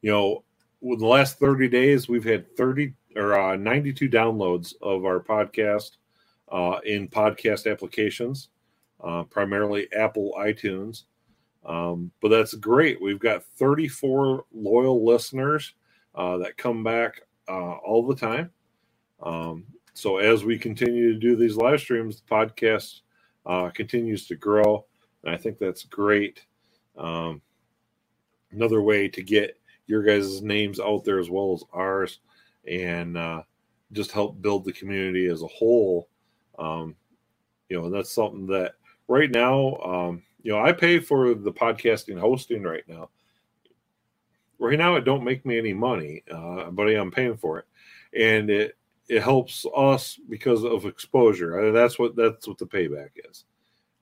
you 0.00 0.10
know, 0.10 0.44
with 0.82 0.98
the 0.98 1.06
last 1.06 1.38
thirty 1.38 1.68
days, 1.68 2.08
we've 2.08 2.24
had 2.24 2.54
thirty 2.56 2.92
or 3.16 3.38
uh, 3.38 3.56
ninety-two 3.56 4.10
downloads 4.10 4.74
of 4.82 5.04
our 5.04 5.20
podcast 5.20 5.92
uh, 6.50 6.78
in 6.84 7.08
podcast 7.08 7.70
applications, 7.70 8.50
uh, 9.02 9.22
primarily 9.24 9.88
Apple 9.94 10.34
iTunes. 10.38 11.04
Um, 11.64 12.10
but 12.20 12.28
that's 12.28 12.54
great. 12.54 13.00
We've 13.00 13.20
got 13.20 13.44
34 13.44 14.44
loyal 14.52 15.04
listeners 15.04 15.74
uh, 16.14 16.38
that 16.38 16.56
come 16.56 16.82
back 16.82 17.22
uh, 17.48 17.74
all 17.76 18.06
the 18.06 18.16
time. 18.16 18.50
Um, 19.22 19.64
so 19.94 20.18
as 20.18 20.44
we 20.44 20.58
continue 20.58 21.12
to 21.12 21.18
do 21.18 21.36
these 21.36 21.56
live 21.56 21.80
streams, 21.80 22.20
the 22.20 22.34
podcast 22.34 23.02
uh, 23.46 23.70
continues 23.70 24.26
to 24.26 24.34
grow, 24.34 24.84
and 25.24 25.34
I 25.34 25.38
think 25.38 25.58
that's 25.58 25.84
great. 25.84 26.44
Um, 26.96 27.40
another 28.50 28.82
way 28.82 29.08
to 29.08 29.22
get 29.22 29.58
your 29.86 30.02
guys' 30.02 30.42
names 30.42 30.80
out 30.80 31.04
there 31.04 31.18
as 31.18 31.30
well 31.30 31.52
as 31.52 31.64
ours, 31.72 32.20
and 32.66 33.16
uh, 33.16 33.42
just 33.92 34.12
help 34.12 34.40
build 34.40 34.64
the 34.64 34.72
community 34.72 35.26
as 35.26 35.42
a 35.42 35.48
whole. 35.48 36.08
Um, 36.58 36.96
you 37.68 37.80
know, 37.80 37.90
that's 37.90 38.12
something 38.12 38.46
that 38.46 38.74
right 39.08 39.30
now 39.30 39.76
um, 39.76 40.22
you 40.42 40.52
know, 40.52 40.60
I 40.60 40.72
pay 40.72 40.98
for 40.98 41.34
the 41.34 41.52
podcasting 41.52 42.18
hosting 42.18 42.62
right 42.62 42.84
now. 42.88 43.10
Right 44.58 44.78
now, 44.78 44.96
it 44.96 45.04
don't 45.04 45.24
make 45.24 45.46
me 45.46 45.58
any 45.58 45.72
money, 45.72 46.22
uh, 46.30 46.70
but 46.70 46.88
I 46.88 46.94
am 46.94 47.10
paying 47.10 47.36
for 47.36 47.58
it, 47.60 47.64
and 48.18 48.50
it 48.50 48.76
it 49.08 49.22
helps 49.22 49.66
us 49.76 50.18
because 50.28 50.64
of 50.64 50.84
exposure. 50.84 51.72
That's 51.72 51.98
what 51.98 52.14
that's 52.16 52.46
what 52.46 52.58
the 52.58 52.66
payback 52.66 53.10
is. 53.28 53.44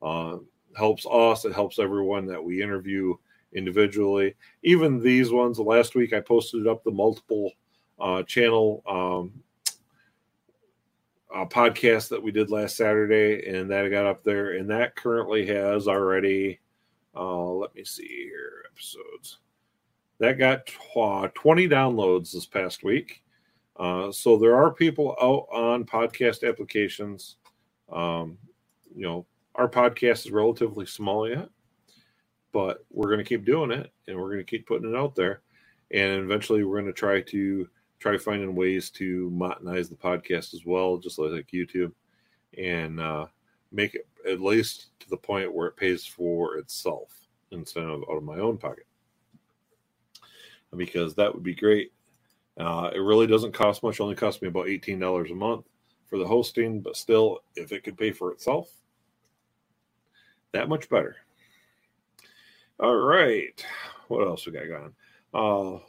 Uh, 0.02 0.38
helps 0.76 1.06
us. 1.06 1.44
It 1.44 1.54
helps 1.54 1.78
everyone 1.78 2.26
that 2.26 2.42
we 2.42 2.62
interview 2.62 3.14
individually. 3.54 4.34
Even 4.62 5.00
these 5.00 5.30
ones. 5.30 5.58
Last 5.58 5.94
week, 5.94 6.12
I 6.12 6.20
posted 6.20 6.66
up 6.66 6.84
the 6.84 6.90
multiple 6.90 7.52
uh, 7.98 8.22
channel 8.22 8.82
um, 8.88 9.42
uh, 11.34 11.46
podcast 11.46 12.08
that 12.08 12.22
we 12.22 12.30
did 12.30 12.50
last 12.50 12.76
Saturday, 12.76 13.48
and 13.48 13.70
that 13.70 13.88
got 13.90 14.06
up 14.06 14.24
there, 14.24 14.52
and 14.52 14.68
that 14.70 14.96
currently 14.96 15.46
has 15.46 15.88
already. 15.88 16.60
Uh, 17.14 17.46
let 17.52 17.74
me 17.74 17.84
see 17.84 18.06
here 18.06 18.64
episodes. 18.72 19.38
That 20.18 20.38
got 20.38 20.70
uh, 20.96 21.28
20 21.34 21.68
downloads 21.68 22.32
this 22.32 22.46
past 22.46 22.84
week. 22.84 23.22
Uh, 23.76 24.12
so 24.12 24.36
there 24.36 24.54
are 24.54 24.72
people 24.72 25.16
out 25.20 25.46
on 25.50 25.84
podcast 25.84 26.46
applications. 26.46 27.36
Um, 27.90 28.36
you 28.94 29.06
know, 29.06 29.26
our 29.54 29.68
podcast 29.68 30.26
is 30.26 30.30
relatively 30.30 30.86
small 30.86 31.28
yet, 31.28 31.48
but 32.52 32.84
we're 32.90 33.08
going 33.08 33.18
to 33.18 33.24
keep 33.24 33.44
doing 33.44 33.70
it, 33.70 33.92
and 34.06 34.16
we're 34.16 34.32
going 34.32 34.38
to 34.38 34.44
keep 34.44 34.66
putting 34.66 34.90
it 34.90 34.96
out 34.96 35.14
there, 35.14 35.40
and 35.90 36.22
eventually 36.22 36.64
we're 36.64 36.80
going 36.80 36.92
to 36.92 36.98
try 36.98 37.20
to 37.20 37.68
try 37.98 38.16
finding 38.16 38.54
ways 38.54 38.90
to 38.90 39.30
monetize 39.30 39.88
the 39.88 39.94
podcast 39.94 40.54
as 40.54 40.64
well, 40.64 40.96
just 40.96 41.18
like 41.18 41.50
YouTube, 41.52 41.92
and 42.56 42.98
uh, 43.00 43.26
make 43.72 43.94
it 43.94 44.06
at 44.28 44.40
least 44.40 44.88
to 45.00 45.08
the 45.10 45.16
point 45.16 45.54
where 45.54 45.68
it 45.68 45.76
pays 45.76 46.04
for 46.04 46.56
itself 46.56 47.12
instead 47.52 47.84
of 47.84 48.02
out 48.10 48.16
of 48.16 48.24
my 48.24 48.38
own 48.38 48.56
pocket. 48.56 48.86
Because 50.76 51.14
that 51.16 51.34
would 51.34 51.42
be 51.42 51.54
great. 51.54 51.92
Uh, 52.58 52.90
it 52.94 52.98
really 52.98 53.26
doesn't 53.26 53.52
cost 53.52 53.82
much; 53.82 54.00
only 54.00 54.14
cost 54.14 54.42
me 54.42 54.48
about 54.48 54.68
eighteen 54.68 54.98
dollars 54.98 55.30
a 55.30 55.34
month 55.34 55.66
for 56.06 56.18
the 56.18 56.26
hosting, 56.26 56.80
but 56.80 56.96
still, 56.96 57.40
if 57.54 57.72
it 57.72 57.84
could 57.84 57.96
pay 57.96 58.12
for 58.12 58.32
itself, 58.32 58.70
that 60.52 60.68
much 60.68 60.88
better. 60.88 61.16
All 62.82 62.96
right, 62.96 63.62
what 64.08 64.26
else 64.26 64.46
we 64.46 64.52
got 64.52 64.66
going? 64.66 64.94
Uh, 65.34 65.80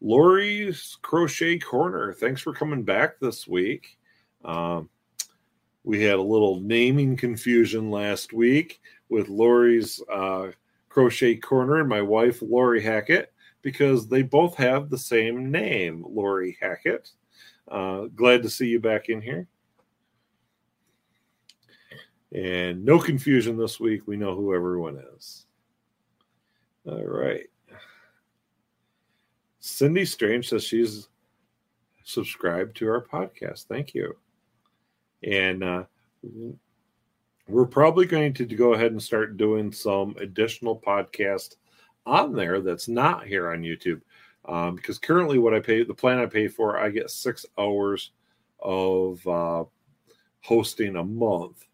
Lori's 0.00 0.96
Crochet 1.02 1.58
Corner. 1.58 2.14
Thanks 2.14 2.40
for 2.40 2.54
coming 2.54 2.82
back 2.82 3.20
this 3.20 3.46
week. 3.46 3.98
Um, 4.42 4.88
we 5.82 6.02
had 6.02 6.14
a 6.14 6.22
little 6.22 6.60
naming 6.60 7.18
confusion 7.18 7.90
last 7.90 8.32
week 8.32 8.80
with 9.10 9.28
Lori's 9.28 10.00
uh, 10.10 10.52
Crochet 10.88 11.36
Corner 11.36 11.80
and 11.80 11.90
my 11.90 12.00
wife, 12.00 12.40
Lori 12.40 12.82
Hackett, 12.82 13.30
because 13.60 14.08
they 14.08 14.22
both 14.22 14.56
have 14.56 14.88
the 14.88 14.96
same 14.96 15.50
name, 15.50 16.06
Lori 16.08 16.56
Hackett. 16.58 17.10
Uh, 17.68 18.06
glad 18.14 18.42
to 18.44 18.48
see 18.48 18.68
you 18.68 18.80
back 18.80 19.10
in 19.10 19.20
here. 19.20 19.46
And 22.32 22.82
no 22.82 22.98
confusion 22.98 23.58
this 23.58 23.78
week. 23.78 24.06
We 24.06 24.16
know 24.16 24.34
who 24.34 24.54
everyone 24.54 25.02
is. 25.14 25.44
All 26.86 27.04
right. 27.04 27.48
Cindy 29.60 30.04
Strange 30.04 30.50
says 30.50 30.64
she's 30.64 31.08
subscribed 32.04 32.76
to 32.76 32.88
our 32.88 33.02
podcast. 33.02 33.64
Thank 33.64 33.94
you. 33.94 34.14
And 35.22 35.64
uh, 35.64 35.84
we're 37.48 37.64
probably 37.64 38.04
going 38.04 38.34
to 38.34 38.44
go 38.44 38.74
ahead 38.74 38.92
and 38.92 39.02
start 39.02 39.38
doing 39.38 39.72
some 39.72 40.14
additional 40.20 40.78
podcast 40.78 41.56
on 42.04 42.34
there 42.34 42.60
that's 42.60 42.88
not 42.88 43.26
here 43.26 43.50
on 43.50 43.62
YouTube. 43.62 44.02
Um, 44.46 44.76
because 44.76 44.98
currently, 44.98 45.38
what 45.38 45.54
I 45.54 45.60
pay, 45.60 45.82
the 45.84 45.94
plan 45.94 46.18
I 46.18 46.26
pay 46.26 46.48
for, 46.48 46.78
I 46.78 46.90
get 46.90 47.10
six 47.10 47.46
hours 47.58 48.10
of 48.60 49.26
uh, 49.26 49.64
hosting 50.42 50.96
a 50.96 51.04
month. 51.04 51.64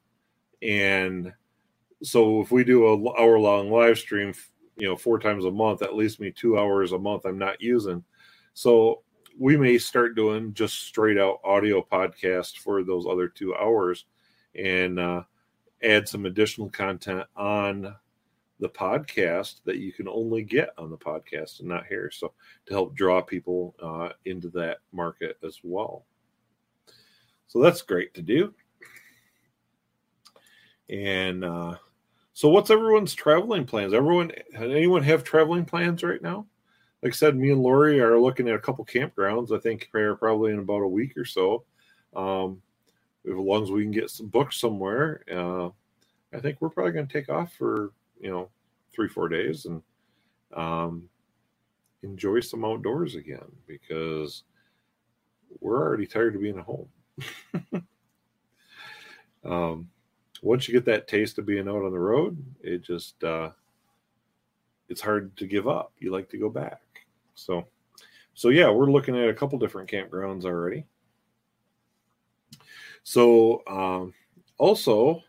And 0.62 1.32
so 2.02 2.40
if 2.40 2.52
we 2.52 2.62
do 2.62 2.86
a 2.86 3.20
hour 3.20 3.38
long 3.38 3.70
live 3.70 3.98
stream 3.98 4.32
you 4.80 4.88
know 4.88 4.96
four 4.96 5.18
times 5.18 5.44
a 5.44 5.50
month 5.50 5.80
that 5.80 5.94
leaves 5.94 6.18
me 6.18 6.30
two 6.30 6.58
hours 6.58 6.92
a 6.92 6.98
month 6.98 7.24
i'm 7.24 7.38
not 7.38 7.60
using. 7.60 8.02
So 8.54 9.02
we 9.38 9.56
may 9.56 9.78
start 9.78 10.16
doing 10.16 10.52
just 10.52 10.82
straight 10.82 11.18
out 11.18 11.40
audio 11.44 11.82
podcast 11.82 12.58
for 12.58 12.82
those 12.82 13.06
other 13.06 13.28
two 13.28 13.54
hours 13.54 14.04
and 14.54 14.98
uh, 14.98 15.22
add 15.82 16.08
some 16.08 16.26
additional 16.26 16.68
content 16.68 17.26
on 17.36 17.94
the 18.58 18.68
podcast 18.68 19.62
that 19.64 19.78
you 19.78 19.92
can 19.92 20.08
only 20.08 20.42
get 20.42 20.70
on 20.76 20.90
the 20.90 20.98
podcast 20.98 21.60
and 21.60 21.68
not 21.68 21.86
here. 21.86 22.10
So 22.12 22.34
to 22.66 22.74
help 22.74 22.94
draw 22.94 23.22
people 23.22 23.74
uh, 23.82 24.10
into 24.26 24.50
that 24.50 24.78
market 24.92 25.38
as 25.42 25.60
well. 25.62 26.04
So 27.46 27.62
that's 27.62 27.82
great 27.82 28.12
to 28.14 28.22
do. 28.22 28.54
And 30.90 31.44
uh, 31.44 31.76
so, 32.40 32.48
what's 32.48 32.70
everyone's 32.70 33.12
traveling 33.12 33.66
plans? 33.66 33.92
Everyone, 33.92 34.32
anyone 34.54 35.02
have 35.02 35.22
traveling 35.22 35.66
plans 35.66 36.02
right 36.02 36.22
now? 36.22 36.46
Like 37.02 37.12
I 37.12 37.14
said, 37.14 37.36
me 37.36 37.50
and 37.50 37.60
Lori 37.60 38.00
are 38.00 38.18
looking 38.18 38.48
at 38.48 38.54
a 38.54 38.58
couple 38.58 38.82
campgrounds. 38.86 39.54
I 39.54 39.60
think 39.60 39.90
probably 39.92 40.52
in 40.52 40.58
about 40.58 40.80
a 40.80 40.88
week 40.88 41.18
or 41.18 41.26
so. 41.26 41.64
Um, 42.16 42.62
as 43.26 43.34
long 43.34 43.62
as 43.62 43.70
we 43.70 43.82
can 43.82 43.90
get 43.90 44.08
some 44.08 44.28
books 44.28 44.58
somewhere, 44.58 45.22
uh, 45.30 45.66
I 46.34 46.40
think 46.40 46.62
we're 46.62 46.70
probably 46.70 46.92
going 46.92 47.06
to 47.06 47.12
take 47.12 47.28
off 47.28 47.52
for 47.58 47.92
you 48.18 48.30
know 48.30 48.48
three 48.94 49.08
four 49.08 49.28
days 49.28 49.66
and 49.66 49.82
um, 50.56 51.10
enjoy 52.02 52.40
some 52.40 52.64
outdoors 52.64 53.16
again 53.16 53.52
because 53.66 54.44
we're 55.60 55.76
already 55.76 56.06
tired 56.06 56.36
of 56.36 56.40
being 56.40 56.58
at 56.58 56.64
home. 56.64 56.88
um, 59.44 59.90
once 60.42 60.66
you 60.66 60.74
get 60.74 60.84
that 60.86 61.08
taste 61.08 61.38
of 61.38 61.46
being 61.46 61.68
out 61.68 61.84
on 61.84 61.92
the 61.92 61.98
road, 61.98 62.42
it 62.62 62.82
just 62.82 63.22
uh, 63.24 63.50
it's 64.88 65.00
hard 65.00 65.36
to 65.36 65.46
give 65.46 65.68
up. 65.68 65.92
You 65.98 66.12
like 66.12 66.28
to 66.30 66.38
go 66.38 66.50
back. 66.50 66.82
So, 67.34 67.66
so 68.34 68.48
yeah, 68.48 68.70
we're 68.70 68.90
looking 68.90 69.16
at 69.16 69.28
a 69.28 69.34
couple 69.34 69.58
different 69.58 69.90
campgrounds 69.90 70.44
already. 70.44 70.84
So, 73.02 73.62
um, 73.66 74.12
also, 74.58 75.22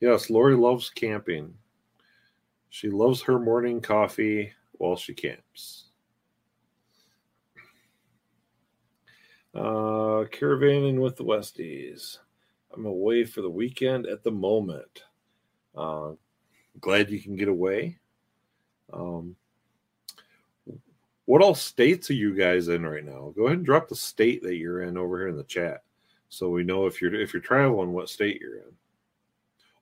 yes, 0.00 0.30
Lori 0.30 0.54
loves 0.54 0.90
camping. 0.90 1.54
She 2.70 2.90
loves 2.90 3.22
her 3.22 3.38
morning 3.38 3.80
coffee 3.80 4.52
while 4.72 4.96
she 4.96 5.14
camps. 5.14 5.86
Uh, 9.54 10.26
caravanning 10.32 11.00
with 11.00 11.16
the 11.16 11.24
Westies. 11.24 12.18
I'm 12.76 12.86
away 12.86 13.24
for 13.24 13.42
the 13.42 13.50
weekend 13.50 14.06
at 14.06 14.22
the 14.22 14.30
moment. 14.30 15.02
Uh, 15.76 16.12
glad 16.80 17.10
you 17.10 17.20
can 17.20 17.36
get 17.36 17.48
away. 17.48 17.98
Um, 18.92 19.36
what 21.26 21.42
all 21.42 21.54
states 21.54 22.10
are 22.10 22.14
you 22.14 22.34
guys 22.34 22.68
in 22.68 22.84
right 22.84 23.04
now? 23.04 23.32
Go 23.36 23.46
ahead 23.46 23.58
and 23.58 23.66
drop 23.66 23.88
the 23.88 23.96
state 23.96 24.42
that 24.42 24.56
you're 24.56 24.82
in 24.82 24.98
over 24.98 25.18
here 25.18 25.28
in 25.28 25.36
the 25.36 25.44
chat, 25.44 25.82
so 26.28 26.50
we 26.50 26.64
know 26.64 26.86
if 26.86 27.00
you're 27.00 27.14
if 27.14 27.32
you're 27.32 27.40
traveling, 27.40 27.92
what 27.92 28.10
state 28.10 28.40
you're 28.40 28.56
in, 28.56 28.72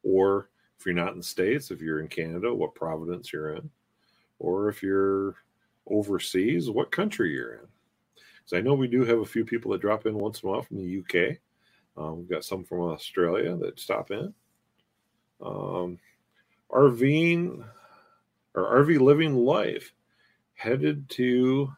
or 0.05 0.51
if 0.79 0.87
you're 0.87 0.95
not 0.95 1.13
in 1.13 1.19
the 1.19 1.25
states, 1.25 1.71
if 1.71 1.81
you're 1.81 2.01
in 2.01 2.09
Canada, 2.09 2.55
what 2.55 2.75
province 2.75 3.33
you're 3.33 3.55
in, 3.55 3.71
or 4.39 4.69
if 4.69 4.83
you're 4.83 5.37
overseas, 5.89 6.71
what 6.71 6.93
country 6.93 7.33
you're 7.33 7.55
in. 7.55 7.67
Because 8.15 8.59
I 8.59 8.61
know 8.61 8.75
we 8.75 8.89
do 8.89 9.05
have 9.05 9.19
a 9.19 9.25
few 9.25 9.45
people 9.45 9.73
that 9.73 9.81
drop 9.81 10.07
in 10.07 10.17
once 10.17 10.43
in 10.43 10.49
a 10.49 10.53
while 10.53 10.63
from 10.63 10.77
the 10.77 11.01
UK. 11.01 11.39
Um, 11.97 12.19
we've 12.19 12.31
got 12.31 12.45
some 12.45 12.65
from 12.65 12.81
Australia 12.81 13.57
that 13.57 13.81
stop 13.81 14.11
in. 14.11 14.33
Um, 15.41 15.99
RVing 16.71 17.65
or 18.55 18.85
RV 18.85 19.01
Living 19.01 19.35
Life 19.35 19.93
headed 20.55 21.09
to 21.11 21.73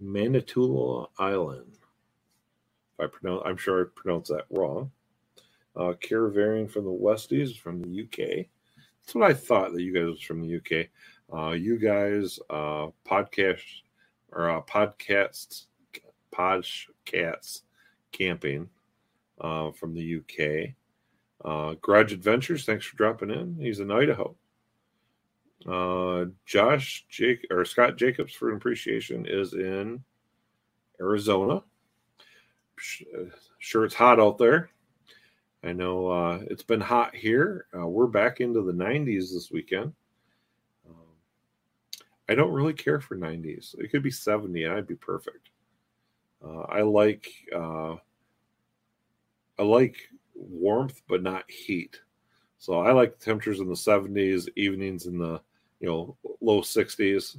Manitoula 0.00 1.08
Island. 1.18 1.78
If 2.98 3.04
I 3.04 3.06
pronounce, 3.06 3.42
I'm 3.44 3.56
sure 3.56 3.82
I 3.82 3.88
pronounced 3.94 4.30
that 4.30 4.46
wrong. 4.50 4.90
Uh, 5.76 5.94
Caravanning 6.00 6.70
from 6.70 6.84
the 6.84 6.90
Westies 6.90 7.58
from 7.58 7.82
the 7.82 8.02
UK. 8.02 8.46
That's 9.04 9.14
what 9.14 9.28
I 9.28 9.34
thought 9.34 9.72
that 9.72 9.82
you 9.82 9.92
guys 9.92 10.06
was 10.06 10.20
from 10.20 10.40
the 10.40 10.56
UK. 10.56 10.86
Uh, 11.36 11.50
you 11.52 11.78
guys, 11.78 12.38
uh, 12.48 12.88
podcast 13.06 13.60
or 14.30 14.50
uh, 14.50 14.60
podcasts, 14.62 15.66
podcasts 16.32 17.62
camping 18.14 18.68
uh, 19.40 19.72
from 19.72 19.94
the 19.94 20.16
UK. 20.16 20.74
Uh, 21.44 21.74
Garage 21.82 22.12
Adventures, 22.12 22.64
thanks 22.64 22.86
for 22.86 22.96
dropping 22.96 23.30
in. 23.30 23.56
He's 23.60 23.80
in 23.80 23.90
Idaho. 23.90 24.34
Uh, 25.68 26.26
Josh 26.46 27.06
Jake 27.08 27.46
or 27.50 27.64
Scott 27.64 27.96
Jacobs 27.96 28.34
for 28.34 28.52
appreciation 28.52 29.26
is 29.26 29.54
in 29.54 30.02
Arizona. 31.00 31.62
Sure, 32.76 33.84
it's 33.84 33.94
hot 33.94 34.20
out 34.20 34.38
there. 34.38 34.70
I 35.62 35.72
know 35.72 36.08
uh, 36.08 36.40
it's 36.50 36.62
been 36.62 36.80
hot 36.80 37.14
here. 37.14 37.66
Uh, 37.74 37.86
we're 37.86 38.06
back 38.06 38.40
into 38.40 38.62
the 38.62 38.72
90s 38.72 39.32
this 39.32 39.50
weekend. 39.50 39.94
Um, 40.86 40.96
I 42.28 42.34
don't 42.34 42.52
really 42.52 42.74
care 42.74 43.00
for 43.00 43.16
90s. 43.16 43.74
It 43.78 43.90
could 43.90 44.02
be 44.02 44.10
70 44.10 44.64
and 44.64 44.74
I'd 44.74 44.86
be 44.86 44.96
perfect. 44.96 45.48
Uh, 46.46 46.62
I 46.62 46.82
like 46.82 47.26
uh, 47.54 47.96
I 49.58 49.62
like 49.62 49.96
warmth, 50.34 51.00
but 51.08 51.22
not 51.22 51.50
heat. 51.50 52.00
So 52.58 52.80
I 52.80 52.92
like 52.92 53.18
temperatures 53.18 53.60
in 53.60 53.68
the 53.68 53.74
70s, 53.74 54.48
evenings 54.56 55.06
in 55.06 55.18
the 55.18 55.40
you 55.80 55.88
know 55.88 56.16
low 56.40 56.60
60s. 56.60 57.36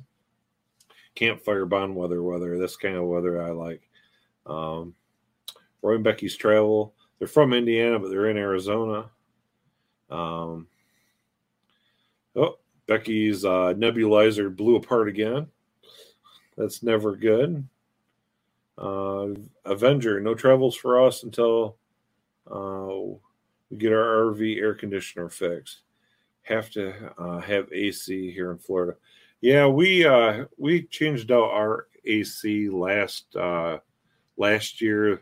Campfire 1.13 1.65
bond 1.65 1.95
weather, 1.95 2.21
weather. 2.21 2.57
This 2.57 2.75
kind 2.75 2.95
of 2.95 3.05
weather 3.05 3.41
I 3.41 3.51
like. 3.51 3.89
Um, 4.45 4.93
Roy 5.81 5.95
and 5.95 6.03
Becky's 6.03 6.35
travel. 6.35 6.93
They're 7.19 7.27
from 7.27 7.53
Indiana, 7.53 7.99
but 7.99 8.09
they're 8.09 8.29
in 8.29 8.37
Arizona. 8.37 9.09
Um, 10.09 10.67
oh, 12.35 12.57
Becky's 12.87 13.45
uh, 13.45 13.73
nebulizer 13.75 14.53
blew 14.53 14.75
apart 14.75 15.07
again. 15.07 15.47
That's 16.57 16.83
never 16.83 17.15
good. 17.15 17.67
Uh, 18.77 19.27
Avenger, 19.63 20.19
no 20.19 20.35
travels 20.35 20.75
for 20.75 21.01
us 21.01 21.23
until 21.23 21.77
uh, 22.49 23.15
we 23.69 23.77
get 23.77 23.93
our 23.93 24.33
RV 24.33 24.57
air 24.57 24.75
conditioner 24.75 25.29
fixed. 25.29 25.81
Have 26.43 26.69
to 26.71 26.93
uh, 27.17 27.39
have 27.39 27.71
AC 27.71 28.31
here 28.31 28.51
in 28.51 28.57
Florida. 28.57 28.95
Yeah, 29.41 29.67
we 29.67 30.05
uh, 30.05 30.45
we 30.57 30.83
changed 30.83 31.31
out 31.31 31.51
our 31.51 31.87
AC 32.05 32.69
last 32.69 33.35
uh, 33.35 33.79
last 34.37 34.81
year. 34.81 35.21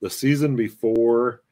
The 0.00 0.10
season 0.10 0.56
before, 0.56 1.42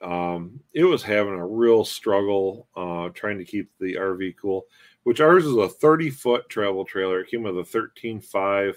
um, 0.00 0.60
it 0.72 0.84
was 0.84 1.02
having 1.02 1.34
a 1.34 1.46
real 1.46 1.84
struggle 1.84 2.66
uh, 2.74 3.10
trying 3.10 3.38
to 3.38 3.44
keep 3.44 3.70
the 3.78 3.94
RV 3.94 4.36
cool. 4.40 4.66
Which 5.02 5.20
ours 5.20 5.46
is 5.46 5.56
a 5.56 5.68
30 5.68 6.10
foot 6.10 6.48
travel 6.48 6.84
trailer. 6.84 7.20
It 7.20 7.30
came 7.30 7.42
with 7.42 7.58
a 7.58 7.62
13.5 7.62 8.74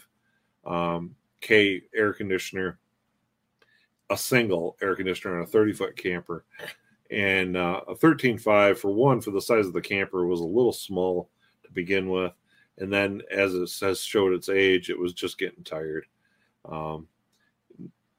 um, 0.66 1.16
K 1.44 1.84
air 1.94 2.14
conditioner 2.14 2.80
a 4.10 4.18
single 4.18 4.78
air 4.82 4.96
conditioner 4.96 5.38
on 5.38 5.44
a 5.44 5.48
30 5.48 5.74
foot 5.74 5.98
camper. 5.98 6.46
And 7.12 7.58
uh, 7.58 7.82
a 7.88 7.96
13.5 7.96 8.78
for 8.78 8.94
one, 8.94 9.22
for 9.22 9.32
the 9.32 9.42
size 9.42 9.68
of 9.68 9.74
the 9.74 9.82
camper, 9.82 10.26
was 10.26 10.40
a 10.40 10.46
little 10.46 10.74
small 10.74 11.30
to 11.66 11.72
begin 11.72 12.10
with. 12.10 12.32
And 12.78 12.92
then 12.92 13.22
as 13.32 13.54
it 13.54 13.70
has 13.82 14.02
showed 14.02 14.34
its 14.34 14.50
age, 14.50 14.90
it 14.90 14.98
was 14.98 15.14
just 15.14 15.38
getting 15.38 15.64
tired. 15.64 16.06
Um, 16.66 17.08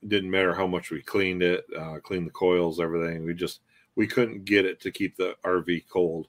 didn't 0.06 0.30
matter 0.30 0.54
how 0.54 0.66
much 0.66 0.90
we 0.90 1.02
cleaned 1.02 1.42
it, 1.42 1.64
uh, 1.76 1.98
cleaned 2.02 2.26
the 2.26 2.32
coils, 2.32 2.78
everything. 2.78 3.24
We 3.24 3.34
just 3.34 3.60
we 3.96 4.06
couldn't 4.06 4.44
get 4.44 4.66
it 4.66 4.80
to 4.82 4.90
keep 4.90 5.16
the 5.16 5.34
RV 5.44 5.84
cold. 5.88 6.28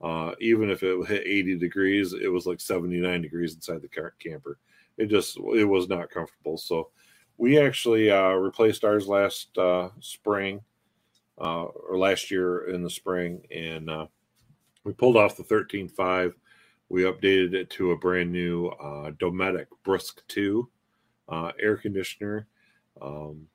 Uh, 0.00 0.34
even 0.40 0.68
if 0.70 0.82
it 0.82 1.06
hit 1.06 1.26
80 1.26 1.58
degrees, 1.58 2.12
it 2.12 2.28
was 2.28 2.46
like 2.46 2.60
79 2.60 3.22
degrees 3.22 3.54
inside 3.54 3.80
the 3.80 4.12
camper. 4.20 4.58
It 4.96 5.06
just 5.06 5.36
it 5.36 5.64
was 5.64 5.88
not 5.88 6.10
comfortable. 6.10 6.56
So 6.56 6.90
we 7.36 7.58
actually 7.58 8.10
uh, 8.10 8.32
replaced 8.32 8.84
ours 8.84 9.08
last 9.08 9.56
uh, 9.58 9.88
spring 10.00 10.60
uh, 11.40 11.64
or 11.64 11.98
last 11.98 12.30
year 12.30 12.68
in 12.70 12.82
the 12.82 12.90
spring, 12.90 13.42
and 13.50 13.90
uh, 13.90 14.06
we 14.84 14.92
pulled 14.92 15.16
off 15.16 15.36
the 15.36 15.44
13.5. 15.44 16.34
We 16.88 17.02
updated 17.02 17.54
it 17.54 17.70
to 17.70 17.92
a 17.92 17.98
brand 17.98 18.30
new 18.30 18.68
uh, 18.68 19.10
Dometic 19.12 19.66
Brisk 19.84 20.22
2 20.28 20.68
uh, 21.28 21.52
air 21.58 21.76
conditioner. 21.76 22.46
Um, 23.00 23.48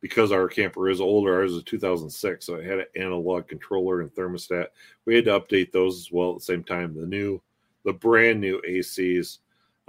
because 0.00 0.30
our 0.30 0.46
camper 0.46 0.88
is 0.88 1.00
older, 1.00 1.34
ours 1.34 1.52
is 1.52 1.62
2006, 1.64 2.44
so 2.44 2.54
it 2.54 2.64
had 2.64 2.78
an 2.78 2.86
analog 2.96 3.48
controller 3.48 4.02
and 4.02 4.10
thermostat. 4.14 4.66
We 5.04 5.14
had 5.14 5.24
to 5.24 5.40
update 5.40 5.72
those 5.72 5.98
as 5.98 6.12
well 6.12 6.32
at 6.32 6.38
the 6.38 6.44
same 6.44 6.62
time. 6.62 6.94
The 6.94 7.06
new, 7.06 7.42
the 7.84 7.94
brand 7.94 8.40
new 8.40 8.62
ACs 8.68 9.38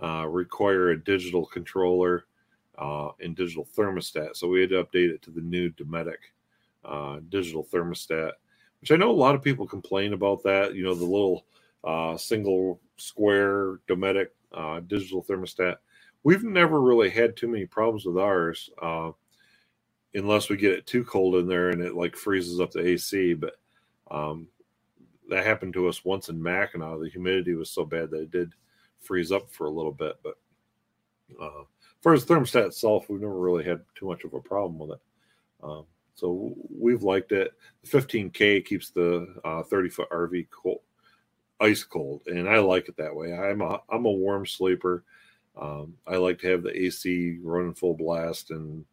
require 0.01 0.89
a 0.89 1.03
digital 1.03 1.45
controller 1.45 2.25
uh, 2.77 3.09
in 3.19 3.33
digital 3.33 3.67
thermostat. 3.75 4.35
So 4.35 4.47
we 4.47 4.61
had 4.61 4.69
to 4.69 4.83
update 4.83 5.09
it 5.09 5.21
to 5.23 5.31
the 5.31 5.41
new 5.41 5.69
Dometic 5.71 6.17
uh, 6.85 7.19
digital 7.29 7.65
thermostat, 7.65 8.33
which 8.81 8.91
I 8.91 8.95
know 8.95 9.11
a 9.11 9.11
lot 9.11 9.35
of 9.35 9.43
people 9.43 9.67
complain 9.67 10.13
about 10.13 10.43
that. 10.43 10.75
You 10.75 10.83
know, 10.83 10.93
the 10.93 11.03
little 11.03 11.45
uh, 11.83 12.17
single 12.17 12.79
square 12.97 13.79
Dometic 13.87 14.27
uh, 14.53 14.81
digital 14.81 15.23
thermostat. 15.23 15.77
We've 16.23 16.43
never 16.43 16.81
really 16.81 17.09
had 17.09 17.35
too 17.35 17.47
many 17.47 17.65
problems 17.65 18.05
with 18.05 18.17
ours, 18.17 18.69
uh, 18.81 19.11
unless 20.13 20.49
we 20.49 20.57
get 20.57 20.73
it 20.73 20.85
too 20.85 21.03
cold 21.03 21.35
in 21.35 21.47
there 21.47 21.69
and 21.69 21.81
it 21.81 21.95
like 21.95 22.15
freezes 22.15 22.59
up 22.59 22.71
the 22.71 22.85
AC. 22.85 23.33
But 23.35 23.55
um, 24.11 24.47
that 25.29 25.45
happened 25.45 25.73
to 25.73 25.87
us 25.87 26.03
once 26.03 26.29
in 26.29 26.41
Mackinac. 26.41 26.99
The 26.99 27.09
humidity 27.09 27.53
was 27.53 27.69
so 27.69 27.85
bad 27.85 28.09
that 28.11 28.21
it 28.23 28.31
did 28.31 28.53
freeze 29.01 29.31
up 29.31 29.51
for 29.51 29.67
a 29.67 29.71
little 29.71 29.91
bit, 29.91 30.15
but 30.23 30.35
uh, 31.41 31.63
as 32.13 32.25
the 32.25 32.33
thermostat 32.33 32.67
itself, 32.67 33.09
we've 33.09 33.21
never 33.21 33.37
really 33.37 33.63
had 33.63 33.81
too 33.95 34.07
much 34.07 34.23
of 34.23 34.33
a 34.33 34.39
problem 34.39 34.77
with 34.79 34.91
it. 34.91 35.01
Um, 35.63 35.85
so 36.15 36.55
we've 36.69 37.03
liked 37.03 37.31
it. 37.31 37.53
The 37.83 37.97
15K 37.97 38.65
keeps 38.65 38.89
the 38.89 39.35
uh, 39.43 39.63
30 39.63 39.89
foot 39.89 40.09
RV 40.09 40.47
cold, 40.49 40.81
ice 41.59 41.83
cold, 41.83 42.21
and 42.27 42.49
I 42.49 42.59
like 42.59 42.89
it 42.89 42.97
that 42.97 43.15
way. 43.15 43.33
I'm 43.33 43.61
a 43.61 43.81
I'm 43.89 44.05
a 44.05 44.11
warm 44.11 44.45
sleeper. 44.45 45.03
Um, 45.59 45.95
I 46.07 46.17
like 46.17 46.39
to 46.39 46.47
have 46.47 46.63
the 46.63 46.75
AC 46.85 47.39
running 47.41 47.73
full 47.73 47.95
blast 47.95 48.51
and 48.51 48.85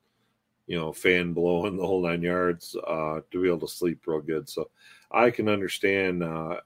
you 0.66 0.78
know 0.78 0.92
fan 0.92 1.32
blowing 1.32 1.76
the 1.78 1.86
whole 1.86 2.02
nine 2.02 2.22
yards 2.22 2.76
uh, 2.86 3.20
to 3.30 3.42
be 3.42 3.48
able 3.48 3.66
to 3.66 3.68
sleep 3.68 4.00
real 4.07 4.20
good. 4.20 4.48
So 4.48 4.70
I 5.11 5.30
can 5.30 5.48
understand 5.48 6.22
uh, 6.22 6.61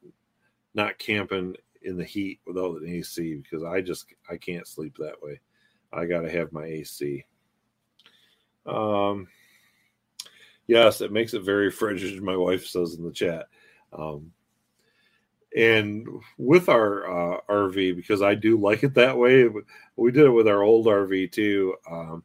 not 0.74 0.98
camping 0.98 1.56
in 1.88 1.96
the 1.96 2.04
heat 2.04 2.40
without 2.46 2.80
an 2.80 2.88
AC 2.88 3.36
because 3.42 3.64
I 3.64 3.80
just 3.80 4.06
I 4.30 4.36
can't 4.36 4.66
sleep 4.66 4.96
that 4.98 5.20
way. 5.22 5.40
I 5.92 6.04
got 6.06 6.20
to 6.20 6.30
have 6.30 6.52
my 6.52 6.64
AC. 6.64 7.24
Um, 8.66 9.26
yes, 10.66 11.00
it 11.00 11.10
makes 11.12 11.34
it 11.34 11.42
very 11.42 11.70
frigid. 11.70 12.22
My 12.22 12.36
wife 12.36 12.66
says 12.66 12.94
in 12.94 13.04
the 13.04 13.12
chat. 13.12 13.46
Um, 13.92 14.32
and 15.56 16.06
with 16.36 16.68
our 16.68 17.36
uh, 17.36 17.40
RV, 17.48 17.96
because 17.96 18.20
I 18.20 18.34
do 18.34 18.60
like 18.60 18.84
it 18.84 18.94
that 18.94 19.16
way, 19.16 19.48
we 19.96 20.12
did 20.12 20.26
it 20.26 20.30
with 20.30 20.46
our 20.46 20.62
old 20.62 20.86
RV 20.86 21.32
too. 21.32 21.74
Um, 21.90 22.22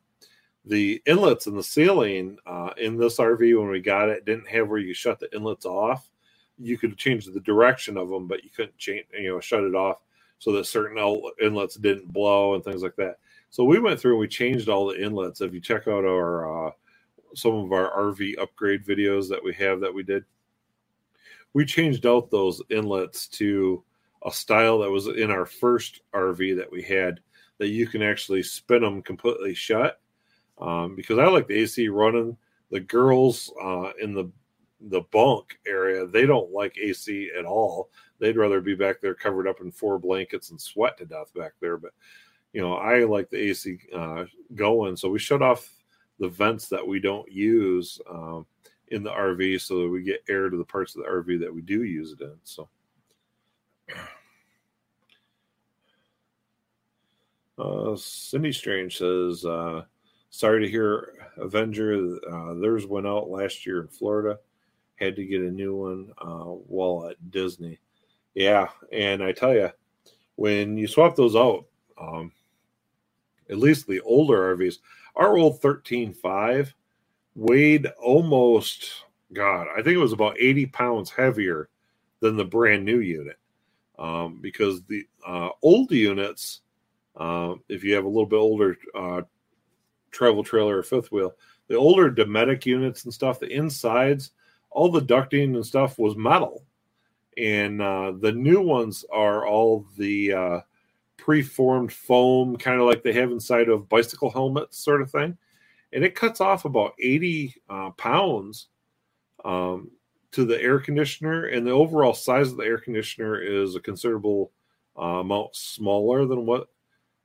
the 0.66 1.01
inlets 1.05 1.47
in 1.47 1.55
the 1.55 1.64
ceiling 1.64 2.38
uh, 2.45 2.72
in 2.78 2.97
this 2.97 3.18
RV 3.18 3.59
when 3.59 3.70
we 3.70 3.80
got 3.80 4.09
it 4.09 4.26
didn't 4.26 4.47
have 4.47 4.68
where 4.68 4.80
you 4.80 4.93
shut 4.93 5.20
the 5.20 5.34
inlets 5.34 5.66
off. 5.66 6.09
You 6.58 6.78
could 6.78 6.97
change 6.97 7.26
the 7.26 7.39
direction 7.39 7.97
of 7.97 8.10
them, 8.10 8.28
but 8.28 8.43
you 8.43 8.49
couldn't 8.49 8.78
change, 8.78 9.06
you 9.14 9.30
know, 9.30 9.39
shut 9.39 9.64
it 9.64 9.76
off 9.76 9.97
so 10.39 10.51
that 10.51 10.66
certain 10.66 10.97
inlets 11.41 11.76
didn't 11.76 12.12
blow 12.12 12.54
and 12.54 12.64
things 12.64 12.84
like 12.84 12.95
that. 12.97 13.18
So 13.49 13.64
we 13.64 13.80
went 13.80 13.99
through 13.99 14.14
and 14.14 14.20
we 14.20 14.28
changed 14.28 14.68
all 14.68 14.88
the 14.88 15.01
inlets. 15.01 15.41
If 15.41 15.54
you 15.54 15.62
check 15.62 15.88
out 15.88 16.06
our 16.06 16.68
uh, 16.68 16.72
some 17.36 17.54
of 17.54 17.72
our 17.72 17.91
RV 17.91 18.38
upgrade 18.39 18.86
videos 18.86 19.30
that 19.30 19.43
we 19.43 19.54
have 19.54 19.80
that 19.82 19.93
we 19.93 20.04
did, 20.04 20.26
we 21.54 21.66
changed 21.66 22.06
out 22.06 22.30
those 22.30 22.62
inlets 22.70 23.28
to 23.28 23.84
a 24.26 24.32
style 24.32 24.80
that 24.80 24.89
was 24.89 25.08
in 25.08 25.30
our 25.32 25.45
first 25.45 26.01
RV 26.14 26.58
that 26.58 26.72
we 26.72 26.82
had 26.82 27.20
that 27.60 27.70
you 27.70 27.88
can 27.88 28.01
actually 28.01 28.43
spin 28.43 28.82
them 28.82 29.01
completely 29.01 29.54
shut. 29.54 29.99
Um, 30.60 30.95
because 30.95 31.18
I 31.18 31.26
like 31.28 31.47
the 31.47 31.60
AC 31.60 31.88
running. 31.89 32.38
The 32.72 32.80
girls 32.80 33.51
uh, 33.62 33.91
in 34.01 34.14
the 34.14 34.32
the 34.90 35.02
bunk 35.12 35.58
area 35.66 36.06
they 36.06 36.26
don't 36.26 36.52
like 36.52 36.78
AC 36.78 37.32
at 37.38 37.46
all. 37.46 37.90
They'd 38.20 38.38
rather 38.38 38.62
be 38.62 38.76
back 38.76 39.02
there 39.02 39.16
covered 39.16 39.48
up 39.48 39.62
in 39.62 39.72
four 39.72 40.00
blankets 40.00 40.52
and 40.52 40.60
sweat 40.60 40.98
to 40.98 41.06
death 41.06 41.34
back 41.36 41.54
there. 41.60 41.78
But 41.78 41.92
you 42.54 42.62
know, 42.62 42.76
I 42.76 43.04
like 43.04 43.30
the 43.30 43.38
AC 43.38 43.80
uh, 43.96 44.26
going, 44.56 44.96
so 44.96 45.10
we 45.10 45.20
shut 45.20 45.42
off 45.42 45.70
the 46.20 46.30
vents 46.30 46.68
that 46.70 46.86
we 46.86 47.00
don't 47.00 47.32
use. 47.32 48.00
Um, 48.10 48.46
in 48.94 49.04
the 49.04 49.10
RV 49.10 49.60
so 49.60 49.82
that 49.82 49.90
we 49.90 50.04
get 50.04 50.24
air 50.30 50.50
to 50.50 50.58
the 50.58 50.64
parts 50.64 50.96
of 50.96 51.04
the 51.04 51.10
RV 51.10 51.40
that 51.40 51.54
we 51.54 51.62
do 51.62 51.84
use 51.84 52.14
it 52.14 52.22
in. 52.22 52.36
So, 52.44 52.70
uh, 57.58 57.96
Cindy 57.96 58.52
Strange 58.52 58.98
says, 58.98 59.46
uh, 59.46 59.86
"Sorry 60.30 60.64
to 60.64 60.70
hear 60.70 61.16
Avenger. 61.38 62.20
Uh, 62.32 62.54
theirs 62.56 62.86
went 62.86 63.08
out 63.08 63.30
last 63.30 63.66
year 63.66 63.82
in 63.82 63.88
Florida. 63.88 64.38
Had 64.96 65.16
to 65.16 65.26
get 65.26 65.41
a 65.41 65.52
new 65.52 65.76
one 65.76 66.12
uh, 66.20 66.46
while 66.46 67.10
at 67.10 67.32
Disney. 67.32 67.80
Yeah, 68.34 68.70
and 68.91 69.24
I 69.24 69.32
tell 69.32 69.54
you, 69.54 69.70
when 70.36 70.78
you 70.78 70.88
swap 70.88 71.16
those 71.16 71.36
out, 71.36 71.66
um, 72.00 72.32
at 73.50 73.58
least 73.58 73.88
the 73.88 74.02
older 74.02 74.56
RVs, 74.56 74.76
our 75.16 75.38
old 75.38 75.62
thirteen 75.62 76.14
five 76.14 76.74
weighed 77.36 77.88
almost 78.02 79.04
God, 79.34 79.68
I 79.72 79.82
think 79.82 79.96
it 79.96 79.98
was 79.98 80.14
about 80.14 80.38
80 80.39 80.68
pounds 80.68 81.10
heavier 81.10 81.70
than 82.20 82.38
the 82.38 82.46
brand 82.46 82.86
new 82.86 83.00
unit. 83.00 83.38
Um, 84.00 84.39
because 84.41 84.84
the 84.84 85.06
uh, 85.26 85.50
old 85.62 85.91
units, 85.91 86.62
uh, 87.16 87.56
if 87.70 87.84
you 87.84 87.94
have 87.96 88.06
a 88.06 88.10
little 88.10 88.26
bit 88.26 88.38
older 88.38 88.78
uh, 88.96 89.22
travel 90.12 90.44
trailer 90.44 90.78
or 90.78 90.84
fifth 90.84 91.12
wheel, 91.12 91.36
the 91.68 91.76
older 91.76 92.12
Dometic 92.12 92.66
units 92.66 93.06
and 93.06 93.14
stuff, 93.14 93.39
the 93.39 93.52
insides, 93.52 94.32
all 94.74 94.91
the 94.91 95.01
ducting 95.01 95.55
and 95.55 95.65
stuff 95.65 95.97
was 95.97 96.15
metal. 96.15 96.65
And 97.38 97.82
uh, 97.82 98.13
the 98.19 98.32
new 98.32 98.61
ones 98.61 99.05
are 99.11 99.47
all 99.47 99.88
the 99.97 100.34
uh, 100.34 100.59
preformed 101.17 101.91
foam, 101.91 102.57
kind 102.57 102.80
of 102.80 102.86
like 102.86 103.03
they 103.03 103.13
have 103.13 103.32
inside 103.32 103.69
of 103.69 103.89
bicycle 103.89 104.30
helmets, 104.30 104.78
sort 104.78 105.01
of 105.01 105.09
thing 105.09 105.38
and 105.93 106.03
it 106.03 106.15
cuts 106.15 106.41
off 106.41 106.65
about 106.65 106.93
80 106.99 107.55
uh, 107.69 107.91
pounds 107.91 108.67
um, 109.45 109.91
to 110.32 110.43
the 110.43 110.59
air 110.59 110.80
conditioner, 110.80 111.45
and 111.45 111.65
the 111.65 111.71
overall 111.71 112.13
size 112.13 112.51
of 112.51 112.57
the 112.57 112.63
air 112.63 112.80
conditioner 112.80 113.39
is 113.39 113.76
a 113.76 113.80
considerable 113.80 114.51
uh, 114.97 115.19
amount 115.19 115.55
smaller 115.55 116.26
than 116.26 116.45
what 116.45 116.67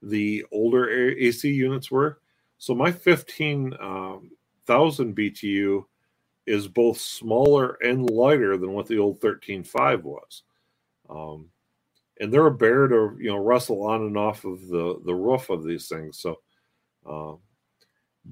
the 0.02 0.44
older 0.52 0.88
AC 0.90 1.50
units 1.50 1.90
were. 1.90 2.20
So 2.58 2.74
my 2.74 2.92
15,000 2.92 3.80
um, 3.80 4.30
BTU 4.68 5.84
is 6.48 6.66
both 6.66 6.98
smaller 6.98 7.76
and 7.82 8.08
lighter 8.10 8.56
than 8.56 8.72
what 8.72 8.86
the 8.86 8.98
old 8.98 9.20
13.5 9.20 10.02
was. 10.02 10.42
Um, 11.10 11.50
and 12.20 12.32
they're 12.32 12.46
a 12.46 12.50
bear 12.50 12.88
to 12.88 13.16
you 13.20 13.30
know 13.30 13.36
wrestle 13.36 13.84
on 13.84 14.02
and 14.02 14.16
off 14.16 14.44
of 14.44 14.66
the 14.68 15.00
the 15.04 15.14
roof 15.14 15.50
of 15.50 15.64
these 15.64 15.88
things. 15.88 16.18
So 16.18 16.40
um, 17.06 17.38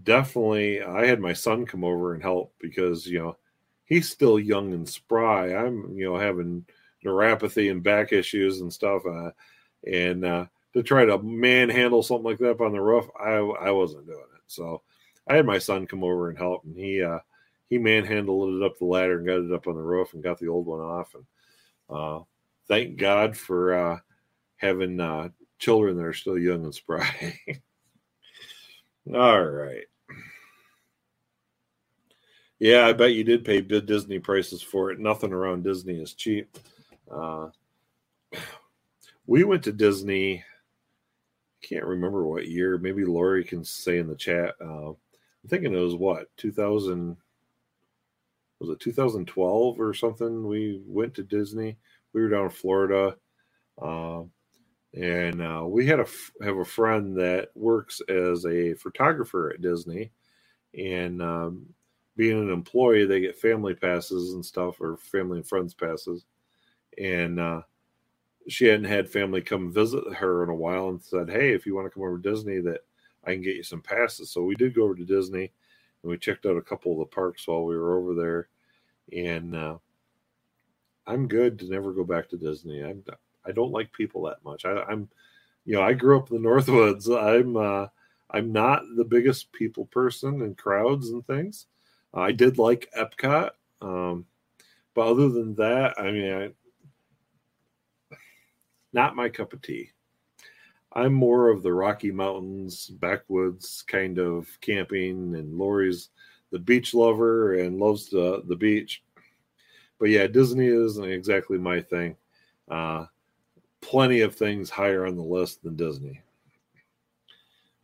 definitely 0.02 0.82
I 0.82 1.06
had 1.06 1.20
my 1.20 1.32
son 1.32 1.66
come 1.66 1.84
over 1.84 2.14
and 2.14 2.22
help 2.22 2.52
because 2.60 3.06
you 3.06 3.18
know 3.18 3.36
he's 3.84 4.10
still 4.10 4.38
young 4.38 4.72
and 4.72 4.88
spry. 4.88 5.54
I'm 5.54 5.96
you 5.96 6.10
know 6.10 6.18
having 6.18 6.64
neuropathy 7.04 7.70
and 7.70 7.82
back 7.82 8.12
issues 8.12 8.60
and 8.60 8.72
stuff, 8.72 9.02
uh, 9.06 9.30
and 9.90 10.24
uh, 10.24 10.46
to 10.74 10.82
try 10.82 11.04
to 11.04 11.22
manhandle 11.22 12.02
something 12.02 12.24
like 12.24 12.38
that 12.38 12.52
up 12.52 12.60
on 12.60 12.72
the 12.72 12.80
roof, 12.80 13.08
I 13.18 13.34
I 13.34 13.70
wasn't 13.70 14.06
doing 14.06 14.18
it. 14.18 14.42
So 14.46 14.82
I 15.28 15.36
had 15.36 15.46
my 15.46 15.58
son 15.58 15.86
come 15.86 16.02
over 16.02 16.28
and 16.28 16.38
help, 16.38 16.64
and 16.64 16.76
he 16.76 17.02
uh, 17.02 17.18
he 17.68 17.78
manhandled 17.78 18.54
it 18.54 18.64
up 18.64 18.78
the 18.78 18.84
ladder 18.84 19.18
and 19.18 19.26
got 19.26 19.40
it 19.40 19.52
up 19.52 19.66
on 19.66 19.74
the 19.74 19.82
roof 19.82 20.14
and 20.14 20.22
got 20.22 20.38
the 20.38 20.48
old 20.48 20.66
one 20.66 20.80
off. 20.80 21.14
And 21.14 21.24
uh, 21.90 22.20
thank 22.68 22.96
God 22.96 23.36
for 23.36 23.74
uh, 23.74 23.98
having 24.56 25.00
uh, 25.00 25.28
children 25.58 25.96
that 25.96 26.04
are 26.04 26.12
still 26.12 26.38
young 26.38 26.64
and 26.64 26.74
spry. 26.74 27.38
All 29.14 29.44
right. 29.44 29.84
Yeah, 32.58 32.86
I 32.86 32.92
bet 32.94 33.12
you 33.12 33.22
did 33.22 33.44
pay 33.44 33.60
big 33.60 33.86
Disney 33.86 34.18
prices 34.18 34.62
for 34.62 34.90
it. 34.90 34.98
Nothing 34.98 35.32
around 35.32 35.62
Disney 35.62 36.00
is 36.00 36.14
cheap. 36.14 36.56
Uh, 37.10 37.48
we 39.26 39.44
went 39.44 39.64
to 39.64 39.72
Disney. 39.72 40.42
Can't 41.62 41.84
remember 41.84 42.26
what 42.26 42.48
year. 42.48 42.78
Maybe 42.78 43.04
Lori 43.04 43.44
can 43.44 43.64
say 43.64 43.98
in 43.98 44.06
the 44.06 44.14
chat. 44.14 44.54
Uh, 44.60 44.90
I'm 44.90 45.48
thinking 45.48 45.74
it 45.74 45.78
was 45.78 45.94
what 45.94 46.28
2000. 46.36 47.16
Was 48.60 48.70
it 48.70 48.80
2012 48.80 49.80
or 49.80 49.94
something? 49.94 50.46
We 50.46 50.80
went 50.86 51.14
to 51.14 51.22
Disney. 51.22 51.76
We 52.12 52.22
were 52.22 52.28
down 52.28 52.44
in 52.44 52.50
Florida. 52.50 53.16
Uh, 53.80 54.22
and 54.96 55.42
uh, 55.42 55.64
we 55.66 55.86
had 55.86 56.00
a 56.00 56.06
have 56.42 56.56
a 56.56 56.64
friend 56.64 57.16
that 57.16 57.50
works 57.54 58.00
as 58.08 58.46
a 58.46 58.74
photographer 58.74 59.50
at 59.50 59.60
Disney, 59.60 60.10
and 60.76 61.20
um, 61.20 61.66
being 62.16 62.40
an 62.40 62.50
employee, 62.50 63.04
they 63.04 63.20
get 63.20 63.38
family 63.38 63.74
passes 63.74 64.32
and 64.32 64.44
stuff, 64.44 64.80
or 64.80 64.96
family 64.96 65.38
and 65.38 65.46
friends 65.46 65.74
passes, 65.74 66.24
and 66.96 67.38
uh, 67.38 67.60
she 68.48 68.64
hadn't 68.64 68.86
had 68.86 69.08
family 69.08 69.42
come 69.42 69.70
visit 69.70 70.02
her 70.14 70.42
in 70.42 70.48
a 70.48 70.54
while, 70.54 70.88
and 70.88 71.02
said, 71.02 71.28
"Hey, 71.28 71.52
if 71.52 71.66
you 71.66 71.74
want 71.74 71.86
to 71.86 71.90
come 71.90 72.02
over 72.02 72.18
to 72.18 72.30
Disney, 72.30 72.60
that 72.60 72.80
I 73.24 73.32
can 73.32 73.42
get 73.42 73.56
you 73.56 73.62
some 73.62 73.82
passes." 73.82 74.30
So 74.30 74.44
we 74.44 74.54
did 74.54 74.74
go 74.74 74.84
over 74.84 74.94
to 74.94 75.04
Disney, 75.04 75.52
and 76.06 76.12
we 76.12 76.18
checked 76.18 76.46
out 76.46 76.56
a 76.56 76.62
couple 76.62 76.92
of 76.92 76.98
the 77.00 77.14
parks 77.14 77.48
while 77.48 77.64
we 77.64 77.76
were 77.76 77.98
over 77.98 78.14
there, 78.14 78.48
and 79.12 79.56
uh, 79.56 79.76
I'm 81.04 81.26
good 81.26 81.58
to 81.58 81.68
never 81.68 81.92
go 81.92 82.04
back 82.04 82.28
to 82.28 82.36
Disney. 82.36 82.80
I'm 82.84 83.02
I 83.44 83.50
don't 83.50 83.72
like 83.72 83.92
people 83.92 84.22
that 84.22 84.44
much. 84.44 84.64
I, 84.64 84.84
am 84.88 85.08
you 85.64 85.74
know, 85.74 85.82
I 85.82 85.94
grew 85.94 86.16
up 86.16 86.30
in 86.30 86.40
the 86.40 86.48
Northwoods. 86.48 87.08
I'm 87.10 87.56
uh, 87.56 87.88
I'm 88.30 88.52
not 88.52 88.82
the 88.96 89.04
biggest 89.04 89.50
people 89.50 89.86
person 89.86 90.42
in 90.42 90.54
crowds 90.54 91.10
and 91.10 91.26
things. 91.26 91.66
I 92.14 92.30
did 92.30 92.56
like 92.56 92.88
Epcot, 92.96 93.50
um, 93.82 94.26
but 94.94 95.08
other 95.08 95.28
than 95.28 95.56
that, 95.56 95.98
I 95.98 96.12
mean, 96.12 96.32
I, 96.32 98.16
not 98.92 99.16
my 99.16 99.28
cup 99.28 99.52
of 99.52 99.60
tea. 99.60 99.90
I'm 100.96 101.12
more 101.12 101.50
of 101.50 101.62
the 101.62 101.74
Rocky 101.74 102.10
Mountains, 102.10 102.88
backwoods 102.88 103.84
kind 103.86 104.18
of 104.18 104.48
camping, 104.62 105.34
and 105.34 105.58
Lori's 105.58 106.08
the 106.50 106.58
beach 106.58 106.94
lover 106.94 107.56
and 107.58 107.78
loves 107.78 108.08
the 108.08 108.42
the 108.48 108.56
beach. 108.56 109.02
But 109.98 110.08
yeah, 110.08 110.26
Disney 110.26 110.68
isn't 110.68 111.04
exactly 111.04 111.58
my 111.58 111.82
thing. 111.82 112.16
Uh, 112.66 113.04
plenty 113.82 114.22
of 114.22 114.34
things 114.34 114.70
higher 114.70 115.04
on 115.04 115.16
the 115.16 115.22
list 115.22 115.62
than 115.62 115.76
Disney. 115.76 116.22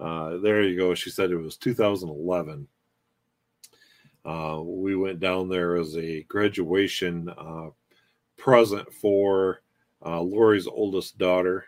Uh, 0.01 0.39
there 0.39 0.63
you 0.63 0.79
go. 0.79 0.95
She 0.95 1.11
said 1.11 1.31
it 1.31 1.37
was 1.37 1.59
2011. 1.59 2.67
Uh, 4.25 4.61
we 4.65 4.97
went 4.97 5.21
down 5.21 5.51
there 5.51 5.77
as 5.77 5.99
a 5.99 6.23
graduation 6.23 7.29
uh, 7.29 7.69
present 8.39 8.91
for 8.91 9.61
uh, 10.03 10.21
Lori's 10.23 10.67
oldest 10.67 11.19
daughter. 11.19 11.67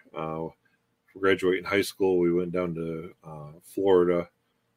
Uh, 1.15 1.21
graduating 1.21 1.65
high 1.65 1.83
school, 1.83 2.19
we 2.19 2.33
went 2.33 2.53
down 2.53 2.75
to 2.75 3.15
uh, 3.25 3.53
Florida 3.63 4.29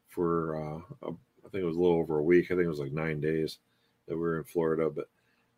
for 0.08 0.56
a, 0.56 0.78
I 1.04 1.50
think 1.52 1.64
it 1.64 1.66
was 1.66 1.78
a 1.78 1.80
little 1.80 1.98
over 1.98 2.18
a 2.18 2.24
week. 2.24 2.46
I 2.46 2.56
think 2.56 2.66
it 2.66 2.70
was 2.70 2.80
like 2.80 2.92
nine 2.92 3.20
days 3.20 3.60
that 4.08 4.16
we 4.16 4.22
were 4.22 4.38
in 4.38 4.44
Florida, 4.44 4.90
but 4.90 5.10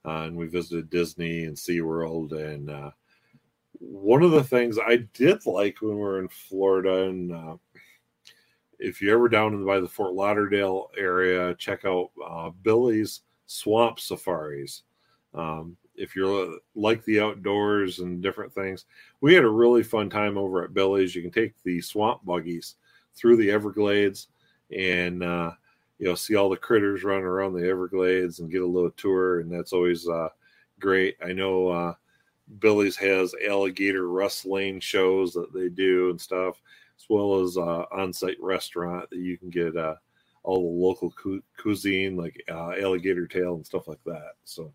and 0.05 0.35
we 0.35 0.47
visited 0.47 0.89
Disney 0.89 1.43
and 1.43 1.55
SeaWorld 1.55 2.31
and 2.31 2.91
one 3.79 4.23
of 4.23 4.31
the 4.31 4.43
things 4.43 4.77
I 4.77 4.97
did 5.13 5.45
like 5.45 5.81
when 5.81 5.95
we 5.95 6.01
were 6.01 6.19
in 6.19 6.27
Florida, 6.27 7.03
and 7.03 7.31
uh, 7.31 7.57
if 8.77 9.01
you're 9.01 9.15
ever 9.15 9.29
down 9.29 9.65
by 9.65 9.79
the 9.79 9.87
Fort 9.87 10.13
Lauderdale 10.13 10.89
area, 10.97 11.55
check 11.55 11.85
out 11.85 12.11
uh, 12.25 12.49
Billie's 12.61 13.21
Swamp 13.45 13.99
Safaris. 13.99 14.83
Um, 15.33 15.77
if 15.99 16.15
you're 16.15 16.57
like 16.75 17.03
the 17.05 17.19
outdoors 17.19 17.99
and 17.99 18.21
different 18.21 18.53
things, 18.53 18.85
we 19.21 19.33
had 19.33 19.43
a 19.43 19.49
really 19.49 19.83
fun 19.83 20.09
time 20.09 20.37
over 20.37 20.63
at 20.63 20.73
Billie's. 20.73 21.13
You 21.13 21.21
can 21.21 21.31
take 21.31 21.53
the 21.63 21.81
swamp 21.81 22.25
buggies 22.25 22.75
through 23.15 23.37
the 23.37 23.51
Everglades 23.51 24.27
and 24.75 25.23
uh, 25.23 25.51
you 25.97 26.07
know 26.07 26.15
see 26.15 26.35
all 26.35 26.49
the 26.49 26.57
critters 26.57 27.03
running 27.03 27.25
around 27.25 27.53
the 27.53 27.67
Everglades 27.67 28.39
and 28.39 28.51
get 28.51 28.61
a 28.61 28.67
little 28.67 28.91
tour, 28.91 29.41
and 29.41 29.51
that's 29.51 29.73
always 29.73 30.07
uh, 30.07 30.29
great. 30.79 31.17
I 31.23 31.33
know 31.33 31.67
uh, 31.67 31.93
Billie's 32.59 32.95
has 32.97 33.35
alligator 33.47 34.09
rustling 34.09 34.79
shows 34.79 35.33
that 35.33 35.53
they 35.53 35.69
do 35.69 36.09
and 36.09 36.19
stuff, 36.19 36.61
as 36.97 37.05
well 37.09 37.41
as 37.41 37.57
uh, 37.57 37.85
on-site 37.91 38.41
restaurant 38.41 39.09
that 39.09 39.19
you 39.19 39.37
can 39.37 39.49
get 39.49 39.75
uh, 39.75 39.95
all 40.43 40.61
the 40.61 40.85
local 40.85 41.11
cu- 41.11 41.43
cuisine 41.57 42.15
like 42.15 42.41
uh, 42.49 42.71
alligator 42.81 43.27
tail 43.27 43.55
and 43.55 43.65
stuff 43.65 43.87
like 43.87 44.03
that. 44.05 44.33
So, 44.45 44.71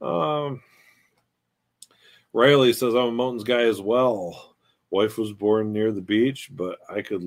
um, 0.00 0.62
Riley 2.32 2.72
says 2.72 2.94
I'm 2.94 3.08
a 3.08 3.12
mountains 3.12 3.44
guy 3.44 3.62
as 3.62 3.80
well. 3.80 4.56
Wife 4.90 5.18
was 5.18 5.32
born 5.32 5.72
near 5.72 5.92
the 5.92 6.02
beach, 6.02 6.50
but 6.52 6.78
I 6.88 7.02
could 7.02 7.24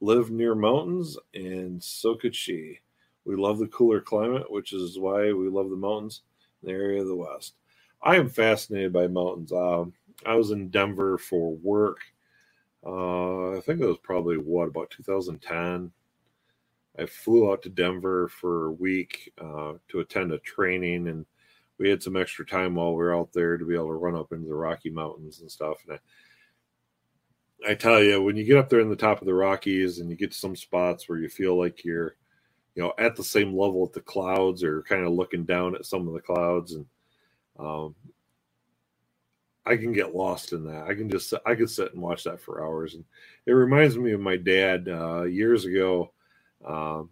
live 0.00 0.30
near 0.30 0.54
mountains, 0.54 1.18
and 1.34 1.82
so 1.82 2.14
could 2.14 2.34
she. 2.34 2.78
We 3.24 3.34
love 3.34 3.58
the 3.58 3.66
cooler 3.68 4.00
climate, 4.00 4.50
which 4.50 4.72
is 4.72 4.98
why 4.98 5.32
we 5.32 5.48
love 5.48 5.70
the 5.70 5.76
mountains 5.76 6.22
in 6.62 6.68
the 6.68 6.74
area 6.74 7.02
of 7.02 7.08
the 7.08 7.16
West. 7.16 7.54
I 8.02 8.16
am 8.16 8.28
fascinated 8.28 8.92
by 8.92 9.08
mountains. 9.08 9.52
Um, 9.52 9.92
I 10.24 10.36
was 10.36 10.52
in 10.52 10.68
Denver 10.68 11.18
for 11.18 11.56
work. 11.56 11.98
Uh, 12.86 13.56
I 13.56 13.60
think 13.60 13.80
it 13.80 13.86
was 13.86 13.98
probably 13.98 14.36
what 14.36 14.68
about 14.68 14.90
2010. 14.90 15.90
I 16.98 17.06
flew 17.06 17.50
out 17.50 17.62
to 17.62 17.68
Denver 17.68 18.28
for 18.28 18.66
a 18.66 18.72
week 18.72 19.32
uh, 19.38 19.72
to 19.88 20.00
attend 20.00 20.32
a 20.32 20.38
training, 20.38 21.08
and 21.08 21.26
we 21.78 21.88
had 21.88 22.02
some 22.02 22.16
extra 22.16 22.46
time 22.46 22.74
while 22.74 22.90
we 22.90 22.96
were 22.96 23.14
out 23.14 23.32
there 23.32 23.56
to 23.56 23.64
be 23.64 23.74
able 23.74 23.88
to 23.88 23.94
run 23.94 24.16
up 24.16 24.32
into 24.32 24.48
the 24.48 24.54
Rocky 24.54 24.90
Mountains 24.90 25.40
and 25.40 25.50
stuff. 25.50 25.78
And 25.88 25.98
I, 27.66 27.72
I 27.72 27.74
tell 27.74 28.02
you, 28.02 28.22
when 28.22 28.36
you 28.36 28.44
get 28.44 28.56
up 28.56 28.68
there 28.68 28.80
in 28.80 28.88
the 28.90 28.96
top 28.96 29.20
of 29.20 29.26
the 29.26 29.34
Rockies 29.34 29.98
and 29.98 30.10
you 30.10 30.16
get 30.16 30.32
to 30.32 30.38
some 30.38 30.56
spots 30.56 31.08
where 31.08 31.18
you 31.18 31.28
feel 31.28 31.58
like 31.58 31.84
you're, 31.84 32.16
you 32.74 32.82
know, 32.82 32.92
at 32.98 33.16
the 33.16 33.24
same 33.24 33.56
level 33.56 33.84
at 33.84 33.92
the 33.92 34.00
clouds 34.00 34.62
or 34.62 34.82
kind 34.82 35.04
of 35.04 35.12
looking 35.12 35.44
down 35.44 35.74
at 35.74 35.86
some 35.86 36.06
of 36.06 36.14
the 36.14 36.20
clouds, 36.20 36.72
and 36.72 36.86
um, 37.58 37.94
I 39.64 39.76
can 39.76 39.92
get 39.92 40.14
lost 40.14 40.52
in 40.52 40.64
that. 40.64 40.86
I 40.86 40.94
can 40.94 41.10
just 41.10 41.32
I 41.44 41.54
could 41.54 41.70
sit 41.70 41.92
and 41.92 42.02
watch 42.02 42.24
that 42.24 42.40
for 42.40 42.64
hours, 42.64 42.94
and 42.94 43.04
it 43.46 43.52
reminds 43.52 43.96
me 43.96 44.12
of 44.12 44.20
my 44.20 44.36
dad 44.36 44.88
uh, 44.88 45.22
years 45.22 45.64
ago. 45.64 46.12
Uh, 46.64 47.04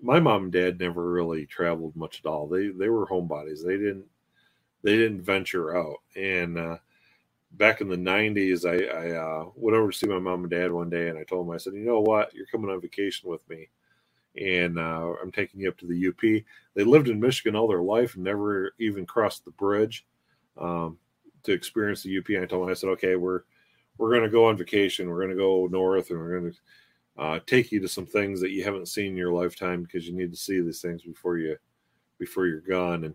my 0.00 0.18
mom 0.18 0.44
and 0.44 0.52
dad 0.52 0.80
never 0.80 1.10
really 1.10 1.46
traveled 1.46 1.94
much 1.94 2.20
at 2.20 2.28
all. 2.28 2.48
They 2.48 2.68
they 2.68 2.88
were 2.88 3.06
homebodies. 3.06 3.64
They 3.64 3.76
didn't 3.76 4.06
they 4.82 4.96
didn't 4.96 5.22
venture 5.22 5.76
out. 5.76 5.98
And 6.16 6.58
uh, 6.58 6.78
back 7.52 7.80
in 7.80 7.88
the 7.88 7.96
'90s, 7.96 8.64
I, 8.66 8.86
I 8.86 9.16
uh, 9.16 9.50
went 9.56 9.76
over 9.76 9.90
to 9.90 9.96
see 9.96 10.06
my 10.06 10.18
mom 10.18 10.42
and 10.42 10.50
dad 10.50 10.72
one 10.72 10.90
day, 10.90 11.08
and 11.08 11.18
I 11.18 11.24
told 11.24 11.46
them 11.46 11.54
I 11.54 11.58
said, 11.58 11.74
you 11.74 11.84
know 11.84 12.00
what, 12.00 12.34
you're 12.34 12.46
coming 12.46 12.70
on 12.70 12.80
vacation 12.80 13.28
with 13.28 13.48
me 13.48 13.68
and 14.40 14.78
uh, 14.78 15.12
I'm 15.22 15.32
taking 15.32 15.60
you 15.60 15.68
up 15.68 15.78
to 15.78 15.86
the 15.86 16.08
UP. 16.08 16.44
They 16.74 16.84
lived 16.84 17.08
in 17.08 17.20
Michigan 17.20 17.54
all 17.54 17.68
their 17.68 17.82
life 17.82 18.14
and 18.14 18.24
never 18.24 18.74
even 18.78 19.04
crossed 19.04 19.44
the 19.44 19.50
bridge 19.52 20.06
um, 20.58 20.98
to 21.42 21.52
experience 21.52 22.02
the 22.02 22.18
UP. 22.18 22.28
And 22.28 22.38
I 22.38 22.46
told 22.46 22.62
them, 22.62 22.70
I 22.70 22.74
said, 22.74 22.90
okay, 22.90 23.16
we're 23.16 23.42
we're 23.98 24.10
going 24.10 24.22
to 24.22 24.30
go 24.30 24.46
on 24.46 24.56
vacation. 24.56 25.08
We're 25.08 25.18
going 25.18 25.30
to 25.30 25.36
go 25.36 25.66
north, 25.70 26.10
and 26.10 26.18
we're 26.18 26.40
going 26.40 26.52
to 26.52 27.22
uh, 27.22 27.40
take 27.46 27.70
you 27.70 27.80
to 27.80 27.88
some 27.88 28.06
things 28.06 28.40
that 28.40 28.52
you 28.52 28.64
haven't 28.64 28.88
seen 28.88 29.08
in 29.08 29.16
your 29.16 29.32
lifetime 29.32 29.82
because 29.82 30.06
you 30.08 30.14
need 30.14 30.30
to 30.30 30.36
see 30.36 30.60
these 30.60 30.80
things 30.80 31.02
before 31.02 31.36
you 31.36 31.56
before 32.18 32.46
you're 32.46 32.60
gone. 32.60 33.04
And 33.04 33.14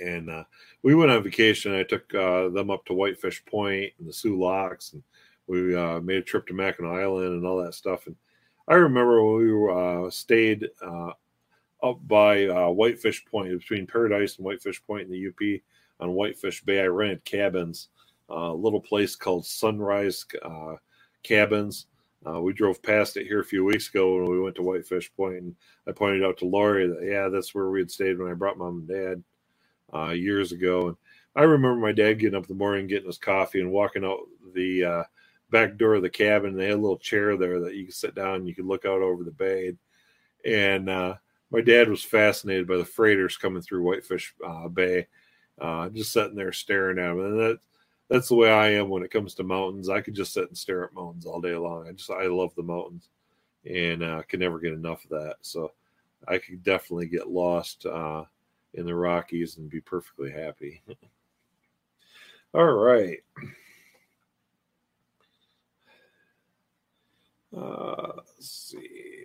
and 0.00 0.30
uh, 0.30 0.44
we 0.82 0.94
went 0.94 1.10
on 1.10 1.22
vacation. 1.22 1.74
I 1.74 1.82
took 1.82 2.12
uh, 2.14 2.48
them 2.48 2.70
up 2.70 2.84
to 2.86 2.94
Whitefish 2.94 3.44
Point 3.44 3.92
and 3.98 4.08
the 4.08 4.12
Soo 4.12 4.38
Locks, 4.38 4.92
and 4.92 5.02
we 5.46 5.74
uh, 5.74 6.00
made 6.00 6.18
a 6.18 6.22
trip 6.22 6.46
to 6.48 6.54
Mackinac 6.54 6.92
Island 6.92 7.34
and 7.34 7.46
all 7.46 7.62
that 7.62 7.74
stuff. 7.74 8.06
And 8.06 8.16
I 8.68 8.74
remember 8.74 9.22
we 9.24 9.72
uh, 9.72 10.10
stayed 10.10 10.68
uh, 10.84 11.12
up 11.82 12.06
by 12.06 12.46
uh, 12.46 12.68
Whitefish 12.68 13.24
Point, 13.26 13.58
between 13.58 13.86
Paradise 13.86 14.36
and 14.36 14.44
Whitefish 14.44 14.82
Point 14.84 15.08
in 15.08 15.12
the 15.12 15.28
UP 15.28 15.60
on 16.00 16.14
Whitefish 16.14 16.64
Bay. 16.64 16.80
I 16.80 16.86
rented 16.86 17.24
cabins, 17.24 17.88
a 18.28 18.52
little 18.52 18.80
place 18.80 19.14
called 19.14 19.46
Sunrise 19.46 20.26
Cabins. 21.22 21.86
Uh, 22.26 22.40
we 22.40 22.52
drove 22.52 22.82
past 22.82 23.16
it 23.16 23.26
here 23.26 23.40
a 23.40 23.44
few 23.44 23.64
weeks 23.64 23.88
ago 23.88 24.16
when 24.16 24.28
we 24.28 24.40
went 24.40 24.56
to 24.56 24.62
Whitefish 24.62 25.12
Point, 25.16 25.36
and 25.36 25.54
I 25.86 25.92
pointed 25.92 26.24
out 26.24 26.38
to 26.38 26.44
Lori 26.44 26.88
that 26.88 27.04
yeah, 27.04 27.28
that's 27.28 27.54
where 27.54 27.70
we 27.70 27.78
had 27.78 27.90
stayed 27.90 28.18
when 28.18 28.30
I 28.30 28.34
brought 28.34 28.58
mom 28.58 28.78
and 28.78 28.88
dad 28.88 29.22
uh, 29.94 30.10
years 30.10 30.52
ago. 30.52 30.88
And 30.88 30.96
I 31.34 31.42
remember 31.42 31.80
my 31.80 31.92
dad 31.92 32.14
getting 32.14 32.36
up 32.36 32.44
in 32.44 32.48
the 32.48 32.58
morning, 32.58 32.86
getting 32.86 33.06
his 33.06 33.18
coffee, 33.18 33.60
and 33.60 33.70
walking 33.70 34.04
out 34.04 34.20
the 34.54 35.06
back 35.50 35.76
door 35.76 35.94
of 35.94 36.02
the 36.02 36.10
cabin. 36.10 36.56
They 36.56 36.66
had 36.66 36.74
a 36.74 36.80
little 36.80 36.98
chair 36.98 37.36
there 37.36 37.60
that 37.60 37.74
you 37.74 37.86
could 37.86 37.94
sit 37.94 38.14
down 38.14 38.36
and 38.36 38.48
you 38.48 38.54
could 38.54 38.66
look 38.66 38.84
out 38.84 39.02
over 39.02 39.24
the 39.24 39.30
bay. 39.30 39.74
And 40.44 40.88
uh, 40.88 41.14
my 41.50 41.60
dad 41.60 41.88
was 41.88 42.02
fascinated 42.02 42.66
by 42.66 42.76
the 42.76 42.84
freighters 42.84 43.36
coming 43.36 43.62
through 43.62 43.82
Whitefish 43.82 44.34
uh, 44.46 44.68
Bay, 44.68 45.06
uh, 45.60 45.88
just 45.90 46.12
sitting 46.12 46.36
there 46.36 46.52
staring 46.52 46.98
at 46.98 47.08
them. 47.08 47.20
And 47.20 47.40
that 47.40 47.58
that's 48.08 48.28
the 48.28 48.36
way 48.36 48.50
I 48.50 48.70
am 48.70 48.88
when 48.88 49.02
it 49.02 49.10
comes 49.10 49.34
to 49.34 49.42
mountains. 49.42 49.88
I 49.88 50.00
could 50.00 50.14
just 50.14 50.32
sit 50.32 50.48
and 50.48 50.56
stare 50.56 50.84
at 50.84 50.94
mountains 50.94 51.26
all 51.26 51.40
day 51.40 51.56
long. 51.56 51.88
I 51.88 51.92
just 51.92 52.10
I 52.10 52.26
love 52.26 52.54
the 52.54 52.62
mountains, 52.62 53.08
and 53.68 54.02
uh, 54.02 54.22
can 54.28 54.40
never 54.40 54.60
get 54.60 54.72
enough 54.72 55.04
of 55.04 55.10
that. 55.10 55.36
So 55.40 55.72
I 56.28 56.38
could 56.38 56.62
definitely 56.62 57.08
get 57.08 57.28
lost 57.28 57.84
uh, 57.86 58.24
in 58.76 58.86
the 58.86 58.94
Rockies 58.94 59.56
and 59.56 59.68
be 59.68 59.80
perfectly 59.80 60.30
happy. 60.30 60.82
all 62.54 62.64
right. 62.64 63.18
Uh, 67.56 68.12
let's 68.16 68.50
see. 68.70 69.24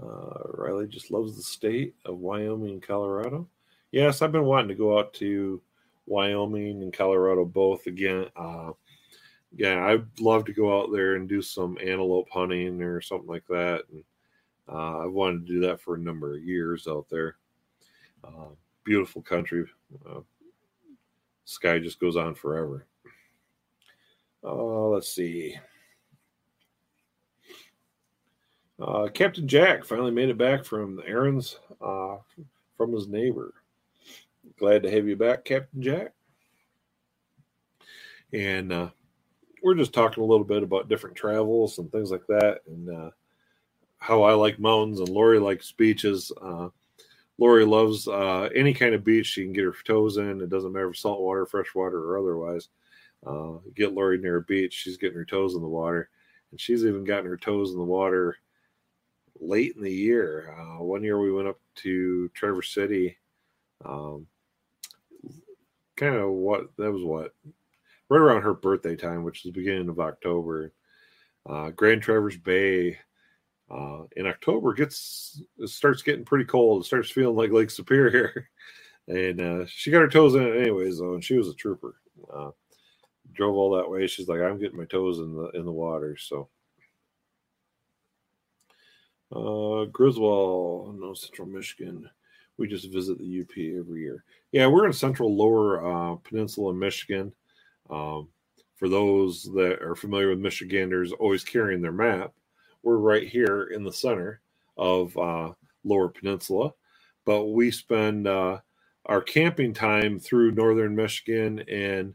Uh, 0.00 0.32
Riley 0.54 0.86
just 0.86 1.10
loves 1.10 1.36
the 1.36 1.42
state 1.42 1.94
of 2.04 2.18
Wyoming 2.18 2.72
and 2.72 2.82
Colorado. 2.82 3.46
Yes, 3.92 4.22
I've 4.22 4.32
been 4.32 4.44
wanting 4.44 4.68
to 4.68 4.74
go 4.74 4.98
out 4.98 5.12
to 5.14 5.60
Wyoming 6.06 6.82
and 6.82 6.92
Colorado 6.92 7.44
both 7.44 7.86
again. 7.86 8.26
Uh, 8.36 8.72
yeah, 9.60 9.84
I'd 9.84 10.06
love 10.18 10.46
to 10.46 10.54
go 10.54 10.80
out 10.80 10.90
there 10.90 11.16
and 11.16 11.28
do 11.28 11.42
some 11.42 11.76
antelope 11.82 12.30
hunting 12.32 12.80
or 12.80 13.02
something 13.02 13.28
like 13.28 13.46
that. 13.48 13.82
And 13.92 14.02
uh, 14.66 15.00
I've 15.00 15.12
wanted 15.12 15.46
to 15.46 15.52
do 15.52 15.60
that 15.60 15.82
for 15.82 15.96
a 15.96 15.98
number 15.98 16.34
of 16.34 16.42
years 16.42 16.88
out 16.88 17.10
there. 17.10 17.36
Uh, 18.24 18.54
beautiful 18.84 19.20
country, 19.20 19.66
uh, 20.08 20.20
sky 21.44 21.78
just 21.78 22.00
goes 22.00 22.16
on 22.16 22.34
forever. 22.34 22.86
Uh, 24.42 24.88
let's 24.88 25.12
see. 25.12 25.54
Uh, 28.80 29.08
Captain 29.12 29.46
Jack 29.46 29.84
finally 29.84 30.10
made 30.10 30.30
it 30.30 30.38
back 30.38 30.64
from 30.64 30.96
the 30.96 31.06
errands 31.06 31.58
uh, 31.82 32.16
from 32.78 32.94
his 32.94 33.08
neighbor. 33.08 33.52
Glad 34.58 34.84
to 34.84 34.90
have 34.90 35.06
you 35.06 35.16
back, 35.16 35.44
Captain 35.44 35.82
Jack. 35.82 36.14
And 38.32 38.72
uh, 38.72 38.88
we're 39.62 39.74
just 39.74 39.92
talking 39.92 40.22
a 40.22 40.26
little 40.26 40.44
bit 40.44 40.62
about 40.62 40.88
different 40.88 41.16
travels 41.16 41.78
and 41.78 41.90
things 41.90 42.10
like 42.10 42.26
that, 42.28 42.60
and 42.66 42.88
uh, 42.88 43.10
how 43.98 44.22
I 44.22 44.34
like 44.34 44.58
mountains 44.58 45.00
and 45.00 45.08
Lori 45.08 45.38
likes 45.38 45.72
beaches. 45.72 46.32
Uh, 46.40 46.68
Lori 47.38 47.64
loves 47.64 48.06
uh, 48.06 48.48
any 48.54 48.74
kind 48.74 48.94
of 48.94 49.04
beach 49.04 49.26
she 49.26 49.44
can 49.44 49.52
get 49.52 49.64
her 49.64 49.74
toes 49.84 50.16
in. 50.18 50.40
It 50.40 50.50
doesn't 50.50 50.72
matter 50.72 50.90
if 50.90 50.98
saltwater, 50.98 51.46
freshwater, 51.46 51.98
or 51.98 52.18
otherwise. 52.18 52.68
Uh, 53.26 53.58
get 53.74 53.92
Lori 53.92 54.18
near 54.18 54.36
a 54.36 54.42
beach, 54.42 54.74
she's 54.74 54.96
getting 54.96 55.16
her 55.16 55.24
toes 55.24 55.54
in 55.54 55.60
the 55.60 55.68
water, 55.68 56.08
and 56.50 56.60
she's 56.60 56.84
even 56.84 57.04
gotten 57.04 57.26
her 57.26 57.36
toes 57.36 57.72
in 57.72 57.78
the 57.78 57.84
water 57.84 58.36
late 59.40 59.74
in 59.76 59.82
the 59.82 59.92
year. 59.92 60.54
Uh, 60.58 60.82
one 60.82 61.02
year 61.02 61.18
we 61.18 61.32
went 61.32 61.48
up 61.48 61.58
to 61.76 62.28
Traverse 62.34 62.72
City. 62.72 63.16
Um, 63.84 64.26
kind 65.96 66.16
of 66.16 66.30
what 66.30 66.74
that 66.78 66.90
was 66.90 67.04
what 67.04 67.34
right 68.10 68.20
around 68.20 68.42
her 68.42 68.54
birthday 68.54 68.96
time, 68.96 69.22
which 69.22 69.38
is 69.38 69.44
the 69.44 69.58
beginning 69.58 69.88
of 69.88 70.00
October. 70.00 70.72
Uh, 71.48 71.70
Grand 71.70 72.02
Traverse 72.02 72.36
Bay 72.36 72.98
uh, 73.70 74.02
in 74.16 74.26
October 74.26 74.74
gets 74.74 75.40
starts 75.64 76.02
getting 76.02 76.24
pretty 76.24 76.44
cold. 76.44 76.82
It 76.82 76.86
starts 76.86 77.10
feeling 77.10 77.36
like 77.36 77.52
Lake 77.52 77.70
Superior, 77.70 78.50
and 79.08 79.40
uh, 79.40 79.66
she 79.66 79.90
got 79.90 80.00
her 80.00 80.08
toes 80.08 80.34
in 80.34 80.42
it 80.42 80.60
anyways 80.60 80.98
though, 80.98 81.14
and 81.14 81.24
she 81.24 81.38
was 81.38 81.48
a 81.48 81.54
trooper. 81.54 81.94
Uh, 82.32 82.50
drove 83.32 83.54
all 83.54 83.76
that 83.76 83.88
way. 83.88 84.06
She's 84.06 84.28
like, 84.28 84.40
I'm 84.40 84.58
getting 84.58 84.78
my 84.78 84.84
toes 84.84 85.20
in 85.20 85.34
the 85.34 85.50
in 85.50 85.64
the 85.64 85.72
water. 85.72 86.16
So, 86.18 86.48
uh, 89.34 89.84
Griswold, 89.86 91.00
no 91.00 91.14
Central 91.14 91.46
Michigan. 91.46 92.10
We 92.58 92.68
just 92.68 92.92
visit 92.92 93.18
the 93.18 93.40
UP 93.40 93.56
every 93.56 94.02
year. 94.02 94.24
Yeah, 94.52 94.66
we're 94.66 94.84
in 94.84 94.92
central 94.92 95.34
lower 95.34 95.86
uh, 95.86 96.16
peninsula, 96.16 96.74
Michigan. 96.74 97.32
Um, 97.90 98.28
for 98.76 98.88
those 98.88 99.44
that 99.54 99.82
are 99.82 99.94
familiar 99.94 100.30
with 100.30 100.38
Michiganders 100.38 101.12
always 101.12 101.44
carrying 101.44 101.82
their 101.82 101.92
map, 101.92 102.32
we're 102.82 102.96
right 102.96 103.28
here 103.28 103.64
in 103.74 103.84
the 103.84 103.92
center 103.92 104.40
of 104.76 105.16
uh, 105.18 105.52
Lower 105.84 106.08
Peninsula. 106.08 106.72
But 107.26 107.46
we 107.46 107.70
spend 107.70 108.26
uh, 108.26 108.58
our 109.06 109.20
camping 109.20 109.74
time 109.74 110.18
through 110.18 110.52
northern 110.52 110.96
Michigan 110.96 111.60
and 111.68 112.14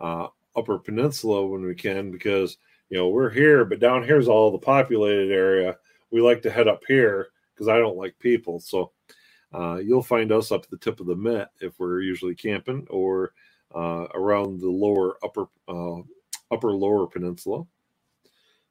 uh, 0.00 0.28
Upper 0.56 0.78
Peninsula 0.78 1.46
when 1.46 1.64
we 1.64 1.74
can 1.74 2.10
because 2.10 2.58
you 2.90 2.98
know 2.98 3.08
we're 3.08 3.30
here, 3.30 3.64
but 3.64 3.80
down 3.80 4.04
here's 4.04 4.28
all 4.28 4.52
the 4.52 4.58
populated 4.58 5.32
area. 5.32 5.76
We 6.10 6.20
like 6.20 6.42
to 6.42 6.50
head 6.50 6.68
up 6.68 6.82
here 6.86 7.28
because 7.54 7.66
I 7.66 7.78
don't 7.78 7.96
like 7.96 8.16
people. 8.18 8.60
So 8.60 8.92
uh, 9.52 9.76
you'll 9.76 10.02
find 10.02 10.30
us 10.30 10.52
up 10.52 10.62
at 10.62 10.70
the 10.70 10.76
tip 10.76 11.00
of 11.00 11.06
the 11.06 11.16
Met 11.16 11.50
if 11.60 11.78
we're 11.78 12.00
usually 12.00 12.34
camping, 12.34 12.86
or 12.90 13.32
uh, 13.74 14.06
around 14.14 14.60
the 14.60 14.70
lower 14.70 15.16
upper 15.22 15.46
uh, 15.68 16.00
upper 16.50 16.72
lower 16.72 17.06
peninsula. 17.06 17.64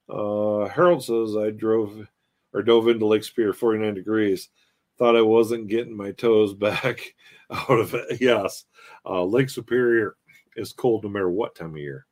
Uh, 0.09 0.67
Harold 0.67 1.03
says 1.03 1.35
I 1.35 1.49
drove 1.51 2.07
or 2.53 2.61
dove 2.61 2.87
into 2.87 3.05
Lake 3.05 3.23
Superior 3.23 3.53
49 3.53 3.93
degrees. 3.93 4.49
Thought 4.97 5.15
I 5.15 5.21
wasn't 5.21 5.67
getting 5.67 5.95
my 5.95 6.11
toes 6.11 6.53
back 6.53 7.15
out 7.49 7.79
of 7.79 7.93
it. 7.93 8.21
Yes, 8.21 8.65
uh, 9.05 9.23
Lake 9.23 9.49
Superior 9.49 10.15
is 10.55 10.73
cold 10.73 11.03
no 11.03 11.09
matter 11.09 11.29
what 11.29 11.55
time 11.55 11.71
of 11.71 11.77
year. 11.77 12.05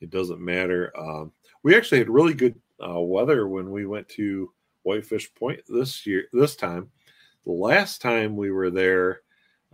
It 0.00 0.10
doesn't 0.10 0.40
matter. 0.40 0.92
Um, 0.98 1.32
we 1.62 1.74
actually 1.74 1.98
had 1.98 2.10
really 2.10 2.34
good 2.34 2.54
uh, 2.86 3.00
weather 3.00 3.48
when 3.48 3.70
we 3.70 3.86
went 3.86 4.08
to 4.10 4.52
Whitefish 4.82 5.34
Point 5.34 5.60
this 5.68 6.06
year. 6.06 6.24
This 6.32 6.54
time, 6.54 6.90
the 7.44 7.52
last 7.52 8.02
time 8.02 8.36
we 8.36 8.50
were 8.50 8.70
there, 8.70 9.22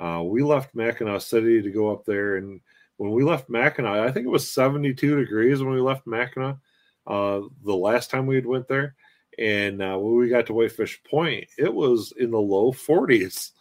uh, 0.02 0.20
we 0.20 0.42
left 0.42 0.74
Mackinaw 0.74 1.22
City 1.22 1.62
to 1.62 1.70
go 1.70 1.92
up 1.92 2.04
there, 2.04 2.36
and 2.36 2.60
when 2.96 3.12
we 3.12 3.22
left 3.22 3.48
Mackinaw, 3.48 4.00
I 4.00 4.10
think 4.10 4.26
it 4.26 4.30
was 4.30 4.50
72 4.50 5.16
degrees 5.16 5.62
when 5.62 5.72
we 5.72 5.80
left 5.80 6.06
Mackinaw. 6.06 6.58
Uh, 7.06 7.42
the 7.64 7.74
last 7.74 8.10
time 8.10 8.26
we 8.26 8.34
had 8.34 8.46
went 8.46 8.66
there, 8.66 8.96
and 9.38 9.80
uh, 9.80 9.96
when 9.96 10.16
we 10.16 10.28
got 10.28 10.46
to 10.46 10.54
Whitefish 10.54 11.02
Point, 11.04 11.46
it 11.56 11.72
was 11.72 12.12
in 12.18 12.32
the 12.32 12.40
low 12.40 12.72
40s, 12.72 13.52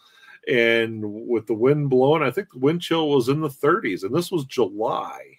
and 0.48 1.00
with 1.04 1.46
the 1.46 1.54
wind 1.54 1.90
blowing, 1.90 2.24
I 2.24 2.32
think 2.32 2.50
the 2.50 2.58
wind 2.58 2.82
chill 2.82 3.08
was 3.08 3.28
in 3.28 3.40
the 3.40 3.48
30s, 3.48 4.02
and 4.02 4.12
this 4.12 4.32
was 4.32 4.44
July. 4.44 5.38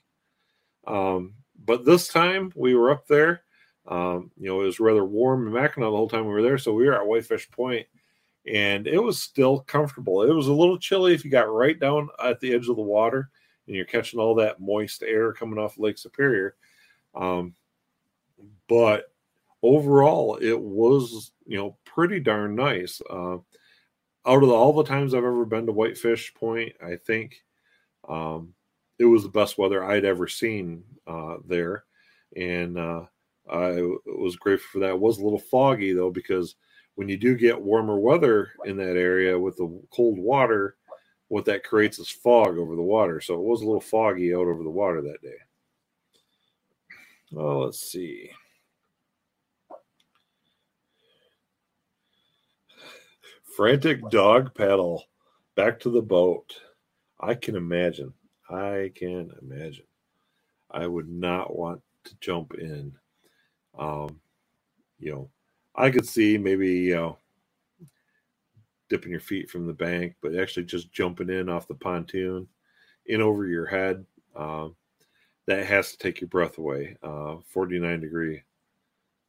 Um, 0.88 1.34
but 1.66 1.84
this 1.84 2.08
time 2.08 2.54
we 2.56 2.76
were 2.76 2.92
up 2.92 3.08
there. 3.08 3.42
Um, 3.86 4.32
you 4.38 4.48
know, 4.48 4.62
it 4.62 4.66
was 4.66 4.80
rather 4.80 5.04
warm 5.04 5.48
in 5.48 5.54
Mackinac 5.54 5.90
the 5.90 5.98
whole 5.98 6.08
time 6.08 6.26
we 6.26 6.32
were 6.32 6.42
there. 6.42 6.58
So 6.58 6.74
we 6.74 6.86
were 6.86 6.96
at 6.96 7.06
Whitefish 7.06 7.52
Point 7.52 7.86
and 8.52 8.88
it 8.88 9.00
was 9.00 9.22
still 9.22 9.60
comfortable. 9.62 10.24
It 10.24 10.34
was 10.34 10.48
a 10.48 10.54
little 10.54 10.78
chilly 10.78 11.14
if 11.14 11.24
you 11.24 11.32
got 11.32 11.52
right 11.52 11.80
down 11.80 12.10
at 12.24 12.40
the 12.40 12.54
edge 12.54 12.68
of 12.68 12.76
the 12.76 12.82
water 12.82 13.30
and 13.68 13.76
you're 13.76 13.86
catching 13.86 14.20
all 14.20 14.36
that 14.36 14.60
moist 14.60 15.04
air 15.04 15.32
coming 15.34 15.58
off 15.58 15.80
Lake 15.80 15.98
Superior. 15.98 16.56
Um, 17.16 17.56
but 18.68 19.12
overall, 19.62 20.36
it 20.42 20.60
was, 20.60 21.32
you 21.46 21.58
know, 21.58 21.78
pretty 21.86 22.20
darn 22.20 22.56
nice. 22.56 23.02
Uh, 23.10 23.38
out 24.26 24.42
of 24.42 24.50
the, 24.50 24.54
all 24.54 24.74
the 24.74 24.84
times 24.84 25.14
I've 25.14 25.20
ever 25.20 25.46
been 25.46 25.66
to 25.66 25.72
Whitefish 25.72 26.34
Point, 26.34 26.74
I 26.86 26.96
think 26.96 27.44
um, 28.08 28.54
it 29.00 29.06
was 29.06 29.24
the 29.24 29.30
best 29.30 29.58
weather 29.58 29.84
I'd 29.84 30.06
ever 30.06 30.28
seen 30.28 30.84
uh, 31.08 31.38
there, 31.46 31.84
and 32.36 32.78
uh, 32.78 33.04
I 33.50 33.82
was 34.06 34.38
grateful 34.38 34.68
for 34.72 34.80
that. 34.80 34.92
It 34.92 35.00
was 35.00 35.18
a 35.18 35.24
little 35.24 35.40
foggy 35.40 35.94
though 35.94 36.12
because 36.12 36.56
when 36.96 37.10
you 37.10 37.18
do 37.18 37.36
get 37.36 37.60
warmer 37.60 37.98
weather 37.98 38.52
in 38.66 38.78
that 38.78 38.98
area 38.98 39.38
with 39.38 39.58
the 39.58 39.82
cold 39.92 40.18
water, 40.20 40.76
what 41.28 41.46
that 41.46 41.64
creates 41.64 42.00
is 42.00 42.10
fog 42.10 42.58
over 42.58 42.76
the 42.76 42.82
water. 42.82 43.20
So 43.20 43.36
it 43.36 43.42
was 43.42 43.62
a 43.62 43.66
little 43.66 43.82
foggy 43.82 44.34
out 44.34 44.48
over 44.48 44.64
the 44.64 44.70
water 44.70 45.02
that 45.02 45.22
day. 45.22 45.38
Well, 47.32 47.66
let's 47.66 47.80
see. 47.80 48.30
Frantic 53.56 54.08
dog 54.10 54.54
paddle 54.54 55.06
back 55.56 55.80
to 55.82 55.90
the 55.90 56.02
boat. 56.02 56.56
I 57.20 57.34
can 57.36 57.56
imagine. 57.56 58.14
I 58.50 58.92
can 58.96 59.32
imagine. 59.42 59.86
I 60.70 60.88
would 60.88 61.10
not 61.10 61.56
want 61.56 61.82
to 62.06 62.16
jump 62.20 62.54
in. 62.56 62.94
Um, 63.78 64.20
you 65.00 65.12
know, 65.12 65.30
I 65.76 65.90
could 65.90 66.08
see 66.08 66.38
maybe 66.38 66.70
you 66.70 66.96
know 66.96 67.18
dipping 68.90 69.12
your 69.12 69.20
feet 69.20 69.50
from 69.50 69.66
the 69.66 69.74
bank, 69.74 70.16
but 70.22 70.36
actually 70.36 70.66
just 70.66 70.92
jumping 70.92 71.30
in 71.30 71.50
off 71.50 71.68
the 71.68 71.74
pontoon, 71.74 72.48
in 73.08 73.22
over 73.22 73.48
your 73.48 73.66
head, 73.66 74.06
um, 74.36 74.76
that 75.48 75.66
has 75.66 75.92
to 75.92 75.98
take 75.98 76.22
your 76.22 76.28
breath 76.28 76.58
away. 76.58 76.96
Uh, 77.02 77.38
Forty 77.48 77.80
nine 77.80 78.00
degree 78.02 78.44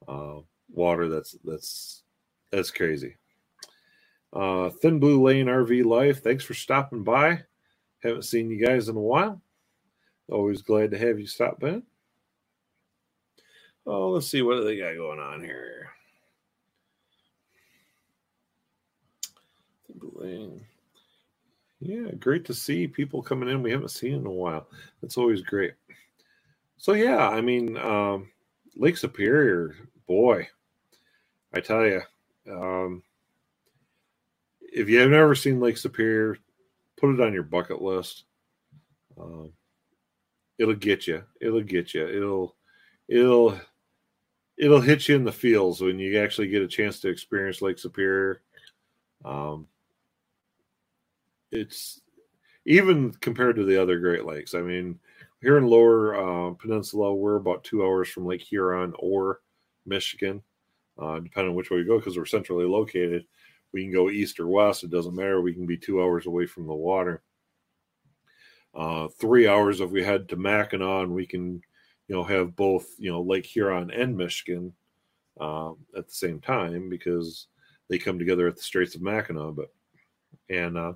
uh, 0.07 0.40
water. 0.72 1.09
That's 1.09 1.32
that's 1.45 2.03
that's 2.51 2.70
crazy. 2.70 3.16
Uh, 4.32 4.70
Thin 4.70 4.99
Blue 4.99 5.22
Line 5.24 5.47
RV 5.47 5.84
Life. 5.84 6.22
Thanks 6.22 6.45
for 6.45 6.55
stopping 6.55 7.05
by. 7.05 7.42
Haven't 8.03 8.24
seen 8.24 8.51
you 8.51 8.64
guys 8.64 8.88
in 8.88 8.97
a 8.97 9.01
while. 9.01 9.40
Always 10.28 10.62
glad 10.62 10.90
to 10.90 10.99
have 10.99 11.18
you 11.20 11.26
stop 11.26 11.61
by. 11.61 11.82
Oh, 13.86 14.11
let's 14.11 14.26
see 14.26 14.42
what 14.42 14.57
do 14.57 14.64
they 14.64 14.78
got 14.78 14.97
going 14.97 15.20
on 15.20 15.42
here. 15.42 15.90
Yeah, 21.80 22.12
great 22.18 22.45
to 22.47 22.55
see 22.55 22.86
people 22.86 23.22
coming 23.22 23.49
in 23.49 23.62
we 23.62 23.70
haven't 23.70 23.90
seen 23.90 24.14
in 24.14 24.26
a 24.26 24.30
while. 24.30 24.68
That's 25.03 25.18
always 25.18 25.42
great. 25.42 25.74
So 26.78 26.95
yeah, 26.95 27.28
I 27.28 27.40
mean, 27.40 27.76
um, 27.76 28.30
Lake 28.76 28.97
Superior, 28.97 29.76
boy, 30.07 30.49
I 31.53 31.61
tell 31.61 31.84
you, 31.84 32.03
um, 32.51 33.03
if 34.61 34.88
you 34.88 34.99
have 35.01 35.11
never 35.11 35.34
seen 35.34 35.61
Lake 35.61 35.76
Superior, 35.76 36.38
put 36.97 37.14
it 37.14 37.20
on 37.20 37.32
your 37.32 37.42
bucket 37.42 37.80
list. 37.80 38.24
Um, 39.20 39.53
it'll 40.59 40.74
get 40.74 41.07
you. 41.07 41.22
It'll 41.40 41.62
get 41.62 41.95
you. 41.95 42.07
It'll 42.09 42.57
it'll 43.09 43.61
it'll 44.57 44.80
hit 44.80 45.09
you 45.09 45.16
in 45.16 45.24
the 45.24 45.32
feels 45.32 45.80
when 45.80 45.99
you 45.99 46.18
actually 46.18 46.49
get 46.49 46.62
a 46.62 46.68
chance 46.68 47.01
to 47.01 47.09
experience 47.09 47.62
Lake 47.62 47.78
Superior. 47.78 48.40
Um, 49.24 49.68
it's 51.55 52.01
even 52.67 53.13
compared 53.13 53.57
to 53.57 53.65
the 53.65 53.81
other 53.81 53.99
Great 53.99 54.25
Lakes. 54.25 54.55
I 54.55 54.63
mean, 54.63 54.99
here 55.41 55.59
in 55.59 55.67
Lower 55.67 56.17
uh, 56.17 56.55
Peninsula, 56.55 57.15
we're 57.15 57.37
about 57.37 57.65
two 57.65 57.85
hours 57.85 58.09
from 58.09 58.27
Lake 58.27 58.43
Huron 58.43 58.95
or 58.99 59.41
Michigan, 59.87 60.43
uh, 60.99 61.21
depending 61.21 61.51
on 61.51 61.55
which 61.55 61.71
way 61.71 61.79
we 61.79 61.85
go, 61.85 61.99
because 61.99 62.17
we're 62.17 62.25
centrally 62.25 62.65
located. 62.65 63.25
We 63.73 63.83
can 63.83 63.93
go 63.93 64.11
east 64.11 64.41
or 64.41 64.47
west; 64.47 64.85
it 64.85 64.91
doesn't 64.91 65.15
matter. 65.17 65.41
We 65.41 65.53
can 65.55 65.67
be 65.67 65.77
two 65.77 66.03
hours 66.03 66.27
away 66.27 66.47
from 66.47 66.67
the 66.67 66.75
water 66.75 67.23
uh, 68.75 69.09
three 69.09 69.47
hours 69.47 69.81
if 69.81 69.91
we 69.91 70.03
head 70.03 70.29
to 70.29 70.37
Mackinac, 70.37 71.05
and 71.05 71.15
we 71.15 71.27
can, 71.27 71.61
you 72.09 72.15
know, 72.15 72.25
have 72.25 72.57
both, 72.57 72.87
you 72.99 73.11
know, 73.11 73.23
Lake 73.23 73.47
Huron 73.47 73.91
and 73.91 74.17
Michigan 74.17 74.73
um, 75.41 75.77
at 75.97 76.09
the 76.09 76.15
same 76.15 76.41
time 76.41 76.89
because 76.89 77.47
they 77.89 77.99
come 77.99 78.19
together 78.19 78.49
at 78.49 78.57
the 78.57 78.63
Straits 78.63 78.95
of 78.95 79.03
Mackinac. 79.03 79.55
But 79.55 79.73
and 80.51 80.77
uh, 80.77 80.93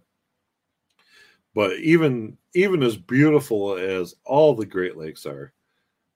but 1.59 1.77
even 1.81 2.39
even 2.55 2.85
as 2.85 2.97
beautiful 2.97 3.77
as 3.77 4.15
all 4.25 4.55
the 4.55 4.65
Great 4.65 4.97
Lakes 4.97 5.27
are, 5.27 5.53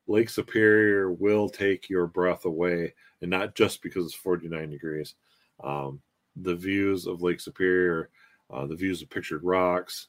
Lake 0.06 0.28
Superior 0.28 1.10
will 1.10 1.48
take 1.48 1.90
your 1.90 2.06
breath 2.06 2.44
away, 2.44 2.94
and 3.22 3.28
not 3.28 3.56
just 3.56 3.82
because 3.82 4.06
it's 4.06 4.14
49 4.14 4.70
degrees. 4.70 5.16
Um, 5.64 6.00
the 6.36 6.54
views 6.54 7.08
of 7.08 7.22
Lake 7.22 7.40
Superior, 7.40 8.10
uh, 8.52 8.66
the 8.66 8.76
views 8.76 9.02
of 9.02 9.10
pictured 9.10 9.42
rocks, 9.42 10.06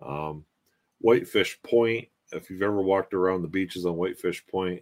um, 0.00 0.44
Whitefish 1.00 1.60
Point. 1.64 2.06
If 2.30 2.48
you've 2.48 2.62
ever 2.62 2.80
walked 2.80 3.14
around 3.14 3.42
the 3.42 3.48
beaches 3.48 3.84
on 3.84 3.96
Whitefish 3.96 4.46
Point, 4.46 4.80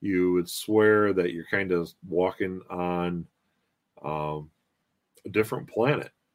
you 0.00 0.32
would 0.32 0.48
swear 0.48 1.12
that 1.12 1.34
you're 1.34 1.44
kind 1.50 1.70
of 1.70 1.92
walking 2.08 2.62
on 2.70 3.26
um, 4.02 4.48
a 5.26 5.28
different 5.28 5.68
planet. 5.68 6.12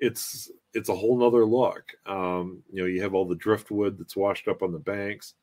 It's 0.00 0.50
it's 0.74 0.88
a 0.88 0.94
whole 0.94 1.18
nother 1.18 1.44
look. 1.44 1.84
Um, 2.06 2.62
you 2.72 2.82
know, 2.82 2.88
you 2.88 3.02
have 3.02 3.14
all 3.14 3.26
the 3.26 3.34
driftwood 3.36 3.98
that's 3.98 4.16
washed 4.16 4.48
up 4.48 4.62
on 4.62 4.72
the 4.72 4.78
banks, 4.78 5.34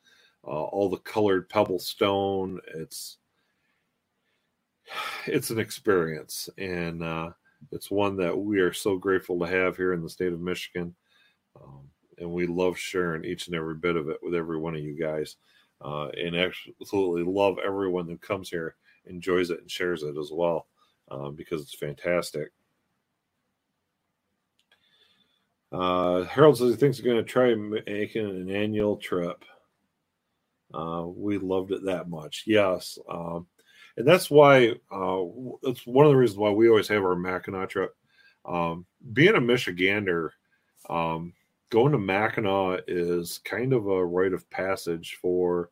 uh, 0.45 0.49
all 0.49 0.89
the 0.89 0.97
colored 0.97 1.49
pebble 1.49 1.80
stone. 1.80 2.60
It's 2.76 3.18
it's 5.28 5.49
an 5.49 5.60
experience, 5.60 6.49
and 6.58 7.03
uh, 7.03 7.32
it's 7.72 7.91
one 7.91 8.18
that 8.18 8.38
we 8.38 8.60
are 8.60 8.74
so 8.74 8.97
grateful 8.97 9.39
to 9.39 9.45
have 9.47 9.78
here 9.78 9.93
in 9.93 10.01
the 10.01 10.10
state 10.10 10.34
of 10.34 10.39
Michigan. 10.39 10.95
Um, 11.62 11.89
and 12.18 12.32
we 12.32 12.47
love 12.47 12.78
sharing 12.78 13.26
each 13.26 13.47
and 13.47 13.56
every 13.56 13.76
bit 13.76 13.95
of 13.95 14.10
it 14.10 14.18
with 14.22 14.36
every 14.36 14.58
one 14.58 14.76
of 14.76 14.82
you 14.82 14.97
guys. 14.99 15.36
Uh, 15.84 16.08
and 16.10 16.36
absolutely 16.36 17.24
love 17.24 17.58
everyone 17.64 18.08
who 18.08 18.18
comes 18.18 18.49
here, 18.49 18.76
enjoys 19.06 19.49
it, 19.49 19.60
and 19.60 19.70
shares 19.70 20.03
it 20.03 20.18
as 20.18 20.32
well, 20.32 20.68
um, 21.12 21.36
because 21.36 21.62
it's 21.62 21.76
fantastic. 21.76 22.51
Uh, 25.72 26.24
Harold 26.24 26.57
says 26.57 26.72
he 26.72 26.76
thinks 26.76 26.97
he's 26.97 27.05
going 27.05 27.18
to 27.18 27.24
try 27.24 27.53
making 27.55 28.30
an 28.30 28.49
annual 28.49 28.97
trip. 28.97 29.43
Uh, 30.74 31.05
we 31.07 31.38
loved 31.38 31.72
it 31.72 31.86
that 31.86 32.09
much. 32.09 32.43
Yes. 32.45 32.97
Um, 33.09 33.47
and 33.97 34.07
that's 34.07 34.30
why 34.30 34.70
uh, 34.91 35.24
it's 35.63 35.86
one 35.86 36.05
of 36.05 36.11
the 36.11 36.18
reasons 36.18 36.38
why 36.38 36.51
we 36.51 36.70
always 36.70 36.88
have 36.88 37.03
our 37.03 37.16
Mackinac 37.16 37.70
trip. 37.70 37.95
Um, 38.45 38.86
being 39.13 39.36
a 39.36 39.41
Michigander, 39.41 40.30
um, 40.89 41.34
going 41.70 41.91
to 41.91 41.97
Mackinac 41.97 42.82
is 42.88 43.39
kind 43.39 43.74
of 43.74 43.88
a 43.88 44.05
rite 44.05 44.34
of 44.34 44.49
passage 44.49 45.18
for 45.22 45.72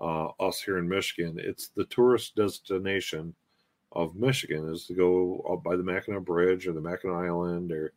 uh, 0.00 0.28
us 0.40 0.60
here 0.60 0.78
in 0.78 0.88
Michigan. 0.88 1.36
It's 1.38 1.68
the 1.68 1.84
tourist 1.86 2.36
destination 2.36 3.34
of 3.92 4.16
Michigan 4.16 4.70
is 4.72 4.86
to 4.86 4.94
go 4.94 5.44
up 5.50 5.62
by 5.62 5.76
the 5.76 5.82
Mackinac 5.82 6.22
Bridge 6.22 6.66
or 6.66 6.72
the 6.72 6.80
Mackinac 6.80 7.16
Island, 7.16 7.72
or 7.72 7.92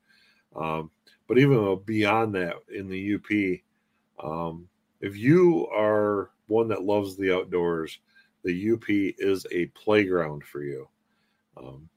um, 0.55 0.89
but 1.31 1.39
even 1.39 1.79
beyond 1.85 2.35
that 2.35 2.55
in 2.75 2.89
the 2.89 3.15
UP, 3.15 4.21
um, 4.21 4.67
if 4.99 5.15
you 5.15 5.65
are 5.73 6.31
one 6.47 6.67
that 6.67 6.83
loves 6.83 7.15
the 7.15 7.33
outdoors, 7.33 7.99
the 8.43 8.73
UP 8.73 8.83
is 8.89 9.47
a 9.49 9.67
playground 9.67 10.43
for 10.43 10.61
you. 10.61 10.89
Um, 11.55 11.87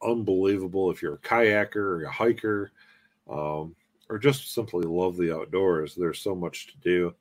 unbelievable 0.00 0.92
if 0.92 1.02
you're 1.02 1.14
a 1.14 1.18
kayaker 1.18 1.74
or 1.74 2.04
a 2.04 2.12
hiker, 2.12 2.70
um, 3.28 3.74
or 4.08 4.16
just 4.16 4.54
simply 4.54 4.84
love 4.86 5.16
the 5.16 5.34
outdoors. 5.34 5.96
There's 5.96 6.20
so 6.20 6.36
much 6.36 6.68
to 6.68 6.78
do. 6.78 7.14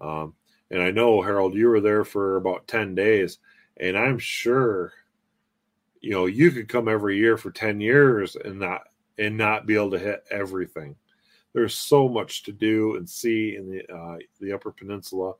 Um, 0.00 0.32
and 0.70 0.82
I 0.82 0.90
know 0.90 1.20
Harold, 1.20 1.54
you 1.54 1.68
were 1.68 1.82
there 1.82 2.06
for 2.06 2.36
about 2.36 2.66
ten 2.66 2.94
days, 2.94 3.40
and 3.76 3.94
I'm 3.94 4.18
sure, 4.18 4.94
you 6.00 6.12
know, 6.12 6.24
you 6.24 6.50
could 6.50 6.70
come 6.70 6.88
every 6.88 7.18
year 7.18 7.36
for 7.36 7.50
ten 7.50 7.78
years 7.78 8.36
and 8.42 8.58
not 8.58 8.84
and 9.18 9.36
not 9.36 9.66
be 9.66 9.74
able 9.74 9.90
to 9.90 9.98
hit 9.98 10.24
everything. 10.30 10.96
There's 11.52 11.74
so 11.74 12.08
much 12.08 12.42
to 12.44 12.52
do 12.52 12.96
and 12.96 13.08
see 13.08 13.56
in 13.56 13.70
the 13.70 13.94
uh, 13.94 14.18
the 14.40 14.52
Upper 14.52 14.72
Peninsula. 14.72 15.34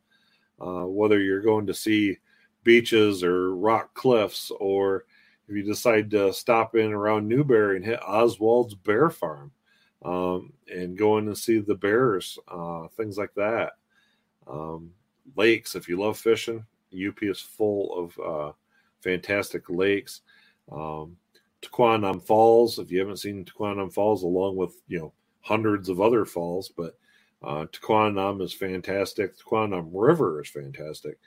Uh, 0.58 0.86
whether 0.86 1.20
you're 1.20 1.42
going 1.42 1.66
to 1.66 1.74
see 1.74 2.16
beaches 2.64 3.22
or 3.22 3.54
rock 3.54 3.92
cliffs, 3.94 4.50
or 4.58 5.04
if 5.48 5.54
you 5.54 5.62
decide 5.62 6.10
to 6.10 6.32
stop 6.32 6.74
in 6.74 6.92
around 6.92 7.28
Newberry 7.28 7.76
and 7.76 7.84
hit 7.84 8.00
Oswald's 8.02 8.74
Bear 8.74 9.10
Farm 9.10 9.52
um, 10.04 10.52
and 10.72 10.96
go 10.96 11.18
in 11.18 11.26
and 11.26 11.36
see 11.36 11.58
the 11.58 11.74
bears, 11.74 12.38
uh, 12.48 12.88
things 12.96 13.18
like 13.18 13.34
that. 13.34 13.72
Um, 14.46 14.90
lakes, 15.36 15.74
if 15.74 15.88
you 15.88 15.98
love 15.98 16.18
fishing, 16.18 16.64
UP 16.92 17.22
is 17.22 17.40
full 17.40 17.94
of 17.98 18.18
uh, 18.18 18.52
fantastic 19.00 19.68
lakes. 19.68 20.22
Um, 20.72 21.16
Tahquamenon 21.62 22.22
Falls, 22.24 22.78
if 22.78 22.90
you 22.90 22.98
haven't 22.98 23.18
seen 23.18 23.44
Tahquamenon 23.44 23.92
Falls, 23.92 24.22
along 24.22 24.56
with 24.56 24.74
you 24.88 24.98
know 24.98 25.12
hundreds 25.40 25.88
of 25.88 26.00
other 26.00 26.24
falls, 26.24 26.68
but 26.68 26.98
uh, 27.42 27.66
Tahquamenon 27.66 28.42
is 28.42 28.52
fantastic. 28.52 29.36
Tahquamenon 29.38 29.90
River 29.92 30.42
is 30.42 30.48
fantastic. 30.48 31.18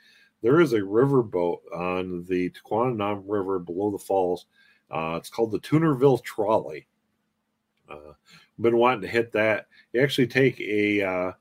There 0.42 0.62
is 0.62 0.74
a 0.74 0.80
riverboat 0.80 1.60
on 1.76 2.26
the 2.28 2.52
Tahquamenon 2.52 3.24
River 3.28 3.60
below 3.60 3.92
the 3.92 3.98
falls. 3.98 4.46
Uh, 4.90 5.16
it's 5.18 5.30
called 5.30 5.52
the 5.52 5.60
Toonerville 5.60 6.24
Trolley. 6.24 6.88
Uh, 7.90 8.14
been 8.60 8.78
wanting 8.78 9.02
to 9.02 9.08
hit 9.08 9.32
that. 9.34 9.68
You 9.94 10.02
actually 10.02 10.28
take 10.28 10.60
a 10.60 11.02
uh, 11.02 11.32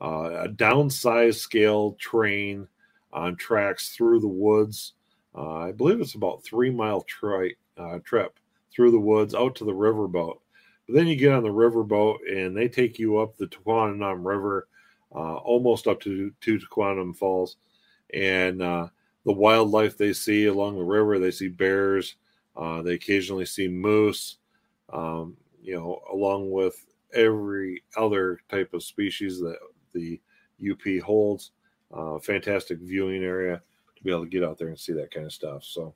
uh, 0.00 0.44
a 0.44 0.48
downsized 0.48 1.36
scale 1.36 1.92
train 1.94 2.68
on 3.12 3.36
tracks 3.36 3.90
through 3.90 4.20
the 4.20 4.28
woods. 4.28 4.94
Uh, 5.34 5.58
I 5.58 5.72
believe 5.72 6.00
it's 6.00 6.14
about 6.14 6.44
three 6.44 6.70
mile 6.70 7.02
tri- 7.02 7.54
uh, 7.78 7.98
trip 8.04 8.38
through 8.72 8.90
the 8.90 8.98
woods 8.98 9.34
out 9.34 9.54
to 9.56 9.64
the 9.64 9.72
riverboat. 9.72 10.38
But 10.86 10.94
then 10.94 11.06
you 11.06 11.16
get 11.16 11.32
on 11.32 11.42
the 11.42 11.48
riverboat 11.48 12.16
and 12.30 12.56
they 12.56 12.68
take 12.68 12.98
you 12.98 13.18
up 13.18 13.36
the 13.36 13.46
Tahquamenon 13.46 14.24
River, 14.24 14.68
uh, 15.14 15.36
almost 15.36 15.86
up 15.86 16.00
to 16.00 16.32
to 16.40 16.58
Tahquamenon 16.58 17.16
Falls, 17.16 17.56
and 18.12 18.62
uh, 18.62 18.88
the 19.24 19.32
wildlife 19.32 19.96
they 19.96 20.12
see 20.12 20.46
along 20.46 20.76
the 20.76 20.84
river. 20.84 21.18
They 21.18 21.30
see 21.30 21.48
bears. 21.48 22.16
Uh, 22.56 22.82
they 22.82 22.94
occasionally 22.94 23.46
see 23.46 23.68
moose. 23.68 24.38
Um, 24.90 25.36
you 25.62 25.74
know, 25.76 26.00
along 26.12 26.50
with 26.50 26.86
every 27.12 27.82
other 27.96 28.40
type 28.48 28.72
of 28.74 28.82
species 28.82 29.38
that 29.40 29.58
the 29.92 30.20
UP 30.70 31.02
holds. 31.04 31.52
Uh, 31.92 32.18
fantastic 32.18 32.78
viewing 32.80 33.22
area 33.22 33.62
to 33.96 34.04
be 34.04 34.10
able 34.10 34.24
to 34.24 34.30
get 34.30 34.44
out 34.44 34.58
there 34.58 34.68
and 34.68 34.78
see 34.78 34.92
that 34.92 35.10
kind 35.10 35.26
of 35.26 35.32
stuff. 35.32 35.64
So, 35.64 35.94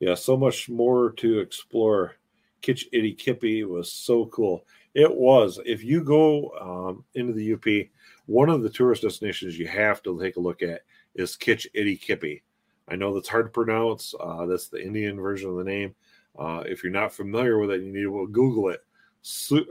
yeah, 0.00 0.14
so 0.14 0.36
much 0.36 0.68
more 0.68 1.12
to 1.12 1.38
explore. 1.38 2.16
Kitch-iti-kipi 2.62 3.64
was 3.64 3.92
so 3.92 4.26
cool. 4.26 4.64
It 4.94 5.14
was. 5.14 5.60
If 5.64 5.84
you 5.84 6.02
go 6.02 6.50
um, 6.60 7.04
into 7.14 7.32
the 7.32 7.54
UP, 7.54 7.88
one 8.26 8.50
of 8.50 8.62
the 8.62 8.68
tourist 8.68 9.02
destinations 9.02 9.58
you 9.58 9.68
have 9.68 10.02
to 10.02 10.20
take 10.20 10.36
a 10.36 10.40
look 10.40 10.62
at 10.62 10.82
is 11.14 11.36
Kitch-iti-kipi. 11.36 12.42
I 12.88 12.96
know 12.96 13.14
that's 13.14 13.28
hard 13.28 13.46
to 13.46 13.50
pronounce. 13.50 14.14
Uh, 14.18 14.46
that's 14.46 14.68
the 14.68 14.82
Indian 14.82 15.20
version 15.20 15.48
of 15.48 15.56
the 15.56 15.64
name. 15.64 15.94
Uh, 16.38 16.64
if 16.66 16.82
you're 16.82 16.92
not 16.92 17.12
familiar 17.12 17.58
with 17.58 17.70
it, 17.70 17.82
you 17.82 17.92
need 17.92 18.02
to 18.02 18.28
Google 18.32 18.70
it 18.70 18.84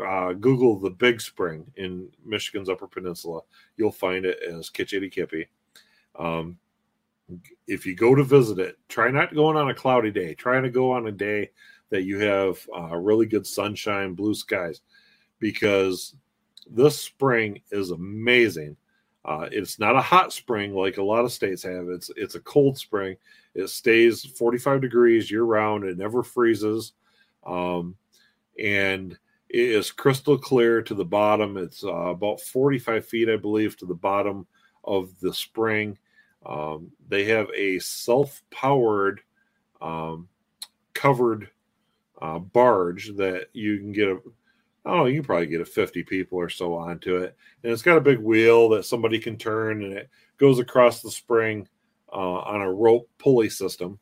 uh, 0.05 0.33
Google 0.33 0.79
the 0.79 0.91
Big 0.91 1.19
Spring 1.21 1.65
in 1.75 2.09
Michigan's 2.25 2.69
Upper 2.69 2.87
Peninsula. 2.87 3.41
You'll 3.77 3.91
find 3.91 4.25
it 4.25 4.39
as 4.43 4.69
Kitch-iti-kipi. 4.69 5.47
Um, 6.17 6.57
if 7.67 7.85
you 7.85 7.95
go 7.95 8.15
to 8.15 8.23
visit 8.23 8.59
it, 8.59 8.77
try 8.87 9.09
not 9.09 9.33
going 9.33 9.57
on 9.57 9.69
a 9.69 9.75
cloudy 9.75 10.11
day. 10.11 10.33
Try 10.33 10.61
to 10.61 10.69
go 10.69 10.91
on 10.91 11.07
a 11.07 11.11
day 11.11 11.51
that 11.89 12.03
you 12.03 12.19
have 12.19 12.59
uh, 12.75 12.95
really 12.95 13.25
good 13.25 13.45
sunshine, 13.45 14.13
blue 14.13 14.33
skies, 14.33 14.81
because 15.39 16.15
this 16.69 16.99
spring 16.99 17.61
is 17.71 17.91
amazing. 17.91 18.75
Uh, 19.25 19.47
it's 19.51 19.79
not 19.79 19.95
a 19.95 20.01
hot 20.01 20.31
spring 20.31 20.73
like 20.73 20.97
a 20.97 21.03
lot 21.03 21.25
of 21.25 21.31
states 21.31 21.63
have. 21.63 21.89
It's 21.89 22.09
it's 22.15 22.35
a 22.35 22.39
cold 22.41 22.77
spring. 22.77 23.17
It 23.53 23.69
stays 23.69 24.25
45 24.25 24.81
degrees 24.81 25.29
year 25.29 25.43
round. 25.43 25.83
It 25.83 25.97
never 25.97 26.23
freezes, 26.23 26.93
um, 27.45 27.95
and 28.57 29.17
it 29.49 29.59
is 29.59 29.91
crystal 29.91 30.37
clear 30.37 30.81
to 30.83 30.93
the 30.93 31.05
bottom. 31.05 31.57
It's 31.57 31.83
uh, 31.83 31.89
about 31.89 32.39
45 32.39 33.05
feet, 33.05 33.29
I 33.29 33.35
believe, 33.35 33.75
to 33.77 33.85
the 33.85 33.95
bottom 33.95 34.47
of 34.83 35.19
the 35.19 35.33
spring. 35.33 35.97
Um, 36.49 36.91
they 37.07 37.25
have 37.25 37.47
a 37.55 37.79
self 37.79 38.41
powered 38.49 39.21
um, 39.81 40.27
covered 40.93 41.49
uh, 42.21 42.39
barge 42.39 43.15
that 43.15 43.47
you 43.53 43.77
can 43.77 43.93
get 43.93 44.09
a 44.09 44.19
I 44.85 44.95
know, 44.95 45.05
you 45.05 45.19
can 45.19 45.25
probably 45.25 45.47
get 45.47 45.61
a 45.61 45.65
50 45.65 46.03
people 46.03 46.37
or 46.37 46.49
so 46.49 46.73
onto 46.73 47.17
it. 47.17 47.35
And 47.63 47.71
it's 47.71 47.81
got 47.81 47.97
a 47.97 48.01
big 48.01 48.19
wheel 48.19 48.69
that 48.69 48.85
somebody 48.85 49.19
can 49.19 49.37
turn 49.37 49.83
and 49.83 49.93
it 49.93 50.09
goes 50.37 50.57
across 50.57 51.01
the 51.01 51.11
spring 51.11 51.67
uh, 52.11 52.39
on 52.39 52.61
a 52.61 52.73
rope 52.73 53.07
pulley 53.17 53.49
system. 53.49 53.99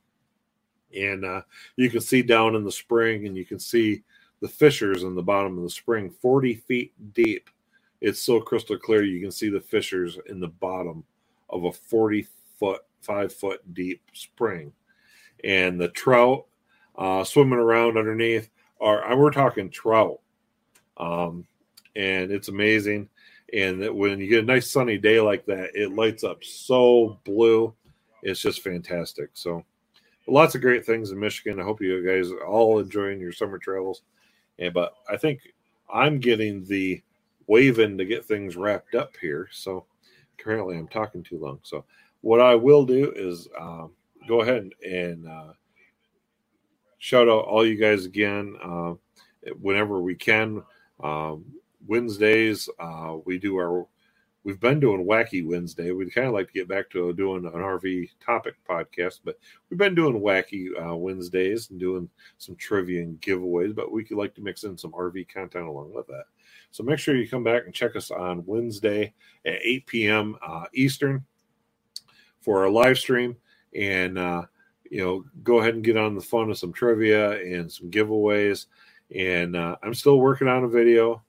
And 0.96 1.26
uh, 1.26 1.42
you 1.76 1.90
can 1.90 2.00
see 2.00 2.22
down 2.22 2.56
in 2.56 2.64
the 2.64 2.72
spring 2.72 3.26
and 3.26 3.36
you 3.36 3.44
can 3.44 3.60
see 3.60 4.04
the 4.40 4.48
fissures 4.48 5.04
in 5.04 5.16
the 5.16 5.24
bottom 5.24 5.58
of 5.58 5.64
the 5.64 5.70
spring, 5.70 6.10
40 6.22 6.56
feet 6.56 6.94
deep. 7.14 7.50
It's 8.00 8.22
so 8.22 8.40
crystal 8.40 8.78
clear 8.78 9.04
you 9.04 9.20
can 9.20 9.32
see 9.32 9.50
the 9.50 9.60
fissures 9.60 10.20
in 10.28 10.40
the 10.40 10.48
bottom 10.48 11.04
of 11.50 11.66
a 11.66 11.72
40 11.72 12.28
foot, 12.60 12.82
five 13.02 13.34
foot 13.34 13.62
deep 13.74 14.02
spring. 14.14 14.72
And 15.44 15.80
the 15.80 15.90
trout 15.90 16.46
uh, 16.98 17.24
swimming 17.24 17.60
around 17.60 17.98
underneath 17.98 18.50
are, 18.82 19.16
we're 19.16 19.32
talking 19.32 19.70
trout. 19.70 20.20
Um, 20.98 21.46
and 21.96 22.32
it's 22.32 22.48
amazing. 22.48 23.10
And 23.54 23.82
that 23.82 23.96
when 23.96 24.20
you 24.20 24.28
get 24.28 24.44
a 24.44 24.48
nice 24.48 24.70
sunny 24.70 24.98
day 24.98 25.22
like 25.22 25.46
that, 25.46 25.72
it 25.74 25.96
lights 25.96 26.24
up 26.24 26.44
so 26.44 27.20
blue. 27.24 27.74
It's 28.24 28.42
just 28.42 28.62
fantastic. 28.62 29.30
So, 29.34 29.64
lots 30.28 30.56
of 30.56 30.62
great 30.62 30.86
things 30.86 31.12
in 31.12 31.20
Michigan. 31.20 31.60
I 31.60 31.64
hope 31.64 31.82
you 31.82 32.06
guys 32.06 32.32
are 32.32 32.46
all 32.46 32.80
enjoying 32.80 33.20
your 33.20 33.32
summer 33.32 33.58
travels. 33.58 34.02
And 34.60 34.74
but 34.74 34.96
I 35.10 35.18
think 35.18 35.54
I'm 35.92 36.20
getting 36.20 36.66
the 36.66 37.02
waving 37.48 37.98
to 37.98 38.06
get 38.06 38.26
things 38.26 38.58
wrapped 38.58 38.96
up 38.96 39.16
here. 39.20 39.48
So 39.52 39.86
currently 40.38 40.78
I'm 40.78 40.88
talking 40.88 41.24
too 41.24 41.40
long. 41.40 41.60
So 41.64 41.86
what 42.28 42.42
I 42.42 42.56
will 42.56 42.86
do 42.86 43.14
is 43.16 43.48
um, 43.58 43.92
go 44.28 44.42
ahead 44.42 44.70
and 44.86 45.26
uh, 45.26 45.54
shout 46.98 47.30
out 47.30 47.46
all 47.46 47.66
you 47.66 47.78
guys 47.78 48.04
again 48.04 48.58
uh, 48.62 48.96
whenever 49.62 50.02
we 50.02 50.14
can. 50.14 50.62
Um, 51.02 51.46
Wednesdays 51.88 52.68
uh, 52.80 53.16
we 53.24 53.40
do 53.40 53.56
our 53.56 53.88
we've 54.44 54.60
been 54.60 54.82
doing 54.82 55.06
Wacky 55.06 55.48
Wednesday. 55.48 55.92
We'd 55.92 56.14
kind 56.14 56.28
of 56.28 56.34
like 56.34 56.48
to 56.48 56.54
get 56.54 56.68
back 56.68 56.90
to 56.90 57.14
doing 57.14 57.46
an 57.46 57.54
RV 57.54 58.10
topic 58.20 58.56
podcast, 58.70 59.22
but 59.24 59.40
we've 59.70 59.80
been 59.80 59.96
doing 59.96 60.20
Wacky 60.20 60.68
uh, 60.86 60.98
Wednesdays 60.98 61.70
and 61.70 61.80
doing 61.80 62.10
some 62.40 62.58
trivia 62.58 63.04
and 63.04 63.22
giveaways. 63.22 63.74
But 63.74 63.94
we 63.94 64.04
could 64.04 64.18
like 64.18 64.36
to 64.36 64.42
mix 64.42 64.66
in 64.66 64.78
some 64.78 64.92
RV 64.92 65.30
content 65.30 65.66
along 65.66 65.94
with 65.94 66.08
that. 66.08 66.26
So 66.72 66.84
make 66.84 67.00
sure 67.00 67.16
you 67.16 67.30
come 67.30 67.46
back 67.46 67.64
and 67.64 67.74
check 67.74 67.96
us 67.96 68.12
on 68.12 68.46
Wednesday 68.46 69.14
at 69.46 69.60
8 69.62 69.88
p.m. 69.88 70.36
Uh, 70.46 70.66
Eastern 70.74 71.24
for 72.48 72.64
our 72.64 72.70
live 72.70 72.98
stream. 72.98 73.36
And, 73.76 74.18
uh, 74.18 74.44
you 74.90 75.04
know, 75.04 75.26
go 75.44 75.60
ahead 75.60 75.74
and 75.74 75.84
get 75.84 75.98
on 75.98 76.16
the 76.16 76.22
fun 76.22 76.50
of 76.50 76.58
some 76.58 76.72
trivia 76.72 77.32
and 77.42 77.70
some 77.70 77.92
giveaways. 77.92 78.68
And 79.14 79.58
uh, 79.58 79.76
I'm 79.84 79.94
still 79.94 80.18
working 80.22 80.48
on 80.48 80.64
a 80.64 80.70
video. 80.70 81.22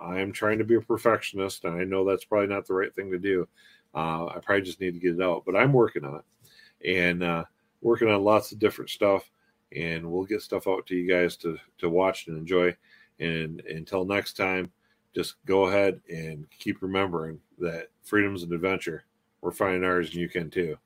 I 0.00 0.18
am 0.18 0.32
trying 0.32 0.58
to 0.58 0.64
be 0.64 0.74
a 0.74 0.80
perfectionist, 0.80 1.64
and 1.64 1.80
I 1.80 1.84
know 1.84 2.04
that's 2.04 2.24
probably 2.24 2.48
not 2.48 2.66
the 2.66 2.74
right 2.74 2.92
thing 2.92 3.12
to 3.12 3.20
do. 3.20 3.46
Uh, 3.94 4.26
I 4.26 4.40
probably 4.42 4.62
just 4.62 4.80
need 4.80 4.94
to 4.94 4.98
get 4.98 5.14
it 5.14 5.22
out, 5.22 5.44
but 5.46 5.54
I'm 5.54 5.72
working 5.72 6.04
on 6.04 6.16
it 6.16 6.98
and 7.00 7.22
uh, 7.22 7.44
working 7.80 8.08
on 8.08 8.24
lots 8.24 8.50
of 8.50 8.58
different 8.58 8.90
stuff. 8.90 9.30
And 9.76 10.10
we'll 10.10 10.24
get 10.24 10.42
stuff 10.42 10.66
out 10.66 10.86
to 10.86 10.96
you 10.96 11.08
guys 11.08 11.36
to 11.38 11.56
to 11.78 11.88
watch 11.88 12.26
and 12.26 12.36
enjoy. 12.36 12.76
And 13.20 13.60
until 13.60 14.04
next 14.04 14.32
time, 14.36 14.72
just 15.14 15.36
go 15.46 15.66
ahead 15.66 16.00
and 16.10 16.46
keep 16.58 16.82
remembering 16.82 17.38
that 17.58 17.90
freedom's 18.02 18.42
an 18.42 18.52
adventure. 18.52 19.04
We're 19.44 19.50
finding 19.50 19.84
ours, 19.84 20.06
and 20.06 20.16
you 20.16 20.28
can 20.30 20.48
too. 20.48 20.78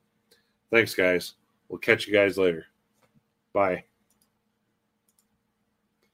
Thanks, 0.69 0.93
guys. 0.93 1.35
We'll 1.69 1.79
catch 1.79 2.05
you 2.07 2.13
guys 2.13 2.37
later. 2.37 2.65
Bye. 3.53 3.85